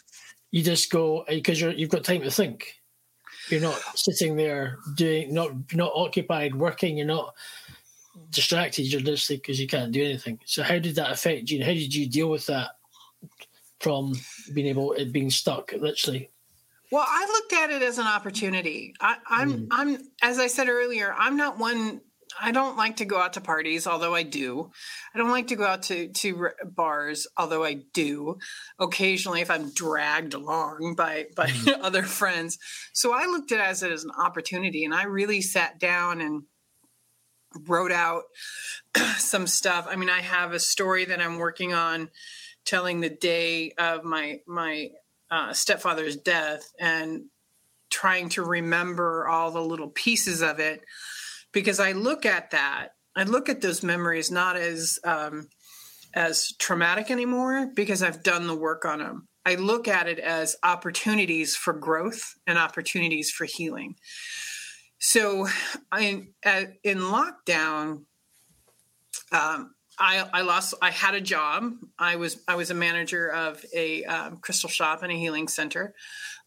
you 0.50 0.62
just 0.62 0.90
go 0.90 1.22
eh, 1.22 1.36
because 1.36 1.60
you're 1.60 1.72
you've 1.72 1.90
got 1.90 2.04
time 2.04 2.22
to 2.22 2.30
think. 2.30 2.80
You're 3.48 3.60
not 3.60 3.80
sitting 3.94 4.36
there 4.36 4.78
doing 4.94 5.32
not 5.32 5.52
not 5.72 5.92
occupied 5.94 6.54
working 6.54 6.96
you're 6.96 7.06
not 7.06 7.34
distracted 8.30 8.90
you're 8.90 9.00
just 9.00 9.28
because 9.28 9.60
you 9.60 9.66
can't 9.66 9.92
do 9.92 10.04
anything. 10.04 10.38
So 10.44 10.62
how 10.62 10.78
did 10.78 10.96
that 10.96 11.10
affect 11.10 11.50
you? 11.50 11.64
How 11.64 11.72
did 11.72 11.94
you 11.94 12.08
deal 12.08 12.28
with 12.28 12.46
that 12.46 12.70
from 13.80 14.14
being 14.54 14.68
able 14.68 14.92
it 14.92 15.12
being 15.12 15.30
stuck 15.30 15.72
literally 15.72 16.30
Well, 16.94 17.04
I 17.04 17.26
looked 17.26 17.52
at 17.54 17.70
it 17.70 17.82
as 17.82 17.98
an 17.98 18.06
opportunity. 18.06 18.94
I, 19.00 19.16
I'm, 19.26 19.52
mm-hmm. 19.52 19.66
I'm, 19.72 19.98
as 20.22 20.38
I 20.38 20.46
said 20.46 20.68
earlier, 20.68 21.12
I'm 21.12 21.36
not 21.36 21.58
one. 21.58 22.00
I 22.40 22.52
don't 22.52 22.76
like 22.76 22.98
to 22.98 23.04
go 23.04 23.18
out 23.18 23.32
to 23.32 23.40
parties, 23.40 23.88
although 23.88 24.14
I 24.14 24.22
do. 24.22 24.70
I 25.12 25.18
don't 25.18 25.32
like 25.32 25.48
to 25.48 25.56
go 25.56 25.64
out 25.64 25.82
to 25.84 26.06
to 26.06 26.50
bars, 26.64 27.26
although 27.36 27.64
I 27.64 27.78
do. 27.92 28.38
Occasionally, 28.78 29.40
if 29.40 29.50
I'm 29.50 29.74
dragged 29.74 30.34
along 30.34 30.94
by 30.96 31.26
by 31.34 31.48
mm-hmm. 31.48 31.82
other 31.84 32.04
friends, 32.04 32.60
so 32.92 33.12
I 33.12 33.24
looked 33.26 33.50
at 33.50 33.58
it 33.58 33.66
as 33.66 33.82
it 33.82 33.90
as 33.90 34.04
an 34.04 34.12
opportunity, 34.16 34.84
and 34.84 34.94
I 34.94 35.06
really 35.06 35.40
sat 35.40 35.80
down 35.80 36.20
and 36.20 36.44
wrote 37.66 37.90
out 37.90 38.22
some 39.16 39.48
stuff. 39.48 39.88
I 39.90 39.96
mean, 39.96 40.10
I 40.10 40.20
have 40.20 40.52
a 40.52 40.60
story 40.60 41.06
that 41.06 41.20
I'm 41.20 41.38
working 41.38 41.72
on, 41.72 42.10
telling 42.64 43.00
the 43.00 43.10
day 43.10 43.72
of 43.78 44.04
my 44.04 44.42
my 44.46 44.90
uh, 45.34 45.52
stepfather's 45.52 46.16
death 46.16 46.70
and 46.78 47.24
trying 47.90 48.28
to 48.28 48.42
remember 48.42 49.26
all 49.28 49.50
the 49.50 49.62
little 49.62 49.88
pieces 49.88 50.42
of 50.42 50.60
it 50.60 50.82
because 51.52 51.80
I 51.80 51.92
look 51.92 52.26
at 52.26 52.50
that 52.52 52.90
I 53.16 53.24
look 53.24 53.48
at 53.48 53.60
those 53.60 53.82
memories 53.82 54.30
not 54.30 54.56
as 54.56 54.98
um, 55.04 55.48
as 56.14 56.52
traumatic 56.58 57.10
anymore 57.10 57.70
because 57.74 58.02
I've 58.02 58.22
done 58.22 58.46
the 58.46 58.56
work 58.56 58.84
on 58.84 58.98
them. 58.98 59.28
I 59.46 59.56
look 59.56 59.88
at 59.88 60.08
it 60.08 60.18
as 60.18 60.56
opportunities 60.62 61.54
for 61.54 61.74
growth 61.74 62.34
and 62.46 62.58
opportunities 62.58 63.30
for 63.30 63.44
healing. 63.44 63.96
So, 64.98 65.48
I, 65.92 66.28
at, 66.42 66.72
in 66.82 66.98
lockdown, 66.98 68.04
um, 69.32 69.73
I, 69.98 70.28
I 70.32 70.42
lost. 70.42 70.74
I 70.82 70.90
had 70.90 71.14
a 71.14 71.20
job. 71.20 71.72
I 71.98 72.16
was 72.16 72.38
I 72.48 72.56
was 72.56 72.70
a 72.70 72.74
manager 72.74 73.28
of 73.28 73.64
a 73.74 74.04
um, 74.04 74.38
crystal 74.38 74.68
shop 74.68 75.02
and 75.02 75.12
a 75.12 75.16
healing 75.16 75.48
center. 75.48 75.94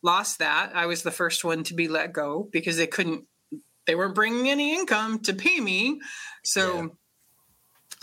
Lost 0.04 0.40
that. 0.40 0.72
I 0.76 0.86
was 0.86 1.04
the 1.04 1.12
first 1.12 1.44
one 1.44 1.64
to 1.66 1.74
be 1.74 1.88
let 1.88 2.14
go 2.14 2.48
because 2.52 2.78
they 2.78 2.88
couldn't. 2.88 3.26
They 3.86 3.96
weren't 3.96 4.16
bringing 4.16 4.50
any 4.50 4.76
income 4.76 5.20
to 5.20 5.34
pay 5.34 5.60
me. 5.62 6.02
So, 6.44 6.98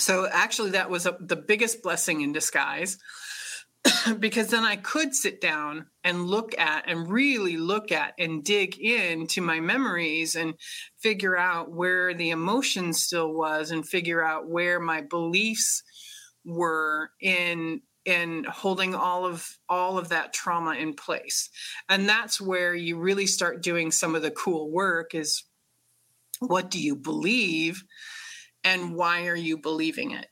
so 0.01 0.27
actually, 0.27 0.71
that 0.71 0.89
was 0.89 1.05
a, 1.05 1.17
the 1.21 1.37
biggest 1.37 1.83
blessing 1.83 2.23
in 2.23 2.33
disguise. 2.33 2.99
because 4.19 4.49
then 4.49 4.65
I 4.65 4.77
could 4.77 5.15
sit 5.15 5.41
down 5.41 5.87
and 6.03 6.27
look 6.27 6.59
at 6.59 6.85
and 6.89 7.11
really 7.11 7.57
look 7.57 7.93
at 7.93 8.15
and 8.19 8.45
dig 8.45 8.79
into 8.79 9.41
my 9.41 9.61
memories 9.61 10.37
and 10.37 10.55
figure 10.99 11.37
out 11.37 11.73
where 11.73 12.15
the 12.15 12.31
emotion 12.31 12.93
still 12.93 13.33
was 13.33 13.71
and 13.71 13.87
figure 13.87 14.23
out 14.23 14.49
where 14.49 14.81
my 14.81 15.03
beliefs 15.03 15.83
were 16.45 17.11
in 17.21 17.81
in 18.05 18.45
holding 18.45 18.95
all 18.95 19.25
of 19.25 19.49
all 19.69 19.97
of 19.97 20.11
that 20.11 20.33
trauma 20.33 20.75
in 20.75 20.95
place. 20.95 21.49
And 21.89 22.09
that's 22.09 22.41
where 22.41 22.75
you 22.75 22.99
really 22.99 23.27
start 23.27 23.63
doing 23.63 23.91
some 23.91 24.15
of 24.15 24.23
the 24.23 24.31
cool 24.31 24.71
work 24.71 25.15
is 25.15 25.45
what 26.41 26.71
do 26.71 26.79
you 26.79 26.97
believe 26.97 27.83
and 28.63 28.95
why 28.95 29.27
are 29.29 29.37
you 29.37 29.57
believing 29.57 30.11
it? 30.11 30.27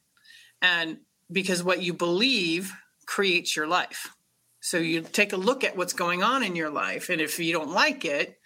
And 0.61 0.99
because 1.31 1.62
what 1.62 1.83
you 1.83 1.95
believe 1.95 2.73
creates 3.12 3.55
your 3.55 3.66
life. 3.66 4.09
So 4.60 4.79
you 4.79 5.02
take 5.02 5.35
a 5.35 5.37
look 5.37 5.65
at 5.65 5.77
what's 5.77 5.92
going 5.92 6.23
on 6.23 6.42
in 6.42 6.56
your 6.56 6.71
life. 6.71 7.10
And 7.10 7.21
if 7.21 7.38
you 7.38 7.52
don't 7.52 7.73
like 7.73 8.06
it, 8.06 8.38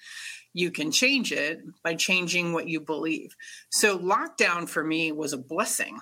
you 0.53 0.73
can 0.73 0.91
change 0.91 1.31
it 1.31 1.61
by 1.85 1.95
changing 1.95 2.53
what 2.53 2.67
you 2.67 2.81
believe. 2.81 3.37
So 3.71 3.97
lockdown 3.97 4.69
for 4.69 4.83
me 4.83 5.13
was 5.13 5.33
a 5.33 5.39
blessing. 5.39 6.01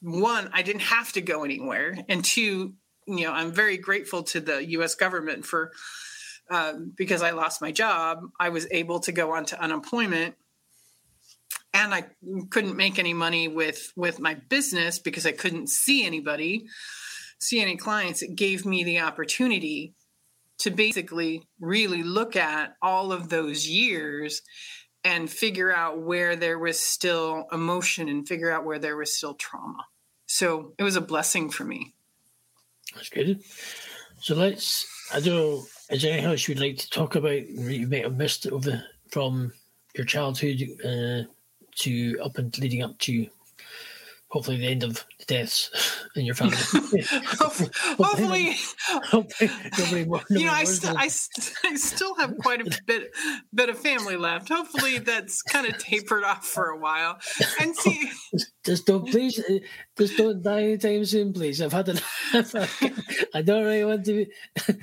One, 0.00 0.50
I 0.52 0.62
didn't 0.62 0.82
have 0.82 1.12
to 1.12 1.20
go 1.20 1.44
anywhere. 1.44 1.96
And 2.08 2.24
two, 2.24 2.74
you 3.06 3.24
know, 3.24 3.32
I'm 3.32 3.52
very 3.52 3.76
grateful 3.76 4.24
to 4.24 4.40
the 4.40 4.68
US 4.70 4.96
government 4.96 5.46
for, 5.46 5.70
um, 6.50 6.92
because 6.96 7.22
I 7.22 7.30
lost 7.30 7.62
my 7.62 7.70
job, 7.70 8.18
I 8.40 8.48
was 8.48 8.66
able 8.72 8.98
to 9.00 9.12
go 9.12 9.32
on 9.32 9.44
to 9.46 9.62
unemployment 9.62 10.34
and 11.72 11.94
I 11.94 12.04
couldn't 12.50 12.76
make 12.76 12.98
any 12.98 13.14
money 13.14 13.48
with 13.48 13.92
with 13.96 14.20
my 14.20 14.34
business 14.34 14.98
because 14.98 15.24
I 15.24 15.32
couldn't 15.32 15.70
see 15.70 16.04
anybody 16.04 16.66
any 17.60 17.76
clients, 17.76 18.22
it 18.22 18.36
gave 18.36 18.64
me 18.64 18.84
the 18.84 19.00
opportunity 19.00 19.94
to 20.58 20.70
basically 20.70 21.42
really 21.60 22.02
look 22.02 22.36
at 22.36 22.76
all 22.80 23.12
of 23.12 23.28
those 23.28 23.66
years 23.66 24.42
and 25.04 25.28
figure 25.28 25.74
out 25.74 26.00
where 26.00 26.36
there 26.36 26.58
was 26.58 26.78
still 26.78 27.46
emotion 27.50 28.08
and 28.08 28.28
figure 28.28 28.50
out 28.50 28.64
where 28.64 28.78
there 28.78 28.96
was 28.96 29.16
still 29.16 29.34
trauma. 29.34 29.84
So 30.26 30.72
it 30.78 30.84
was 30.84 30.96
a 30.96 31.00
blessing 31.00 31.50
for 31.50 31.64
me. 31.64 31.94
That's 32.94 33.08
good. 33.08 33.42
So 34.20 34.34
let's. 34.34 34.86
I 35.12 35.20
don't 35.20 35.34
know. 35.34 35.64
Is 35.90 36.02
there 36.02 36.12
anything 36.12 36.30
else 36.30 36.46
you'd 36.46 36.60
like 36.60 36.78
to 36.78 36.90
talk 36.90 37.16
about? 37.16 37.48
You 37.48 37.88
might 37.88 38.04
have 38.04 38.16
missed 38.16 38.46
over 38.46 38.84
from 39.10 39.52
your 39.94 40.06
childhood 40.06 40.62
uh, 40.84 41.22
to 41.80 42.20
up 42.22 42.38
and 42.38 42.56
leading 42.58 42.82
up 42.82 42.98
to 43.00 43.26
hopefully 44.32 44.56
the 44.56 44.66
end 44.66 44.82
of 44.82 44.94
the 45.18 45.24
deaths 45.26 45.70
in 46.16 46.24
your 46.24 46.34
family. 46.34 46.56
hopefully, 47.38 48.56
hopefully 48.88 49.50
nobody 49.78 50.04
more, 50.04 50.22
nobody 50.30 50.40
you 50.40 50.46
know, 50.46 50.52
I, 50.52 50.64
st- 50.64 50.96
I, 50.96 51.08
st- 51.08 51.54
I 51.64 51.76
still 51.76 52.14
have 52.16 52.36
quite 52.38 52.66
a 52.66 52.80
bit 52.86 53.14
bit 53.54 53.68
of 53.68 53.78
family 53.78 54.16
left. 54.16 54.48
Hopefully, 54.48 54.98
that's 54.98 55.42
kind 55.42 55.66
of 55.66 55.78
tapered 55.78 56.24
off 56.24 56.46
for 56.46 56.70
a 56.70 56.78
while. 56.78 57.18
And 57.60 57.76
see, 57.76 58.10
just 58.64 58.86
don't 58.86 59.08
please, 59.10 59.38
uh, 59.38 59.58
just 59.98 60.16
don't 60.16 60.42
die 60.42 60.62
anytime 60.62 61.04
soon, 61.04 61.32
please. 61.32 61.60
I've 61.60 61.72
had 61.72 61.88
enough. 61.90 62.24
I 63.34 63.42
don't 63.42 63.64
really 63.64 63.84
want 63.84 64.04
to 64.06 64.12
be. 64.12 64.30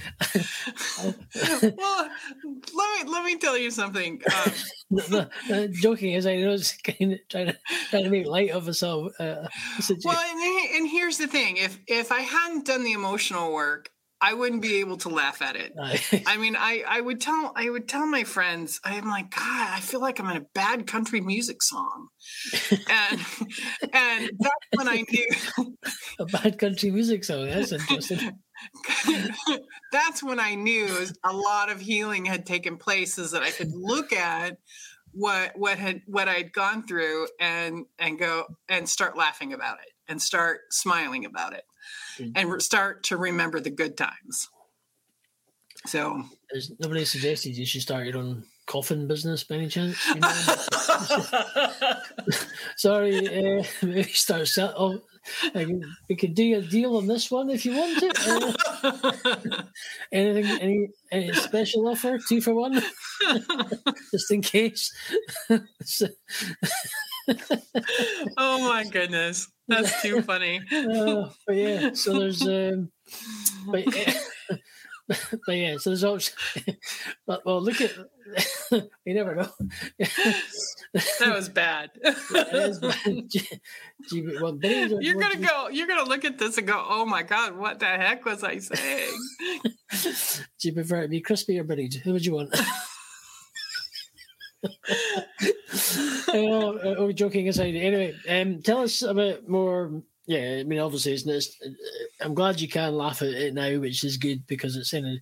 well, 1.77 2.09
let 2.75 3.05
me 3.05 3.11
let 3.11 3.25
me 3.25 3.37
tell 3.37 3.57
you 3.57 3.71
something. 3.71 4.21
Um, 4.35 4.51
no, 5.09 5.27
no, 5.49 5.67
joking 5.67 6.15
as 6.15 6.27
I 6.27 6.35
know, 6.37 6.51
it's 6.51 6.77
kind 6.77 7.13
of 7.13 7.19
trying 7.29 7.47
to 7.47 7.57
trying 7.89 8.03
to 8.03 8.09
make 8.09 8.27
light 8.27 8.51
of 8.51 8.67
us 8.67 8.83
all. 8.83 9.09
Uh, 9.19 9.47
well, 10.03 10.19
and, 10.19 10.75
and 10.75 10.87
here's 10.87 11.17
the 11.17 11.27
thing: 11.27 11.57
if 11.57 11.79
if 11.87 12.11
I 12.11 12.21
hadn't 12.21 12.67
done 12.67 12.83
the 12.83 12.93
emotional 12.93 13.51
work, 13.51 13.89
I 14.21 14.33
wouldn't 14.33 14.61
be 14.61 14.77
able 14.81 14.97
to 14.97 15.09
laugh 15.09 15.41
at 15.41 15.55
it. 15.55 15.73
I 16.27 16.37
mean, 16.37 16.55
I, 16.57 16.83
I 16.87 16.99
would 16.99 17.21
tell 17.21 17.53
I 17.55 17.69
would 17.69 17.87
tell 17.87 18.05
my 18.05 18.23
friends, 18.25 18.81
I'm 18.83 19.07
like, 19.07 19.31
God, 19.31 19.69
I 19.71 19.79
feel 19.79 20.01
like 20.01 20.19
I'm 20.19 20.29
in 20.29 20.37
a 20.37 20.45
bad 20.53 20.87
country 20.87 21.21
music 21.21 21.63
song, 21.63 22.09
and 22.89 23.19
and 23.93 24.31
that's 24.39 24.67
when 24.75 24.87
I 24.89 25.05
knew 25.09 25.77
a 26.19 26.25
bad 26.25 26.59
country 26.59 26.91
music 26.91 27.23
song. 27.23 27.47
That's 27.47 27.71
interesting. 27.71 28.39
that's 29.93 30.21
when 30.21 30.39
I 30.39 30.55
knew 30.55 30.87
a 31.23 31.31
lot 31.31 31.71
of 31.71 31.79
healing 31.79 32.25
had 32.25 32.45
taken 32.45 32.75
place, 32.75 33.17
is 33.17 33.31
that 33.31 33.43
I 33.43 33.51
could 33.51 33.71
look 33.73 34.11
at 34.11 34.57
what 35.11 35.53
what 35.55 35.77
had 35.77 36.01
what 36.07 36.27
I'd 36.27 36.51
gone 36.51 36.85
through 36.85 37.27
and 37.39 37.85
and 37.97 38.19
go 38.19 38.45
and 38.67 38.87
start 38.87 39.17
laughing 39.17 39.53
about 39.53 39.77
it 39.79 39.91
and 40.09 40.21
start 40.21 40.61
smiling 40.71 41.25
about 41.25 41.53
it. 41.53 41.63
And 42.35 42.51
re- 42.51 42.59
start 42.59 43.03
to 43.03 43.17
remember 43.17 43.59
the 43.59 43.69
good 43.69 43.97
times. 43.97 44.49
So 45.85 46.23
There's 46.51 46.71
nobody 46.79 47.05
suggested 47.05 47.55
you 47.57 47.65
should 47.65 47.81
start 47.81 48.05
your 48.05 48.17
own 48.17 48.43
coffin 48.65 49.07
business 49.07 49.43
by 49.43 49.55
any 49.55 49.67
chance. 49.67 49.97
You 50.07 50.19
know? 50.19 50.33
Sorry, 52.77 53.17
uh, 53.17 53.63
maybe 53.81 54.03
start 54.03 54.47
sell. 54.47 54.73
Oh, 54.77 55.01
I 55.55 55.65
can, 55.65 55.81
we 56.07 56.15
could 56.15 56.33
do 56.33 56.57
a 56.57 56.61
deal 56.61 56.95
on 56.97 57.07
this 57.07 57.29
one 57.29 57.49
if 57.49 57.65
you 57.65 57.75
want 57.75 58.01
it. 58.01 58.17
Uh, 58.27 59.63
anything? 60.11 60.45
Any, 60.61 60.89
any 61.11 61.33
special 61.33 61.87
offer? 61.87 62.19
Two 62.27 62.41
for 62.41 62.53
one, 62.53 62.81
just 64.11 64.31
in 64.31 64.41
case. 64.41 64.93
Oh 68.37 68.59
my 68.67 68.85
goodness, 68.85 69.47
that's 69.69 70.01
too 70.01 70.21
funny. 70.21 70.59
uh, 70.71 71.29
but 71.47 71.55
yeah, 71.55 71.89
so 71.93 72.19
there's. 72.19 72.45
Um, 72.47 72.91
but, 73.71 73.85
but 75.47 75.53
yeah, 75.53 75.77
so 75.77 75.89
there's 75.89 76.03
options. 76.03 76.35
but 77.25 77.43
well, 77.45 77.59
look 77.61 77.81
at. 77.81 77.91
you 79.05 79.13
never 79.15 79.35
know. 79.35 79.49
That 80.93 81.33
was 81.35 81.49
bad. 81.49 81.89
Bad. 82.31 82.73
Gee, 83.29 84.21
but 84.21 84.41
what 84.41 84.59
Billy- 84.59 85.03
You're 85.03 85.19
gonna 85.19 85.37
go. 85.37 85.69
You're 85.69 85.87
gonna 85.87 86.07
look 86.07 86.25
at 86.25 86.37
this 86.37 86.59
and 86.59 86.67
go, 86.67 86.85
"Oh 86.87 87.05
my 87.05 87.23
god, 87.23 87.57
what 87.57 87.79
the 87.79 87.87
heck 87.87 88.23
was 88.25 88.43
I 88.43 88.59
saying?" 88.59 89.17
Do 89.91 90.67
you 90.67 90.73
prefer 90.73 90.99
it 90.99 91.01
to 91.03 91.07
be 91.07 91.21
crispy 91.21 91.57
or 91.59 91.63
buried? 91.63 91.95
Who 91.95 92.13
would 92.13 92.25
you 92.25 92.33
want? 92.35 92.55
oh, 96.29 96.77
uh, 96.77 96.95
oh, 96.97 97.11
joking 97.11 97.47
aside. 97.49 97.75
Anyway, 97.75 98.15
um, 98.29 98.61
tell 98.61 98.81
us 98.81 99.01
a 99.01 99.13
bit 99.13 99.47
more. 99.47 100.01
Yeah, 100.25 100.57
I 100.59 100.63
mean, 100.63 100.79
obviously, 100.79 101.13
it's, 101.13 101.25
it's, 101.25 101.57
I'm 102.21 102.33
glad 102.33 102.61
you 102.61 102.67
can 102.67 102.95
laugh 102.95 103.21
at 103.21 103.29
it 103.29 103.53
now, 103.53 103.79
which 103.79 104.03
is 104.03 104.17
good 104.17 104.45
because 104.47 104.75
it's 104.75 104.93
in 104.93 105.05
a. 105.05 105.17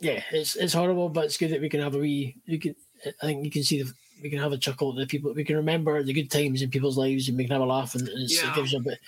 Yeah, 0.00 0.22
it's 0.32 0.56
it's 0.56 0.74
horrible, 0.74 1.08
but 1.08 1.24
it's 1.24 1.38
good 1.38 1.50
that 1.52 1.60
we 1.60 1.68
can 1.68 1.80
have 1.80 1.94
a 1.94 1.98
wee. 1.98 2.36
You 2.44 2.58
can, 2.58 2.74
I 3.22 3.26
think 3.26 3.44
you 3.44 3.50
can 3.50 3.62
see 3.62 3.82
the. 3.82 3.92
We 4.22 4.30
can 4.30 4.38
have 4.38 4.52
a 4.52 4.58
chuckle 4.58 4.92
at 4.92 4.96
the 4.98 5.06
people. 5.06 5.32
We 5.34 5.44
can 5.44 5.56
remember 5.56 6.02
the 6.02 6.12
good 6.12 6.30
times 6.30 6.62
in 6.62 6.70
people's 6.70 6.96
lives, 6.96 7.28
and 7.28 7.36
we 7.36 7.44
can 7.44 7.52
have 7.52 7.60
a 7.60 7.66
laugh, 7.66 7.94
and 7.94 8.08
it's, 8.08 8.42
Yeah. 8.42 8.50
it 8.50 8.56
gives 8.56 8.72
you 8.72 8.78
a 8.78 8.82
bit. 8.82 8.98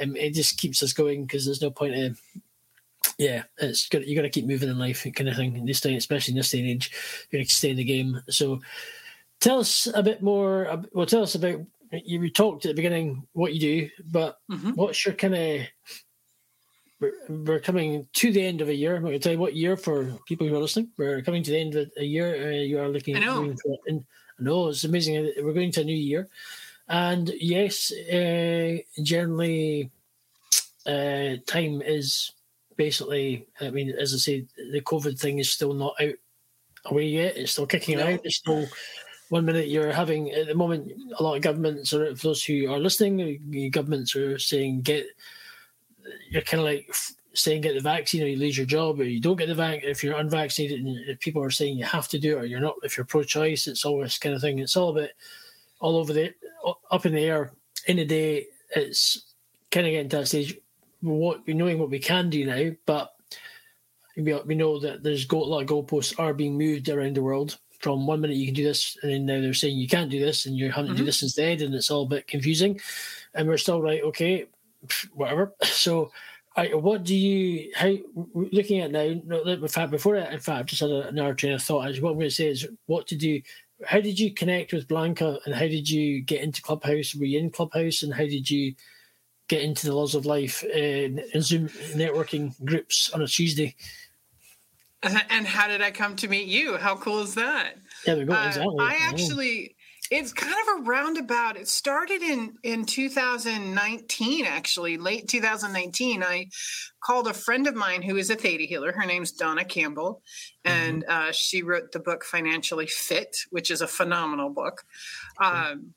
Um, 0.00 0.16
it 0.16 0.34
just 0.34 0.58
keeps 0.58 0.82
us 0.82 0.92
going 0.92 1.24
because 1.24 1.44
there's 1.46 1.62
no 1.62 1.70
point 1.70 1.94
in 1.94 2.16
yeah, 3.20 3.42
it's 3.58 3.86
good. 3.90 4.08
You 4.08 4.16
got 4.16 4.22
to 4.22 4.30
keep 4.30 4.46
moving 4.46 4.70
in 4.70 4.78
life, 4.78 5.06
kind 5.14 5.28
of 5.28 5.36
thing. 5.36 5.54
In 5.54 5.66
this 5.66 5.82
day, 5.82 5.94
especially 5.94 6.32
in 6.32 6.38
this 6.38 6.50
day 6.50 6.60
and 6.60 6.68
age, 6.68 6.90
you 7.30 7.38
got 7.38 7.46
to 7.46 7.54
stay 7.54 7.70
in 7.70 7.76
the 7.76 7.84
game. 7.84 8.18
So, 8.30 8.62
tell 9.40 9.60
us 9.60 9.86
a 9.94 10.02
bit 10.02 10.22
more. 10.22 10.82
Well, 10.92 11.04
tell 11.06 11.22
us 11.22 11.34
about. 11.34 11.60
You 11.92 12.20
we 12.20 12.30
talked 12.30 12.64
at 12.64 12.70
the 12.70 12.74
beginning 12.74 13.26
what 13.32 13.52
you 13.52 13.60
do, 13.60 13.90
but 14.10 14.38
Mhm. 14.50 14.74
what's 14.76 15.04
your 15.04 15.14
kind 15.14 15.34
of? 15.34 15.66
We're, 17.00 17.12
we're 17.28 17.60
coming 17.60 18.06
to 18.12 18.32
the 18.32 18.42
end 18.42 18.60
of 18.60 18.68
a 18.68 18.74
year. 18.74 18.94
I'm 18.96 19.02
going 19.02 19.12
to 19.14 19.18
tell 19.18 19.32
you 19.32 19.38
what 19.38 19.56
year 19.56 19.76
for 19.76 20.16
people 20.26 20.46
who 20.46 20.54
are 20.54 20.60
listening. 20.60 20.90
We're 20.96 21.22
coming 21.22 21.42
to 21.42 21.50
the 21.50 21.58
end 21.60 21.74
of 21.74 21.90
a 21.98 22.04
year. 22.04 22.52
Uh, 22.52 22.62
you 22.62 22.78
are 22.78 22.88
looking. 22.88 23.16
I 23.16 23.20
know. 23.20 23.54
and 23.86 24.04
I 24.38 24.42
know 24.42 24.68
it's 24.68 24.84
amazing. 24.84 25.32
We're 25.42 25.52
going 25.52 25.72
to 25.72 25.80
a 25.82 25.84
new 25.84 25.96
year, 25.96 26.28
and 26.88 27.28
yes, 27.40 27.90
uh, 27.92 28.78
generally, 29.02 29.90
uh, 30.86 31.36
time 31.46 31.82
is 31.82 32.32
basically, 32.80 33.46
I 33.60 33.68
mean, 33.68 33.90
as 33.90 34.14
I 34.14 34.16
say, 34.16 34.46
the 34.72 34.80
COVID 34.80 35.18
thing 35.20 35.38
is 35.38 35.50
still 35.52 35.74
not 35.74 36.00
out 36.00 36.14
away 36.86 37.08
yet. 37.08 37.36
It's 37.36 37.52
still 37.52 37.66
kicking 37.66 37.98
No. 37.98 38.06
around. 38.06 38.20
It's 38.24 38.36
still 38.36 38.66
one 39.28 39.44
minute 39.44 39.68
you're 39.68 39.92
having 39.92 40.30
at 40.30 40.46
the 40.46 40.54
moment 40.54 40.90
a 41.18 41.22
lot 41.22 41.36
of 41.36 41.42
governments 41.42 41.92
or 41.92 42.16
for 42.16 42.28
those 42.28 42.42
who 42.42 42.72
are 42.72 42.78
listening, 42.78 43.38
the 43.50 43.68
governments 43.68 44.16
are 44.16 44.38
saying 44.38 44.80
get 44.80 45.04
you're 46.30 46.40
kind 46.40 46.62
of 46.62 46.64
like 46.64 46.90
saying 47.34 47.60
get 47.60 47.74
the 47.74 47.80
vaccine 47.80 48.22
or 48.22 48.26
you 48.26 48.38
lose 48.38 48.56
your 48.56 48.66
job 48.66 48.98
or 48.98 49.04
you 49.04 49.20
don't 49.20 49.36
get 49.36 49.48
the 49.48 49.54
vaccine 49.54 49.90
if 49.90 50.02
you're 50.02 50.16
unvaccinated 50.16 50.80
and 50.80 50.96
if 51.06 51.20
people 51.20 51.42
are 51.42 51.50
saying 51.50 51.76
you 51.76 51.84
have 51.84 52.08
to 52.08 52.18
do 52.18 52.38
it 52.38 52.40
or 52.40 52.46
you're 52.46 52.60
not 52.60 52.76
if 52.82 52.96
you're 52.96 53.04
pro-choice 53.04 53.66
it's 53.66 53.84
all 53.84 54.00
this 54.00 54.18
kind 54.18 54.34
of 54.34 54.40
thing 54.40 54.58
it's 54.58 54.76
all 54.76 54.88
a 54.88 54.94
bit 55.02 55.12
all 55.80 55.96
over 55.96 56.14
the 56.14 56.32
up 56.90 57.04
in 57.04 57.12
the 57.12 57.22
air 57.22 57.52
in 57.86 57.98
a 57.98 58.06
day 58.06 58.46
it's 58.74 59.34
kind 59.70 59.86
of 59.86 59.92
getting 59.92 60.08
to 60.08 60.16
that 60.16 60.26
stage 60.26 60.58
what 61.02 61.46
we 61.46 61.54
knowing 61.54 61.78
what 61.78 61.90
we 61.90 61.98
can 61.98 62.28
do 62.30 62.44
now 62.44 62.70
but 62.86 63.14
we, 64.16 64.34
we 64.44 64.54
know 64.54 64.78
that 64.78 65.02
there's 65.02 65.24
go, 65.24 65.42
a 65.42 65.44
lot 65.44 65.62
of 65.62 65.68
goalposts 65.68 66.18
are 66.18 66.34
being 66.34 66.58
moved 66.58 66.88
around 66.88 67.16
the 67.16 67.22
world 67.22 67.58
from 67.80 68.06
one 68.06 68.20
minute 68.20 68.36
you 68.36 68.46
can 68.46 68.54
do 68.54 68.64
this 68.64 68.96
and 69.02 69.10
then 69.10 69.26
now 69.26 69.40
they're 69.40 69.54
saying 69.54 69.76
you 69.76 69.88
can't 69.88 70.10
do 70.10 70.20
this 70.20 70.46
and 70.46 70.56
you're 70.56 70.70
having 70.70 70.90
to 70.90 70.96
do 70.96 70.98
mm-hmm. 70.98 71.06
this 71.06 71.22
instead 71.22 71.62
and 71.62 71.74
it's 71.74 71.90
all 71.90 72.02
a 72.02 72.08
bit 72.08 72.26
confusing. 72.26 72.78
And 73.34 73.48
we're 73.48 73.56
still 73.56 73.82
right 73.82 74.02
okay 74.02 74.46
whatever. 75.14 75.54
So 75.64 76.10
I, 76.56 76.74
what 76.74 77.04
do 77.04 77.14
you 77.14 77.70
how 77.74 77.94
looking 78.34 78.80
at 78.80 78.90
now 78.90 79.00
in 79.00 79.68
fact 79.68 79.92
before 79.92 80.16
I, 80.16 80.32
in 80.32 80.40
fact 80.40 80.58
I've 80.58 80.66
just 80.66 80.82
had 80.82 80.90
a- 80.90 81.08
another 81.08 81.32
train 81.32 81.52
of 81.52 81.62
thought 81.62 81.88
is 81.88 82.00
what 82.00 82.10
I'm 82.10 82.16
going 82.16 82.28
to 82.28 82.34
say 82.34 82.48
is 82.48 82.66
what 82.86 83.06
to 83.08 83.16
do 83.16 83.40
how 83.86 84.00
did 84.00 84.18
you 84.18 84.34
connect 84.34 84.72
with 84.72 84.88
Blanca 84.88 85.38
and 85.46 85.54
how 85.54 85.60
did 85.60 85.88
you 85.88 86.20
get 86.20 86.42
into 86.42 86.60
Clubhouse? 86.60 87.14
Were 87.14 87.24
you 87.24 87.38
in 87.38 87.50
Clubhouse 87.50 88.02
and 88.02 88.12
how 88.12 88.24
did 88.24 88.50
you 88.50 88.74
get 89.50 89.62
into 89.62 89.86
the 89.86 89.94
laws 89.94 90.14
of 90.14 90.24
life 90.24 90.64
uh, 90.64 90.78
in 90.78 91.42
Zoom 91.42 91.68
networking 91.94 92.54
groups 92.64 93.10
on 93.12 93.20
a 93.20 93.26
Tuesday 93.26 93.74
and 95.02 95.46
how 95.46 95.66
did 95.66 95.82
I 95.82 95.90
come 95.90 96.14
to 96.16 96.28
meet 96.28 96.46
you? 96.46 96.76
How 96.76 96.96
cool 96.96 97.20
is 97.20 97.34
that? 97.34 97.74
yeah 98.06 98.14
we 98.14 98.24
go 98.24 98.34
Uh, 98.34 98.46
exactly 98.46 98.76
I 98.78 98.98
actually, 99.00 99.76
it's 100.10 100.32
kind 100.32 100.54
of 100.54 100.78
a 100.78 100.82
roundabout. 100.82 101.56
It 101.56 101.68
started 101.68 102.22
in 102.22 102.54
in 102.62 102.84
2019, 102.84 104.46
actually, 104.46 104.98
late 104.98 105.26
2019. 105.28 106.22
I 106.22 106.46
called 107.02 107.28
a 107.28 107.34
friend 107.34 107.66
of 107.66 107.74
mine 107.74 108.02
who 108.02 108.16
is 108.16 108.30
a 108.30 108.36
theta 108.36 108.64
healer. 108.64 108.92
Her 108.92 109.06
name's 109.06 109.32
Donna 109.32 109.64
Campbell, 109.64 110.22
and 110.64 111.04
uh, 111.08 111.32
she 111.32 111.62
wrote 111.62 111.92
the 111.92 112.00
book 112.00 112.22
Financially 112.24 112.86
Fit, 112.86 113.36
which 113.50 113.70
is 113.70 113.80
a 113.80 113.88
phenomenal 113.88 114.50
book. 114.50 114.82
Um, 115.42 115.94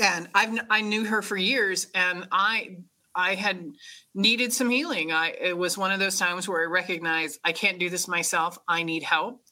and 0.00 0.28
I've 0.34 0.58
I 0.70 0.80
knew 0.80 1.04
her 1.04 1.22
for 1.22 1.36
years, 1.36 1.88
and 1.94 2.26
I 2.32 2.76
I 3.14 3.34
had 3.34 3.72
needed 4.14 4.52
some 4.52 4.70
healing. 4.70 5.12
I 5.12 5.34
it 5.40 5.56
was 5.56 5.76
one 5.76 5.92
of 5.92 6.00
those 6.00 6.18
times 6.18 6.48
where 6.48 6.62
I 6.62 6.66
recognized 6.66 7.40
I 7.44 7.52
can't 7.52 7.78
do 7.78 7.90
this 7.90 8.08
myself. 8.08 8.58
I 8.68 8.82
need 8.82 9.02
help 9.02 9.42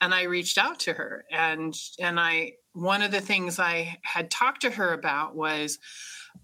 and 0.00 0.14
I 0.14 0.22
reached 0.22 0.58
out 0.58 0.80
to 0.80 0.92
her 0.92 1.24
and 1.30 1.74
and 1.98 2.18
I 2.20 2.52
one 2.78 3.02
of 3.02 3.10
the 3.10 3.20
things 3.20 3.58
I 3.58 3.98
had 4.02 4.30
talked 4.30 4.62
to 4.62 4.70
her 4.70 4.92
about 4.92 5.34
was 5.34 5.78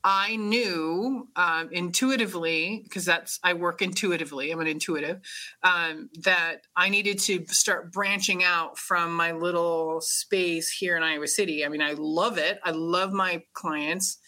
I 0.02 0.36
knew 0.36 1.28
um, 1.36 1.68
intuitively, 1.70 2.80
because 2.82 3.04
that's, 3.04 3.38
I 3.44 3.52
work 3.52 3.80
intuitively, 3.80 4.50
I'm 4.50 4.60
an 4.60 4.66
intuitive, 4.66 5.20
um, 5.62 6.10
that 6.20 6.62
I 6.74 6.88
needed 6.88 7.20
to 7.20 7.46
start 7.46 7.92
branching 7.92 8.42
out 8.42 8.76
from 8.78 9.14
my 9.14 9.32
little 9.32 10.00
space 10.00 10.70
here 10.70 10.96
in 10.96 11.02
Iowa 11.02 11.28
City. 11.28 11.64
I 11.64 11.68
mean, 11.68 11.82
I 11.82 11.92
love 11.96 12.36
it. 12.38 12.58
I 12.64 12.72
love 12.72 13.12
my 13.12 13.44
clients, 13.52 14.18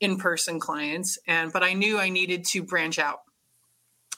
in 0.00 0.16
person 0.16 0.58
clients, 0.58 1.18
and, 1.26 1.52
but 1.52 1.62
I 1.62 1.74
knew 1.74 1.98
I 1.98 2.08
needed 2.08 2.46
to 2.46 2.62
branch 2.62 2.98
out 2.98 3.18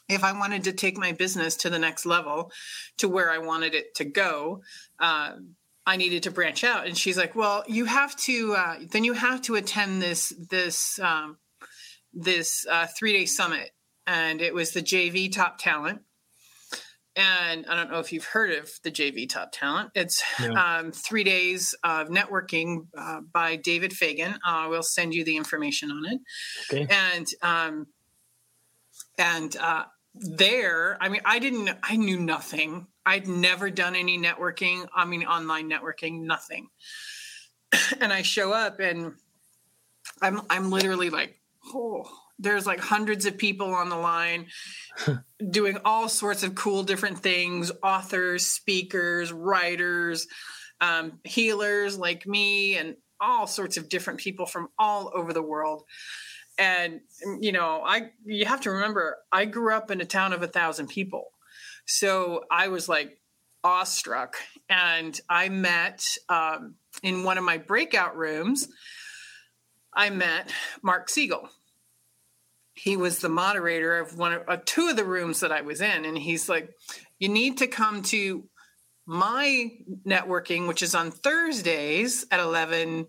if 0.09 0.23
I 0.23 0.33
wanted 0.33 0.65
to 0.65 0.73
take 0.73 0.97
my 0.97 1.13
business 1.13 1.57
to 1.57 1.71
the 1.71 1.79
next 1.79 2.07
level 2.07 2.53
to 2.99 3.09
where 3.09 3.31
I 3.31 3.39
wanted 3.39 3.75
it 3.75 3.95
to 3.97 4.05
go, 4.05 4.63
uh, 5.01 5.33
I 5.87 5.97
needed 5.97 6.25
to 6.25 6.31
branch 6.31 6.65
out. 6.65 6.87
And 6.87 6.97
she's 6.97 7.17
like, 7.17 7.35
well, 7.35 7.65
you 7.67 7.87
have 7.87 8.17
to, 8.17 8.55
uh, 8.55 8.77
then 8.91 9.05
you 9.05 9.15
have 9.15 9.43
to 9.43 9.57
attend 9.57 10.01
this, 10.01 10.33
this, 10.51 10.99
um, 11.01 11.39
this 12.13 12.67
uh, 12.71 12.87
three 12.87 13.13
day 13.13 13.27
summit. 13.27 13.71
And 14.07 14.41
it 14.41 14.55
was 14.55 14.73
the 14.73 14.83
JV 14.83 15.33
top 15.33 15.59
talent. 15.59 16.03
And 17.15 17.67
I 17.67 17.77
don't 17.77 17.91
know 17.91 17.99
if 17.99 18.13
you've 18.13 18.25
heard 18.25 18.53
of 18.53 18.71
the 18.85 18.91
JV 18.91 19.29
Top 19.29 19.53
Talent. 19.53 19.91
It's 19.95 20.23
um, 20.57 20.93
three 20.93 21.25
days 21.25 21.75
of 21.85 22.09
networking 22.09 22.87
uh, 22.97 23.21
by 23.21 23.57
David 23.57 23.93
Fagan. 23.93 24.39
I 24.47 24.69
will 24.69 24.83
send 24.83 25.13
you 25.13 25.23
the 25.23 25.37
information 25.37 25.91
on 25.91 26.07
it. 26.07 26.21
Okay. 26.71 26.87
And 26.91 27.27
um, 27.43 27.87
and 29.19 29.55
uh, 29.57 29.85
there, 30.15 30.97
I 31.01 31.09
mean, 31.09 31.21
I 31.25 31.39
didn't, 31.39 31.71
I 31.83 31.97
knew 31.97 32.19
nothing. 32.19 32.87
I'd 33.05 33.27
never 33.27 33.71
done 33.71 33.97
any 33.97 34.19
networking. 34.19 34.87
I 34.95 35.05
mean, 35.05 35.25
online 35.25 35.71
networking, 35.71 36.23
nothing. 36.23 36.69
and 38.01 38.13
I 38.13 38.23
show 38.23 38.53
up 38.53 38.81
and 38.81 39.15
I'm, 40.21 40.43
I'm 40.51 40.71
literally 40.71 41.11
like, 41.11 41.41
oh, 41.75 42.09
there's 42.39 42.67
like 42.67 42.81
hundreds 42.81 43.27
of 43.27 43.39
people 43.39 43.75
on 43.75 43.89
the 43.89 43.97
line 43.97 44.47
doing 45.51 45.79
all 45.85 46.09
sorts 46.09 46.43
of 46.43 46.55
cool 46.55 46.83
different 46.83 47.19
things 47.19 47.71
authors, 47.83 48.47
speakers, 48.47 49.33
writers, 49.33 50.27
um, 50.81 51.21
healers 51.25 51.97
like 51.97 52.27
me, 52.27 52.77
and 52.77 52.97
all 53.21 53.47
sorts 53.47 53.77
of 53.77 53.89
different 53.89 54.19
people 54.19 54.47
from 54.47 54.69
all 54.79 55.13
over 55.15 55.33
the 55.33 55.43
world 55.43 55.85
and 56.59 57.01
you 57.41 57.53
know 57.53 57.83
i 57.85 58.11
you 58.25 58.45
have 58.45 58.61
to 58.61 58.71
remember 58.71 59.17
i 59.31 59.45
grew 59.45 59.73
up 59.73 59.91
in 59.91 60.01
a 60.01 60.05
town 60.05 60.33
of 60.33 60.43
a 60.43 60.47
thousand 60.47 60.89
people 60.89 61.32
so 61.87 62.45
i 62.51 62.69
was 62.69 62.89
like 62.89 63.19
awestruck. 63.65 64.37
And 64.69 65.19
i 65.29 65.49
met 65.49 66.03
um, 66.29 66.75
in 67.03 67.25
one 67.25 67.39
of 67.39 67.45
my 67.45 67.59
breakout 67.59 68.17
rooms 68.17 68.69
i 69.95 70.11
met 70.11 70.53
mark 70.83 71.09
siegel. 71.09 71.49
He 72.75 72.97
was 72.97 73.19
the 73.19 73.29
moderator 73.29 73.99
of 73.99 74.17
one 74.17 74.33
of 74.33 74.43
uh, 74.49 74.57
two 74.65 74.89
of 74.89 74.97
the 74.97 75.05
rooms 75.05 75.41
that 75.41 75.53
i 75.53 75.61
was 75.61 75.81
in. 75.81 76.05
And 76.05 76.19
he's 76.19 76.49
like 76.49 76.71
you 77.19 77.29
need 77.29 77.59
to 77.59 77.67
come 77.67 78.03
to 78.05 78.45
my 79.07 79.71
networking 80.07 80.67
which 80.67 80.83
is 80.83 80.95
on 80.95 81.11
thursdays 81.11 82.25
at 82.31 82.41
11 82.41 83.07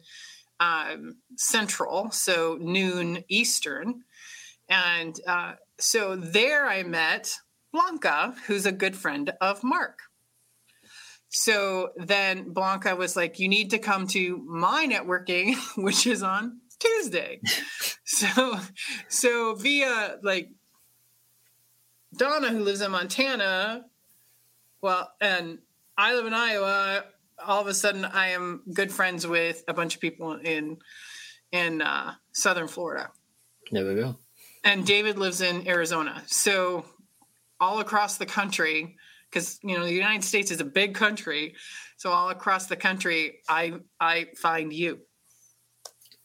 um, 0.59 1.17
Central, 1.35 2.11
so 2.11 2.57
noon 2.59 3.23
Eastern. 3.27 4.03
And 4.69 5.19
uh, 5.27 5.53
so 5.79 6.15
there 6.15 6.67
I 6.67 6.83
met 6.83 7.33
Blanca, 7.73 8.35
who's 8.47 8.65
a 8.65 8.71
good 8.71 8.95
friend 8.95 9.33
of 9.41 9.63
Mark. 9.63 9.99
So 11.29 11.89
then 11.97 12.53
Blanca 12.53 12.95
was 12.95 13.15
like, 13.15 13.39
You 13.39 13.47
need 13.47 13.71
to 13.71 13.79
come 13.79 14.07
to 14.09 14.37
my 14.47 14.87
networking, 14.87 15.55
which 15.83 16.07
is 16.07 16.23
on 16.23 16.61
Tuesday. 16.79 17.41
so, 18.05 18.59
so 19.09 19.55
via 19.55 20.19
like 20.21 20.51
Donna, 22.15 22.49
who 22.49 22.59
lives 22.59 22.81
in 22.81 22.91
Montana, 22.91 23.85
well, 24.81 25.11
and 25.19 25.57
I 25.97 26.13
live 26.13 26.27
in 26.27 26.33
Iowa, 26.33 27.05
all 27.43 27.61
of 27.61 27.67
a 27.67 27.73
sudden 27.73 28.05
I 28.05 28.29
am 28.29 28.61
good 28.71 28.91
friends 28.91 29.25
with 29.25 29.63
a 29.67 29.73
bunch 29.73 29.95
of 29.95 30.01
people 30.01 30.33
in 30.33 30.77
in 31.51 31.81
uh, 31.81 32.13
southern 32.31 32.67
Florida. 32.67 33.11
There 33.71 33.87
we 33.87 33.95
go. 33.95 34.17
And 34.63 34.85
David 34.85 35.17
lives 35.17 35.41
in 35.41 35.67
Arizona. 35.67 36.23
So 36.27 36.85
all 37.63 37.79
across 37.79 38.17
the 38.17 38.25
country, 38.25 38.97
because 39.29 39.57
you 39.63 39.77
know 39.77 39.85
the 39.85 39.93
United 39.93 40.23
States 40.23 40.51
is 40.51 40.59
a 40.59 40.65
big 40.65 40.93
country, 40.93 41.55
so 41.97 42.11
all 42.11 42.29
across 42.29 42.67
the 42.67 42.75
country, 42.75 43.39
I 43.47 43.73
I 43.99 44.27
find 44.35 44.73
you. 44.73 44.99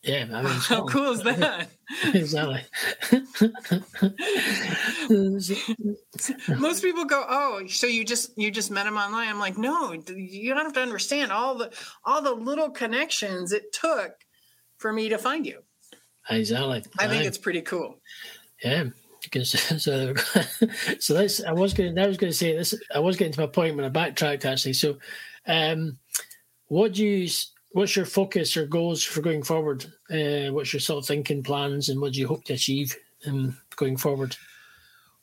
Yeah, 0.03 0.27
I 0.33 0.43
mean, 0.43 0.53
how 0.53 0.85
cool 0.85 1.13
is 1.13 1.23
that? 1.23 1.71
exactly. 2.15 2.63
Most 6.59 6.83
people 6.83 7.05
go, 7.05 7.25
"Oh, 7.29 7.67
so 7.69 7.87
you 7.87 8.05
just 8.05 8.37
you 8.37 8.51
just 8.51 8.71
met 8.71 8.87
him 8.87 8.97
online?" 8.97 9.29
I'm 9.29 9.39
like, 9.39 9.57
"No, 9.59 9.93
you 9.93 10.55
don't 10.55 10.65
have 10.65 10.75
to 10.75 10.83
understand 10.83 11.31
all 11.31 11.55
the 11.57 11.73
all 12.05 12.21
the 12.21 12.35
little 12.35 12.71
connections 12.71 13.53
it 13.53 13.73
took 13.73 14.13
for 14.79 14.93
me 14.93 15.09
to 15.09 15.19
find 15.19 15.47
you." 15.47 15.63
Exactly. 16.31 16.83
I 16.99 17.07
think 17.09 17.25
it's 17.25 17.39
pretty 17.39 17.63
cool. 17.63 18.01
Yeah. 18.63 18.91
Because 19.31 19.51
so, 19.83 20.15
so 20.99 21.15
that's 21.15 21.43
I 21.45 21.53
was 21.53 21.75
going. 21.75 21.99
I 21.99 22.07
was 22.07 22.17
going 22.17 22.33
to 22.33 22.37
say 22.37 22.57
this. 22.57 22.75
I 22.95 22.99
was 22.99 23.17
getting 23.17 23.33
to 23.33 23.41
my 23.41 23.47
point 23.47 23.77
when 23.77 23.85
I 23.85 23.91
backtracked 23.91 24.45
actually. 24.45 24.75
So, 24.75 24.99
um, 25.47 25.99
what 26.67 26.95
do 26.95 27.05
you 27.05 27.29
what's 27.73 27.97
your 27.97 28.07
focus 28.07 28.57
or 28.57 28.67
goals 28.67 29.05
for 29.05 29.21
going 29.21 29.43
forward? 29.43 29.85
Uh, 30.11 30.53
what's 30.53 30.73
your 30.73 30.81
sort 30.81 31.03
of 31.03 31.07
thinking 31.07 31.43
plans, 31.43 31.89
and 31.89 32.01
what 32.01 32.13
do 32.13 32.21
you 32.21 32.27
hope 32.27 32.45
to 32.45 32.55
achieve 32.55 32.97
um, 33.27 33.57
going 33.77 33.97
forward? 33.97 34.37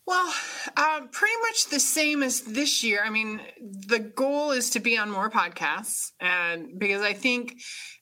Well, 0.07 0.31
uh, 0.77 1.01
pretty 1.11 1.35
much 1.41 1.69
the 1.69 1.79
same 1.79 2.21
as 2.21 2.41
this 2.41 2.83
year. 2.83 3.01
I 3.03 3.09
mean, 3.09 3.41
the 3.59 3.99
goal 3.99 4.51
is 4.51 4.69
to 4.71 4.79
be 4.79 4.97
on 4.97 5.09
more 5.09 5.31
podcasts, 5.31 6.11
and 6.19 6.77
because 6.77 7.01
I 7.01 7.13
think 7.13 7.55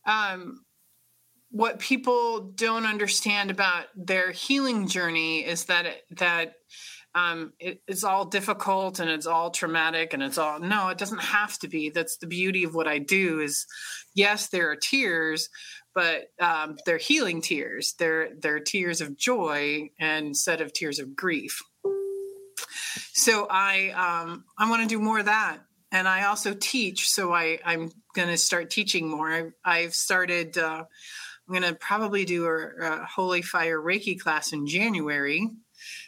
um, 0.05 0.63
what 1.53 1.77
people 1.77 2.51
don't 2.55 2.87
understand 2.87 3.51
about 3.51 3.85
their 3.95 4.31
healing 4.31 4.87
journey 4.87 5.45
is 5.45 5.65
that 5.65 5.85
it, 5.85 6.01
that 6.17 6.55
um, 7.13 7.53
it, 7.59 7.79
it's 7.87 8.03
all 8.03 8.25
difficult 8.25 8.99
and 8.99 9.07
it's 9.07 9.27
all 9.27 9.51
traumatic 9.51 10.15
and 10.15 10.23
it's 10.23 10.39
all 10.39 10.59
no 10.59 10.89
it 10.89 10.97
doesn't 10.97 11.21
have 11.21 11.59
to 11.59 11.67
be. 11.67 11.91
That's 11.91 12.17
the 12.17 12.25
beauty 12.25 12.63
of 12.63 12.73
what 12.73 12.87
i 12.87 12.97
do 12.97 13.39
is 13.39 13.67
yes 14.15 14.49
there 14.49 14.71
are 14.71 14.75
tears 14.75 15.49
but 15.93 16.23
um, 16.39 16.77
they're 16.87 16.97
healing 16.97 17.39
tears. 17.41 17.93
They're 17.99 18.29
they're 18.39 18.59
tears 18.59 18.99
of 18.99 19.15
joy 19.15 19.91
instead 19.99 20.59
of 20.59 20.73
tears 20.73 20.97
of 20.97 21.15
grief. 21.15 21.61
So 23.13 23.45
i 23.47 23.89
um, 23.89 24.45
i 24.57 24.67
want 24.69 24.81
to 24.81 24.87
do 24.87 24.99
more 24.99 25.19
of 25.19 25.25
that. 25.25 25.59
And 25.91 26.07
i 26.07 26.25
also 26.25 26.55
teach 26.55 27.11
so 27.11 27.31
i 27.31 27.59
i'm 27.63 27.91
going 28.15 28.29
to 28.29 28.37
start 28.37 28.71
teaching 28.71 29.07
more. 29.07 29.53
I, 29.63 29.79
have 29.81 29.93
started 29.93 30.57
uh, 30.57 30.85
i'm 31.47 31.53
going 31.53 31.67
to 31.67 31.75
probably 31.79 32.25
do 32.25 32.45
a, 32.45 32.67
a 32.81 33.05
holy 33.05 33.41
fire 33.41 33.79
reiki 33.79 34.19
class 34.19 34.53
in 34.53 34.65
january 34.67 35.49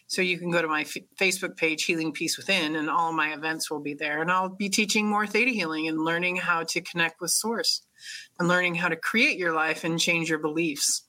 so 0.07 0.21
you 0.21 0.37
can 0.37 0.51
go 0.51 0.61
to 0.61 0.67
my 0.67 0.81
f- 0.81 0.97
Facebook 1.19 1.57
page, 1.57 1.83
Healing 1.83 2.11
Peace 2.11 2.37
Within, 2.37 2.75
and 2.75 2.89
all 2.89 3.11
my 3.11 3.33
events 3.33 3.71
will 3.71 3.79
be 3.79 3.93
there. 3.93 4.21
And 4.21 4.31
I'll 4.31 4.49
be 4.49 4.69
teaching 4.69 5.07
more 5.07 5.25
theta 5.25 5.51
healing 5.51 5.87
and 5.87 6.03
learning 6.03 6.37
how 6.37 6.63
to 6.63 6.81
connect 6.81 7.21
with 7.21 7.31
source 7.31 7.81
and 8.39 8.47
learning 8.47 8.75
how 8.75 8.89
to 8.89 8.95
create 8.95 9.37
your 9.37 9.53
life 9.53 9.83
and 9.83 9.99
change 9.99 10.29
your 10.29 10.39
beliefs. 10.39 11.03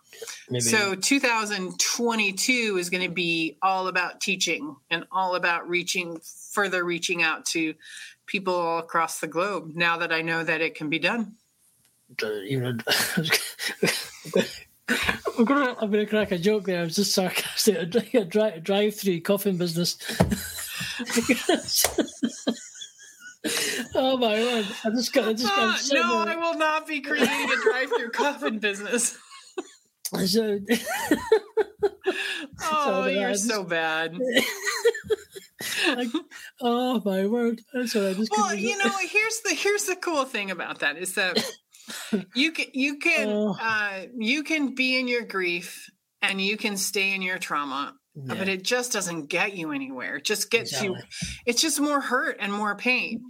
Maybe. 0.48 0.62
So 0.62 0.94
2022 0.94 2.76
is 2.78 2.88
going 2.88 3.06
to 3.06 3.14
be 3.14 3.58
all 3.60 3.88
about 3.88 4.20
teaching 4.20 4.76
and 4.90 5.04
all 5.12 5.34
about 5.34 5.68
reaching 5.68 6.18
further 6.52 6.84
reaching 6.84 7.22
out 7.22 7.44
to 7.46 7.74
people 8.24 8.54
all 8.54 8.78
across 8.78 9.20
the 9.20 9.26
globe 9.26 9.72
now 9.74 9.98
that 9.98 10.12
I 10.12 10.22
know 10.22 10.42
that 10.42 10.62
it 10.62 10.74
can 10.74 10.88
be 10.88 10.98
done. 10.98 11.34
You 12.22 12.60
know, 12.60 12.76
I'm 15.38 15.44
gonna, 15.44 15.76
I'm 15.80 15.90
gonna 15.90 16.06
crack 16.06 16.30
a 16.30 16.38
joke 16.38 16.64
there. 16.64 16.80
I 16.80 16.84
was 16.84 16.96
just 16.96 17.12
sarcastic. 17.12 17.76
A, 18.14 18.24
drive, 18.24 18.62
drive-through 18.62 19.20
coffin 19.22 19.56
business. 19.56 19.98
oh 23.94 24.16
my 24.16 24.38
word! 24.38 24.66
I 24.84 24.90
just 24.90 25.12
got, 25.12 25.28
I 25.28 25.32
just 25.32 25.54
got. 25.54 25.80
Uh, 25.80 25.94
no, 25.94 26.24
there. 26.24 26.34
I 26.34 26.36
will 26.36 26.56
not 26.56 26.86
be 26.86 27.00
creating 27.00 27.50
a 27.50 27.62
drive-through 27.62 28.10
coffin 28.10 28.58
business. 28.60 29.18
So, 30.14 30.60
oh, 32.62 33.06
you're 33.06 33.34
so 33.34 33.64
bad. 33.64 34.16
like, 35.88 36.08
oh 36.60 37.02
my 37.04 37.26
word! 37.26 37.60
So 37.86 38.08
I 38.08 38.14
just 38.14 38.30
well, 38.30 38.54
you 38.54 38.78
know, 38.78 38.92
here's 39.00 39.40
the 39.40 39.54
here's 39.54 39.84
the 39.84 39.96
cool 39.96 40.24
thing 40.24 40.52
about 40.52 40.78
that 40.78 40.96
is 40.96 41.14
that 41.14 41.44
you 42.34 42.52
can 42.52 42.66
you 42.72 42.98
can 42.98 43.28
oh. 43.28 43.56
uh, 43.60 44.02
you 44.18 44.42
can 44.42 44.74
be 44.74 44.98
in 44.98 45.08
your 45.08 45.24
grief 45.24 45.88
and 46.22 46.40
you 46.40 46.56
can 46.56 46.76
stay 46.76 47.14
in 47.14 47.22
your 47.22 47.38
trauma 47.38 47.94
but 48.16 48.48
it 48.48 48.62
just 48.62 48.92
doesn't 48.92 49.26
get 49.26 49.56
you 49.56 49.72
anywhere. 49.72 50.16
It 50.16 50.24
just 50.24 50.50
gets 50.50 50.80
you, 50.82 50.96
it's 51.44 51.60
just 51.60 51.78
more 51.78 52.00
hurt 52.00 52.38
and 52.40 52.50
more 52.50 52.74
pain. 52.74 53.20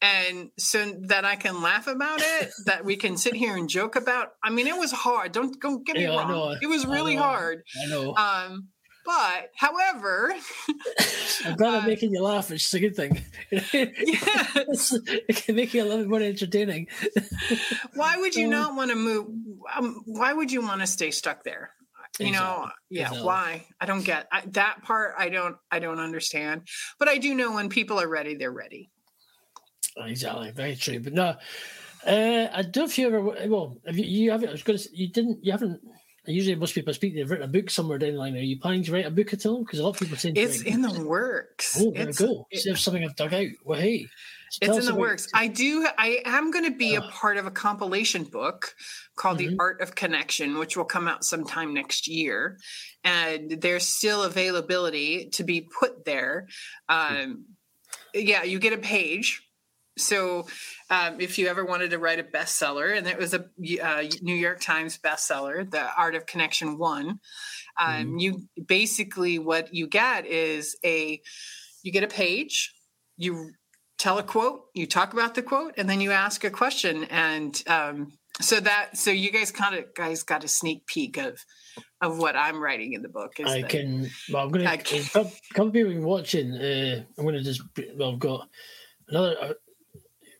And 0.00 0.48
so 0.58 0.94
that 1.08 1.26
I 1.26 1.36
can 1.36 1.60
laugh 1.60 1.86
about 1.86 2.20
it, 2.22 2.50
that 2.64 2.84
we 2.84 2.96
can 2.96 3.18
sit 3.18 3.34
here 3.34 3.54
and 3.54 3.68
joke 3.68 3.96
about. 3.96 4.28
I 4.42 4.48
mean, 4.48 4.66
it 4.66 4.76
was 4.76 4.92
hard. 4.92 5.32
Don't, 5.32 5.60
don't 5.60 5.86
get 5.86 5.96
me 5.96 6.04
Yeah, 6.04 6.16
wrong. 6.16 6.56
It 6.62 6.68
was 6.68 6.86
I 6.86 6.90
really 6.90 7.16
know. 7.16 7.22
hard. 7.22 7.62
I 7.82 7.86
know. 7.88 8.14
Um, 8.16 8.68
but 9.04 9.50
however, 9.54 10.32
I'm 11.44 11.56
glad 11.56 11.74
uh, 11.74 11.78
I'm 11.78 11.86
making 11.86 12.12
you 12.12 12.22
laugh. 12.22 12.50
It's 12.50 12.72
a 12.74 12.80
good 12.80 12.96
thing. 12.96 13.22
yes. 13.50 14.92
it 15.06 15.36
can 15.36 15.56
make 15.56 15.74
it 15.74 15.80
a 15.80 15.84
little 15.84 15.98
bit 16.00 16.08
more 16.08 16.20
entertaining. 16.20 16.88
why 17.94 18.16
would 18.16 18.34
you 18.34 18.46
Um, 18.46 18.50
not 18.50 18.74
want 18.74 18.90
to 18.90 18.96
move? 18.96 19.26
Um, 19.74 20.02
why 20.06 20.32
would 20.32 20.52
you 20.52 20.60
want 20.62 20.80
to 20.80 20.86
stay 20.86 21.10
stuck 21.10 21.44
there? 21.44 21.70
You 22.18 22.32
know, 22.32 22.68
yeah. 22.90 23.02
Exactly. 23.02 23.26
Why? 23.26 23.66
I 23.80 23.86
don't 23.86 24.04
get 24.04 24.26
I, 24.30 24.42
that 24.48 24.82
part. 24.82 25.14
I 25.16 25.30
don't. 25.30 25.56
I 25.70 25.78
don't 25.78 26.00
understand. 26.00 26.62
But 26.98 27.08
I 27.08 27.16
do 27.16 27.34
know 27.34 27.52
when 27.52 27.70
people 27.70 27.98
are 27.98 28.08
ready, 28.08 28.34
they're 28.34 28.52
ready. 28.52 28.90
Exactly, 29.96 30.50
very 30.50 30.76
true. 30.76 31.00
But 31.00 31.14
no, 31.14 31.36
uh, 32.06 32.48
I 32.52 32.62
don't 32.62 32.76
know 32.76 32.84
if 32.84 32.98
you 32.98 33.06
ever. 33.06 33.20
Well, 33.48 33.78
have 33.86 33.96
you, 33.96 34.04
you 34.04 34.30
haven't. 34.32 34.50
I 34.50 34.52
was 34.52 34.62
going 34.62 34.78
to. 34.78 34.88
You 34.92 35.08
didn't. 35.08 35.44
You 35.44 35.52
haven't. 35.52 35.80
Usually, 36.26 36.54
most 36.54 36.74
people 36.74 36.90
I 36.90 36.94
speak. 36.94 37.14
They've 37.14 37.28
written 37.28 37.48
a 37.48 37.52
book 37.52 37.70
somewhere 37.70 37.98
down 37.98 38.12
the 38.12 38.18
line. 38.18 38.34
Are 38.36 38.40
you 38.40 38.58
planning 38.60 38.84
to 38.84 38.92
write 38.92 39.06
a 39.06 39.10
book 39.10 39.32
at 39.32 39.46
all? 39.46 39.64
Because 39.64 39.78
a 39.78 39.82
lot 39.82 39.90
of 39.90 39.98
people 39.98 40.18
say 40.18 40.32
It's 40.34 40.60
in 40.62 40.82
the 40.82 41.02
works. 41.02 41.76
Oh, 41.80 41.92
there 41.92 42.04
we 42.04 42.08
it's, 42.10 42.18
go. 42.18 42.46
it- 42.50 42.76
something 42.78 43.02
I've 43.02 43.16
dug 43.16 43.32
out. 43.32 43.46
Well, 43.64 43.80
hey, 43.80 44.06
so 44.50 44.58
it's 44.62 44.76
in 44.78 44.84
the 44.84 44.90
about- 44.90 45.00
works. 45.00 45.28
I 45.32 45.46
do. 45.48 45.86
I 45.96 46.20
am 46.26 46.50
going 46.50 46.66
to 46.70 46.76
be 46.76 46.94
a 46.94 47.00
Ah. 47.00 47.10
part 47.10 47.38
of 47.38 47.46
a 47.46 47.50
compilation 47.50 48.24
book 48.24 48.74
called 49.16 49.38
Mhm. 49.38 49.48
"The 49.50 49.56
Art 49.58 49.80
of 49.80 49.94
Connection," 49.94 50.58
which 50.58 50.76
will 50.76 50.84
come 50.84 51.08
out 51.08 51.24
sometime 51.24 51.72
next 51.72 52.06
year, 52.06 52.58
and 53.02 53.50
there's 53.60 53.86
still 53.88 54.22
availability 54.22 55.30
to 55.30 55.42
be 55.42 55.62
put 55.80 56.04
there. 56.04 56.48
Um, 56.88 57.46
yeah, 58.12 58.42
you 58.42 58.58
get 58.58 58.72
a 58.74 58.78
page. 58.78 59.40
So, 60.00 60.46
um, 60.90 61.20
if 61.20 61.38
you 61.38 61.46
ever 61.48 61.64
wanted 61.64 61.90
to 61.90 61.98
write 61.98 62.18
a 62.18 62.24
bestseller, 62.24 62.96
and 62.96 63.06
it 63.06 63.18
was 63.18 63.34
a 63.34 63.44
uh, 63.82 64.02
New 64.22 64.34
York 64.34 64.60
Times 64.60 64.98
bestseller, 64.98 65.70
"The 65.70 65.88
Art 65.96 66.14
of 66.14 66.26
Connection" 66.26 66.78
one, 66.78 67.20
um, 67.80 68.18
you 68.18 68.42
basically 68.66 69.38
what 69.38 69.72
you 69.74 69.86
get 69.86 70.26
is 70.26 70.76
a 70.84 71.20
you 71.82 71.92
get 71.92 72.02
a 72.04 72.08
page, 72.08 72.72
you 73.16 73.50
tell 73.98 74.18
a 74.18 74.22
quote, 74.22 74.62
you 74.74 74.86
talk 74.86 75.12
about 75.12 75.34
the 75.34 75.42
quote, 75.42 75.74
and 75.76 75.88
then 75.88 76.00
you 76.00 76.10
ask 76.10 76.42
a 76.44 76.50
question, 76.50 77.04
and 77.04 77.62
um, 77.66 78.12
so 78.40 78.58
that 78.60 78.96
so 78.96 79.10
you 79.10 79.30
guys 79.30 79.50
kind 79.52 79.74
of 79.76 79.84
guys 79.94 80.22
got 80.22 80.42
a 80.44 80.48
sneak 80.48 80.86
peek 80.86 81.16
of 81.18 81.38
of 82.02 82.18
what 82.18 82.34
I'm 82.34 82.58
writing 82.60 82.94
in 82.94 83.02
the 83.02 83.08
book. 83.10 83.32
Is 83.38 83.46
I 83.46 83.60
that- 83.60 83.70
can. 83.70 84.10
Well, 84.32 84.44
I'm 84.44 84.50
going 84.50 84.66
I 84.66 84.76
to. 84.76 84.82
can- 84.82 85.02
A 85.02 85.08
couple 85.08 85.32
couple 85.54 85.70
people 85.70 86.00
watching. 86.00 86.52
Uh, 86.54 87.04
I'm 87.18 87.24
going 87.24 87.34
to 87.36 87.42
just. 87.42 87.62
Well, 87.94 88.12
I've 88.12 88.18
got 88.18 88.48
another. 89.08 89.54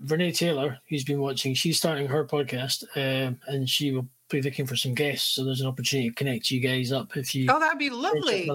Renee 0.07 0.33
Taylor, 0.33 0.79
who's 0.89 1.05
been 1.05 1.21
watching, 1.21 1.55
she's 1.55 1.79
starting 1.79 2.07
her 2.07 2.25
podcast, 2.25 2.85
um, 2.97 3.39
and 3.47 3.69
she 3.69 3.93
will 3.93 4.07
be 4.31 4.43
looking 4.43 4.67
for 4.67 4.77
some 4.77 4.95
guests. 4.95 5.35
So 5.35 5.45
there's 5.45 5.61
an 5.61 5.67
opportunity 5.67 6.09
to 6.11 6.15
connect 6.15 6.51
you 6.51 6.61
guys 6.61 6.93
up 6.93 7.17
if 7.17 7.35
you. 7.35 7.47
Oh, 7.51 7.59
that'd 7.59 7.79
be 7.79 7.91
lovely. 7.91 8.49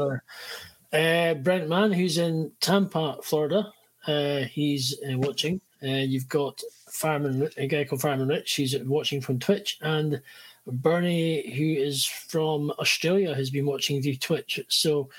Uh, 0.93 1.33
Brent 1.35 1.67
Mann, 1.67 1.91
who's 1.91 2.17
in 2.17 2.51
Tampa, 2.61 3.17
Florida, 3.21 3.71
uh, 4.07 4.39
he's 4.41 4.97
uh, 5.03 5.17
watching. 5.17 5.59
Uh, 5.83 5.87
you've 5.87 6.29
got 6.29 6.61
Fireman, 6.89 7.49
a 7.57 7.67
guy 7.67 7.83
called 7.83 8.01
Fireman 8.01 8.29
Rich, 8.29 8.53
he's 8.53 8.77
watching 8.83 9.19
from 9.19 9.39
Twitch, 9.39 9.77
and 9.81 10.21
Bernie, 10.65 11.51
who 11.55 11.83
is 11.83 12.05
from 12.05 12.71
Australia, 12.79 13.35
has 13.35 13.49
been 13.49 13.65
watching 13.65 14.01
the 14.01 14.15
Twitch. 14.15 14.59
So 14.69 15.09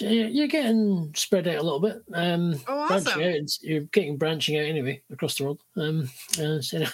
you're 0.00 0.46
getting 0.48 1.12
spread 1.14 1.48
out 1.48 1.56
a 1.58 1.62
little 1.62 1.80
bit. 1.80 2.02
Um, 2.14 2.54
Oh, 2.66 2.78
awesome. 2.78 3.20
out. 3.20 3.62
You're 3.62 3.82
getting 3.82 4.16
branching 4.16 4.56
out 4.58 4.64
anyway 4.66 5.02
across 5.10 5.36
the 5.36 5.44
world. 5.44 5.60
Um, 5.76 6.08
uh, 6.40 6.60
so, 6.60 6.84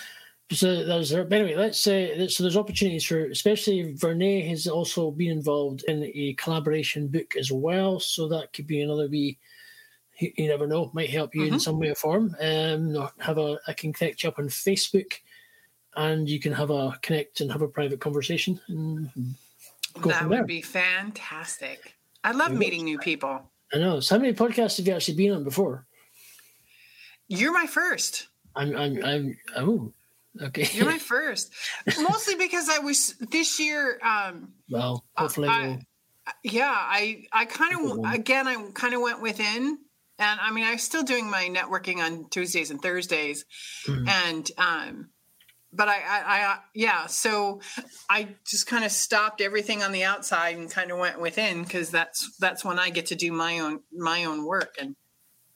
so 0.52 0.84
there's 0.84 1.12
but 1.12 1.32
anyway. 1.32 1.56
Let's 1.56 1.80
say 1.80 2.28
so. 2.28 2.42
There's 2.42 2.56
opportunities 2.56 3.04
for, 3.04 3.26
especially 3.26 3.94
Vernay 3.94 4.46
has 4.48 4.66
also 4.66 5.10
been 5.10 5.30
involved 5.30 5.84
in 5.88 6.04
a 6.14 6.34
collaboration 6.38 7.08
book 7.08 7.34
as 7.36 7.50
well. 7.52 8.00
So 8.00 8.28
that 8.28 8.52
could 8.52 8.66
be 8.66 8.82
another 8.82 9.08
wee. 9.08 9.38
You 10.18 10.32
you 10.36 10.48
never 10.48 10.66
know, 10.66 10.90
might 10.94 11.10
help 11.10 11.34
you 11.34 11.44
in 11.46 11.54
Mhm. 11.54 11.60
some 11.60 11.78
way 11.78 11.88
or 11.88 11.94
form. 11.96 12.36
Um, 12.40 12.94
or 12.96 13.10
have 13.18 13.38
a 13.38 13.58
I 13.66 13.72
can 13.72 13.92
connect 13.92 14.22
you 14.22 14.28
up 14.28 14.38
on 14.38 14.48
Facebook, 14.48 15.12
and 15.96 16.28
you 16.28 16.38
can 16.38 16.52
have 16.52 16.70
a 16.70 16.96
connect 17.02 17.40
and 17.40 17.50
have 17.50 17.62
a 17.62 17.68
private 17.68 17.98
conversation. 18.00 18.60
And 18.68 19.10
go 20.00 20.10
that 20.10 20.28
would 20.28 20.46
be 20.46 20.62
fantastic. 20.62 21.94
I 22.24 22.32
love 22.32 22.52
meeting 22.52 22.84
new 22.84 22.98
people. 22.98 23.50
I 23.72 23.78
know. 23.78 24.00
So 24.00 24.14
how 24.16 24.20
many 24.20 24.32
podcasts 24.34 24.78
have 24.78 24.86
you 24.86 24.94
actually 24.94 25.16
been 25.16 25.32
on 25.32 25.44
before? 25.44 25.86
You're 27.28 27.52
my 27.52 27.66
first. 27.66 28.28
I'm 28.56 28.74
I'm 28.76 29.04
I'm 29.04 29.36
oh 29.56 29.92
okay. 30.40 30.66
You're 30.72 30.86
my 30.86 30.98
first. 31.14 31.52
Mostly 32.00 32.34
because 32.36 32.68
I 32.68 32.78
was 32.78 33.14
this 33.30 33.58
year. 33.60 33.98
Um, 34.02 34.52
well, 34.70 35.04
hopefully 35.16 35.48
I- 35.48 35.78
yeah 36.42 36.72
i 36.74 37.26
i 37.34 37.44
kind 37.44 37.74
of 37.74 38.14
again 38.14 38.48
i 38.48 38.54
kind 38.72 38.94
of 38.94 39.02
went 39.02 39.20
within 39.20 39.76
and 40.18 40.40
i 40.40 40.50
mean 40.50 40.64
i'm 40.64 40.78
still 40.78 41.02
doing 41.02 41.28
my 41.30 41.50
networking 41.50 41.98
on 41.98 42.26
tuesdays 42.30 42.70
and 42.70 42.80
thursdays 42.80 43.44
Mhm. 43.86 44.08
and 44.08 44.50
um 44.56 45.10
but 45.74 45.88
I, 45.88 45.96
I 45.96 46.24
i 46.26 46.58
yeah 46.74 47.06
so 47.06 47.60
i 48.08 48.28
just 48.46 48.66
kind 48.66 48.84
of 48.84 48.92
stopped 48.92 49.40
everything 49.40 49.82
on 49.82 49.92
the 49.92 50.04
outside 50.04 50.56
and 50.56 50.70
kind 50.70 50.90
of 50.90 50.98
went 50.98 51.20
within 51.20 51.64
because 51.64 51.90
that's 51.90 52.36
that's 52.38 52.64
when 52.64 52.78
i 52.78 52.90
get 52.90 53.06
to 53.06 53.14
do 53.14 53.32
my 53.32 53.58
own 53.58 53.80
my 53.92 54.24
own 54.24 54.44
work 54.44 54.76
and 54.80 54.94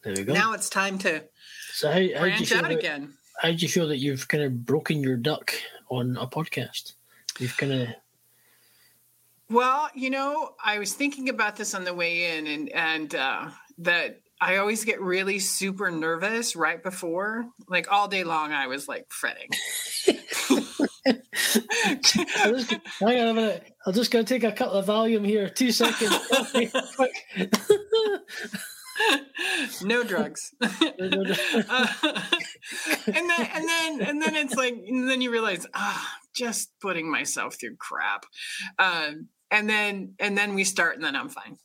there 0.02 0.14
we 0.16 0.24
go. 0.24 0.32
now 0.32 0.52
it's 0.52 0.68
time 0.68 0.98
to 0.98 1.22
so 1.72 1.88
how, 1.88 1.94
how 1.94 1.98
do 1.98 2.04
you 2.06 2.18
branch 2.18 2.48
feel 2.48 2.58
out 2.58 2.68
that- 2.68 2.78
again 2.78 3.14
how 3.40 3.50
do 3.50 3.56
you 3.56 3.68
feel 3.68 3.86
that 3.88 3.98
you've 3.98 4.26
kind 4.26 4.42
of 4.42 4.66
broken 4.66 5.00
your 5.00 5.16
duck 5.16 5.52
on 5.88 6.16
a 6.16 6.26
podcast? 6.26 6.94
You've 7.38 7.56
kind 7.56 7.72
of 7.72 7.88
Well, 9.48 9.88
you 9.94 10.10
know, 10.10 10.54
I 10.62 10.78
was 10.78 10.92
thinking 10.94 11.28
about 11.28 11.56
this 11.56 11.74
on 11.74 11.84
the 11.84 11.94
way 11.94 12.36
in, 12.36 12.46
and 12.48 12.68
and 12.70 13.14
uh, 13.14 13.48
that 13.78 14.20
I 14.40 14.56
always 14.56 14.84
get 14.84 15.00
really 15.00 15.38
super 15.38 15.90
nervous 15.90 16.54
right 16.54 16.82
before, 16.82 17.46
like 17.68 17.90
all 17.90 18.08
day 18.08 18.24
long. 18.24 18.52
I 18.52 18.66
was 18.68 18.86
like 18.86 19.06
fretting. 19.10 19.50
I'll 22.36 22.52
just, 22.54 22.70
hang 23.00 23.20
on 23.20 23.28
a 23.28 23.34
minute. 23.34 23.72
I'll 23.86 23.92
just 23.92 24.10
go 24.10 24.22
take 24.22 24.44
a 24.44 24.52
couple 24.52 24.74
of 24.74 24.86
Valium 24.86 25.26
here. 25.26 25.48
Two 25.48 25.72
seconds. 25.72 26.16
No 29.82 30.02
drugs. 30.02 30.52
Uh, 31.70 31.86
and 33.06 33.30
then 33.30 33.48
and 33.54 33.68
then 33.68 34.00
and 34.02 34.22
then 34.22 34.36
it's 34.36 34.54
like 34.54 34.74
then 34.74 35.22
you 35.22 35.30
realize 35.30 35.66
ah 35.72 36.18
just 36.34 36.70
putting 36.80 37.10
myself 37.10 37.56
through 37.58 37.76
crap 37.76 38.26
um 38.78 39.28
and 39.50 39.70
then 39.70 40.14
and 40.18 40.36
then 40.36 40.54
we 40.54 40.64
start 40.64 40.96
and 40.96 41.04
then 41.04 41.16
i'm 41.16 41.30
fine 41.30 41.56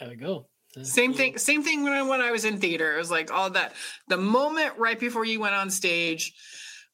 there 0.00 0.08
we 0.08 0.16
go. 0.16 0.46
Same 0.82 1.12
thing. 1.12 1.36
Same 1.36 1.62
thing 1.62 1.82
when 1.82 1.92
I, 1.92 2.02
when 2.02 2.20
I 2.20 2.30
was 2.30 2.44
in 2.44 2.58
theater. 2.58 2.94
It 2.94 2.98
was 2.98 3.10
like 3.10 3.32
all 3.32 3.50
that. 3.50 3.74
The 4.08 4.16
moment 4.16 4.72
right 4.78 4.98
before 4.98 5.24
you 5.24 5.40
went 5.40 5.54
on 5.54 5.70
stage 5.70 6.32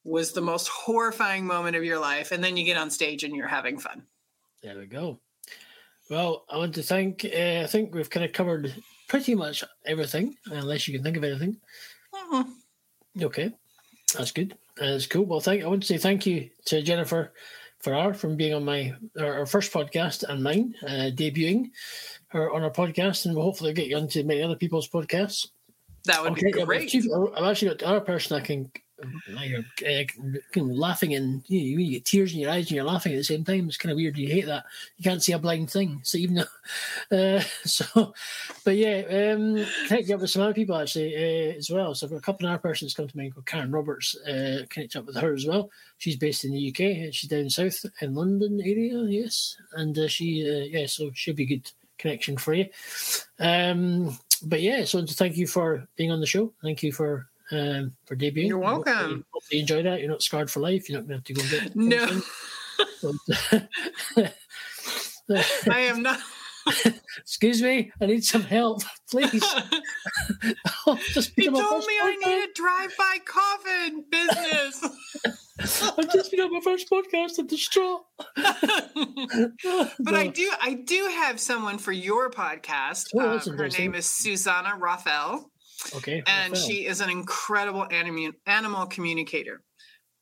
was 0.02 0.32
the 0.32 0.40
most 0.40 0.68
horrifying 0.68 1.46
moment 1.46 1.76
of 1.76 1.84
your 1.84 1.98
life, 1.98 2.32
and 2.32 2.42
then 2.42 2.56
you 2.56 2.64
get 2.64 2.78
on 2.78 2.90
stage 2.90 3.22
and 3.24 3.34
you're 3.34 3.46
having 3.46 3.78
fun. 3.78 4.02
There 4.62 4.78
we 4.78 4.86
go. 4.86 5.20
Well, 6.08 6.44
I 6.48 6.56
want 6.56 6.74
to 6.76 6.82
thank. 6.82 7.24
Uh, 7.24 7.62
I 7.64 7.66
think 7.66 7.94
we've 7.94 8.08
kind 8.08 8.24
of 8.24 8.32
covered 8.32 8.72
pretty 9.08 9.34
much 9.34 9.62
everything, 9.84 10.36
unless 10.46 10.88
you 10.88 10.94
can 10.94 11.02
think 11.02 11.16
of 11.16 11.24
anything. 11.24 11.56
Mhm. 12.14 12.46
Okay, 13.20 13.52
that's 14.16 14.30
good. 14.32 14.56
That's 14.76 15.06
cool. 15.06 15.24
Well, 15.24 15.40
thank. 15.40 15.62
I 15.62 15.66
want 15.66 15.82
to 15.82 15.86
say 15.88 15.98
thank 15.98 16.24
you 16.26 16.48
to 16.66 16.80
Jennifer 16.82 17.32
Farrar 17.86 18.14
from 18.14 18.34
being 18.34 18.52
on 18.52 18.64
my 18.64 18.92
our, 19.20 19.38
our 19.38 19.46
first 19.46 19.72
podcast 19.72 20.24
and 20.28 20.42
mine, 20.42 20.74
uh, 20.82 21.10
debuting 21.14 21.70
her 22.28 22.52
on 22.52 22.64
our 22.64 22.70
podcast, 22.70 23.26
and 23.26 23.34
we'll 23.34 23.44
hopefully 23.44 23.72
get 23.72 23.86
you 23.86 23.96
onto 23.96 24.24
many 24.24 24.42
other 24.42 24.56
people's 24.56 24.88
podcasts. 24.88 25.50
That 26.04 26.20
would 26.20 26.32
Okay, 26.32 26.50
be 26.50 26.64
great. 26.64 26.88
Chief, 26.88 27.04
I've 27.36 27.44
actually 27.44 27.68
got 27.68 27.82
another 27.82 28.00
person 28.00 28.36
I 28.36 28.40
can. 28.40 28.72
Now 29.28 29.42
you're 29.42 29.60
uh, 29.60 30.04
kind 30.52 30.70
of 30.70 30.76
laughing 30.76 31.14
and 31.14 31.42
you, 31.48 31.76
know, 31.76 31.82
you 31.82 31.90
get 31.92 32.04
tears 32.06 32.32
in 32.32 32.40
your 32.40 32.50
eyes 32.50 32.66
and 32.66 32.72
you're 32.72 32.84
laughing 32.84 33.12
at 33.12 33.16
the 33.16 33.24
same 33.24 33.44
time. 33.44 33.68
It's 33.68 33.76
kind 33.76 33.92
of 33.92 33.96
weird. 33.96 34.16
You 34.16 34.28
hate 34.28 34.46
that. 34.46 34.64
You 34.96 35.04
can't 35.04 35.22
see 35.22 35.32
a 35.32 35.38
blind 35.38 35.70
thing. 35.70 36.00
So 36.06 36.18
even 36.18 36.36
though, 37.10 37.36
uh, 37.36 37.40
so, 37.64 38.14
but 38.64 38.76
yeah, 38.76 39.32
um, 39.34 39.66
connect 39.86 40.08
you 40.08 40.14
up 40.14 40.20
with 40.20 40.30
some 40.30 40.42
other 40.42 40.54
people 40.54 40.76
actually 40.76 41.14
uh, 41.14 41.56
as 41.56 41.68
well. 41.68 41.94
So 41.94 42.06
I've 42.06 42.12
got 42.12 42.18
a 42.18 42.22
couple 42.22 42.46
of 42.46 42.52
other 42.52 42.60
persons 42.60 42.94
come 42.94 43.08
to 43.08 43.16
mind 43.16 43.34
called 43.34 43.46
Karen 43.46 43.70
Roberts. 43.70 44.16
Uh, 44.20 44.64
connect 44.70 44.96
up 44.96 45.06
with 45.06 45.16
her 45.16 45.34
as 45.34 45.46
well. 45.46 45.70
She's 45.98 46.16
based 46.16 46.44
in 46.44 46.52
the 46.52 46.68
UK. 46.70 47.12
She's 47.12 47.28
down 47.28 47.50
south 47.50 47.84
in 48.00 48.14
London 48.14 48.60
area. 48.60 49.02
Yes, 49.04 49.56
and 49.74 49.98
uh, 49.98 50.08
she 50.08 50.48
uh, 50.48 50.78
yeah, 50.78 50.86
so 50.86 51.10
she'll 51.12 51.34
be 51.34 51.44
good 51.44 51.70
connection 51.98 52.36
for 52.36 52.54
you. 52.54 52.66
Um, 53.40 54.18
but 54.44 54.62
yeah, 54.62 54.84
so 54.84 55.04
to 55.04 55.14
thank 55.14 55.36
you 55.36 55.46
for 55.46 55.86
being 55.96 56.12
on 56.12 56.20
the 56.20 56.26
show. 56.26 56.52
Thank 56.62 56.82
you 56.82 56.92
for 56.92 57.28
um, 57.52 57.92
for 58.04 58.16
debuting. 58.16 58.48
You're 58.48 58.58
welcome. 58.58 58.94
Hopefully, 58.94 59.24
hopefully 59.32 59.56
you 59.56 59.60
enjoy 59.60 59.82
that. 59.82 60.00
You're 60.00 60.10
not 60.10 60.22
scarred 60.22 60.50
for 60.50 60.60
life. 60.60 60.88
You're 60.88 61.00
not 61.00 61.08
going 61.08 61.20
to 61.22 61.22
have 61.22 61.24
to 61.24 61.32
go 61.34 61.42
and 61.42 61.50
get 61.50 61.76
No, 61.76 62.22
I 65.72 65.80
am 65.80 66.02
not. 66.02 66.20
Excuse 67.18 67.62
me, 67.62 67.92
I 68.00 68.06
need 68.06 68.24
some 68.24 68.42
help, 68.42 68.82
please. 69.10 69.44
oh, 70.86 70.98
just 71.12 71.32
He 71.36 71.42
been 71.42 71.54
on 71.54 71.62
my 71.62 71.68
told 71.68 71.86
me 71.86 71.94
I 72.02 72.16
need 72.16 72.44
a 72.44 72.52
drive-by 72.54 73.18
coffin 73.24 74.04
business. 74.10 74.84
I've 75.96 76.12
just 76.12 76.30
been 76.30 76.40
on 76.40 76.52
my 76.52 76.60
first 76.60 76.90
podcast. 76.90 77.38
I'm 77.38 77.46
distraught. 77.46 78.02
but 78.36 80.14
I 80.14 80.26
do, 80.26 80.50
I 80.60 80.74
do 80.74 81.06
have 81.06 81.38
someone 81.40 81.78
for 81.78 81.92
your 81.92 82.30
podcast. 82.30 83.10
Oh, 83.14 83.30
that's 83.30 83.46
her 83.48 83.68
name 83.68 83.94
is 83.94 84.06
Susanna 84.10 84.76
Rothel, 84.78 85.44
Okay, 85.96 86.22
and 86.26 86.56
she 86.56 86.86
is 86.86 87.00
an 87.00 87.10
incredible 87.10 87.86
animal 87.90 88.32
animal 88.46 88.86
communicator. 88.86 89.62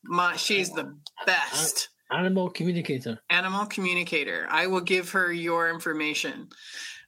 My, 0.03 0.35
she's 0.35 0.69
the 0.69 0.95
best 1.25 1.89
animal 2.11 2.49
communicator. 2.49 3.19
animal 3.29 3.65
communicator. 3.65 4.47
I 4.49 4.67
will 4.67 4.81
give 4.81 5.11
her 5.11 5.31
your 5.31 5.69
information. 5.69 6.49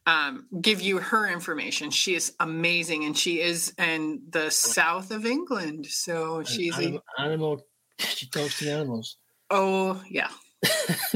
Um, 0.06 0.48
give 0.62 0.82
you 0.82 1.00
her 1.00 1.28
information. 1.28 1.92
She 1.92 2.16
is 2.16 2.34
amazing, 2.40 3.04
and 3.04 3.18
she 3.18 3.42
is 3.42 3.74
in 3.78 4.22
the 4.30 4.50
south 4.50 5.12
of 5.12 5.26
England. 5.26 5.86
So 5.88 6.44
she's 6.44 6.78
a 6.78 6.82
animal, 6.82 7.04
animal. 7.20 7.62
She 8.00 8.28
talks 8.30 8.60
to 8.60 8.66
the 8.66 8.72
animals. 8.72 9.18
oh 9.50 10.02
yeah. 10.10 10.30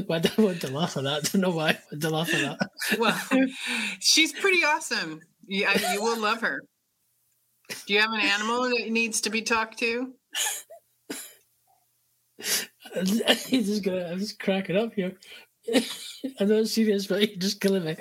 I 0.10 0.20
don't 0.20 0.38
want 0.38 0.62
to 0.62 0.72
laugh 0.72 0.98
at 0.98 1.04
that. 1.04 1.14
I 1.14 1.20
don't 1.22 1.42
know 1.42 1.52
why 1.52 1.70
I 1.70 1.78
want 1.92 2.02
to 2.02 2.10
laugh 2.10 2.34
at 2.34 2.60
that. 2.60 3.00
Well, 3.00 3.48
she's 4.00 4.34
pretty 4.34 4.64
awesome. 4.64 5.22
Yeah, 5.48 5.94
you 5.94 6.02
will 6.02 6.20
love 6.20 6.42
her. 6.42 6.62
Do 7.86 7.94
you 7.94 8.00
have 8.00 8.14
an 8.14 8.22
animal 8.22 8.64
that 8.64 8.90
needs 8.90 9.22
to 9.22 9.30
be 9.30 9.42
talked 9.42 9.80
to? 9.80 10.14
He's 13.48 13.68
just 13.68 13.84
gonna. 13.84 14.08
I'm 14.12 14.20
just 14.20 14.40
cracking 14.40 14.78
up 14.78 14.94
here. 14.94 15.18
I 16.40 16.44
know 16.46 16.60
it's 16.60 16.74
serious, 16.74 17.08
but 17.08 17.28
you're 17.28 17.38
just 17.38 17.62
killing 17.62 17.86
me. 17.86 17.96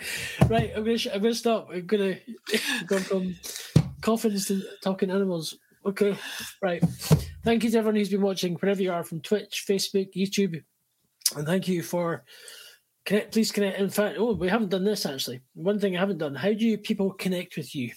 Right, 0.49 0.73
I'm 0.75 0.85
gonna. 0.85 0.99
sh- 0.99 1.09
I'm 1.13 1.23
gonna 1.23 1.35
stop. 1.35 1.69
I'm 1.73 1.87
gonna 1.87 2.17
go 2.87 2.99
from 2.99 3.37
coffins 4.01 4.47
to 4.49 4.63
talking 4.83 5.11
animals. 5.11 5.57
Okay, 5.85 6.17
right. 6.63 6.83
Thank 7.45 7.65
you 7.65 7.71
to 7.71 7.79
everyone 7.79 7.97
who's 7.97 8.11
been 8.11 8.23
watching, 8.23 8.55
wherever 8.57 8.83
you 8.83 8.93
are, 8.93 9.05
from 9.05 9.21
Twitch, 9.21 9.65
Facebook, 9.67 10.13
YouTube, 10.15 10.63
and 11.37 11.47
thank 11.47 11.69
you 11.69 11.83
for 11.83 12.25
connect. 13.05 13.33
Please 13.33 13.53
connect. 13.53 13.79
In 13.79 13.91
fact, 13.91 14.17
oh, 14.19 14.33
we 14.35 14.49
haven't 14.49 14.71
done 14.71 14.85
this 14.85 15.07
actually. 15.07 15.41
One 15.55 15.79
thing 15.79 15.97
I 15.97 16.01
haven't 16.01 16.19
done. 16.19 16.35
How 16.35 16.53
do 16.53 16.67
you 16.67 16.79
people 16.79 17.13
connect 17.13 17.57
with 17.57 17.75
you? 17.75 17.93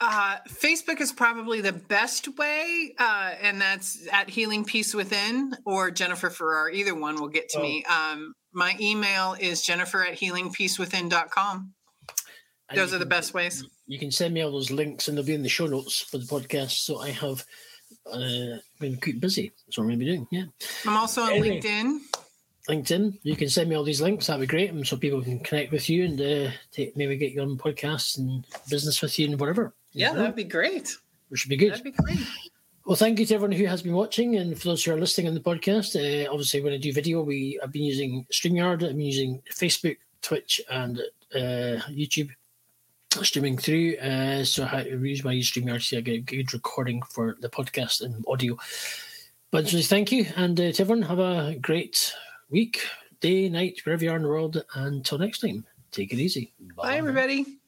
Uh, 0.00 0.36
Facebook 0.48 1.00
is 1.00 1.10
probably 1.10 1.60
the 1.62 1.72
best 1.72 2.36
way, 2.36 2.94
uh, 2.98 3.32
and 3.40 3.60
that's 3.60 4.06
at 4.12 4.28
Healing 4.28 4.64
Peace 4.64 4.92
Within 4.94 5.54
or 5.64 5.90
Jennifer 5.90 6.28
Farrar. 6.28 6.70
Either 6.70 6.94
one 6.94 7.18
will 7.20 7.28
get 7.28 7.48
to 7.50 7.58
Oh. 7.58 7.62
me. 7.62 7.82
Um, 7.84 8.34
my 8.52 8.76
email 8.80 9.36
is 9.40 9.62
jennifer 9.62 10.02
at 10.04 10.18
healingpeacewithin.com. 10.18 11.72
And 12.68 12.78
Those 12.78 12.92
are 12.92 12.98
the 12.98 13.04
can- 13.04 13.08
best 13.10 13.32
ways. 13.34 13.64
you 13.86 13.98
can 13.98 14.10
send 14.10 14.34
me 14.34 14.40
all 14.42 14.50
those 14.50 14.70
links 14.70 15.06
and 15.08 15.16
they'll 15.16 15.24
be 15.24 15.34
in 15.34 15.42
the 15.42 15.48
show 15.48 15.66
notes 15.66 16.00
for 16.00 16.18
the 16.18 16.24
podcast. 16.24 16.72
So 16.72 16.98
I 16.98 17.10
have 17.10 17.44
uh, 18.10 18.56
been 18.80 18.96
keep 19.00 19.20
busy. 19.20 19.52
That's 19.66 19.78
what 19.78 19.84
I'm 19.84 19.88
going 19.90 19.98
to 20.00 20.04
be 20.04 20.10
doing. 20.10 20.26
Yeah. 20.32 20.44
I'm 20.84 20.96
also 20.96 21.22
on 21.22 21.32
Anyway. 21.32 21.60
LinkedIn. 21.60 21.98
LinkedIn, 22.68 23.18
you 23.22 23.36
can 23.36 23.48
send 23.48 23.68
me 23.70 23.76
all 23.76 23.84
these 23.84 24.00
links. 24.00 24.26
That'd 24.26 24.40
be 24.40 24.46
great. 24.48 24.70
And 24.72 24.84
so 24.84 24.96
people 24.96 25.22
can 25.22 25.38
connect 25.38 25.70
with 25.70 25.88
you 25.88 26.04
and 26.04 26.20
uh, 26.20 26.50
take, 26.72 26.96
maybe 26.96 27.16
get 27.16 27.30
you 27.32 27.42
on 27.42 27.56
podcasts 27.56 28.18
and 28.18 28.44
business 28.68 29.00
with 29.00 29.16
you 29.20 29.28
and 29.30 29.38
whatever. 29.38 29.72
Yeah, 29.96 30.12
know, 30.12 30.20
that'd 30.20 30.36
be 30.36 30.44
great. 30.44 30.96
Which 31.28 31.40
should 31.40 31.50
be 31.50 31.56
good. 31.56 31.72
That'd 31.72 31.84
be 31.84 31.90
great. 31.90 32.18
Well, 32.84 32.96
thank 32.96 33.18
you 33.18 33.26
to 33.26 33.34
everyone 33.34 33.56
who 33.56 33.66
has 33.66 33.82
been 33.82 33.94
watching, 33.94 34.36
and 34.36 34.56
for 34.56 34.68
those 34.68 34.84
who 34.84 34.92
are 34.92 34.98
listening 34.98 35.26
on 35.26 35.34
the 35.34 35.40
podcast. 35.40 35.96
Uh, 35.96 36.30
obviously, 36.30 36.60
when 36.60 36.72
I 36.72 36.76
do 36.76 36.92
video, 36.92 37.20
we 37.22 37.58
I've 37.60 37.72
been 37.72 37.82
using 37.82 38.24
Streamyard, 38.32 38.84
I've 38.84 38.90
been 38.90 39.00
using 39.00 39.42
Facebook, 39.52 39.96
Twitch, 40.22 40.60
and 40.70 41.00
uh, 41.34 41.82
YouTube 41.90 42.30
streaming 43.22 43.58
through. 43.58 43.96
Uh, 43.96 44.44
so 44.44 44.64
I 44.64 44.82
use 44.82 45.24
my 45.24 45.34
Streamyard 45.34 45.82
so 45.82 45.96
I 45.96 46.00
get 46.00 46.14
a 46.14 46.18
good 46.18 46.52
recording 46.52 47.02
for 47.02 47.36
the 47.40 47.48
podcast 47.48 48.02
and 48.02 48.24
audio. 48.28 48.56
But 49.50 49.66
just 49.66 49.90
thank 49.90 50.12
you, 50.12 50.26
and 50.36 50.58
uh, 50.60 50.70
to 50.70 50.82
everyone, 50.82 51.02
have 51.02 51.18
a 51.18 51.56
great 51.60 52.14
week, 52.50 52.86
day, 53.20 53.48
night, 53.48 53.80
wherever 53.84 54.04
you 54.04 54.12
are 54.12 54.16
in 54.16 54.22
the 54.22 54.28
world. 54.28 54.62
Until 54.74 55.18
next 55.18 55.40
time, 55.40 55.64
take 55.90 56.12
it 56.12 56.18
easy. 56.18 56.52
Bye, 56.76 56.98
everybody. 56.98 57.58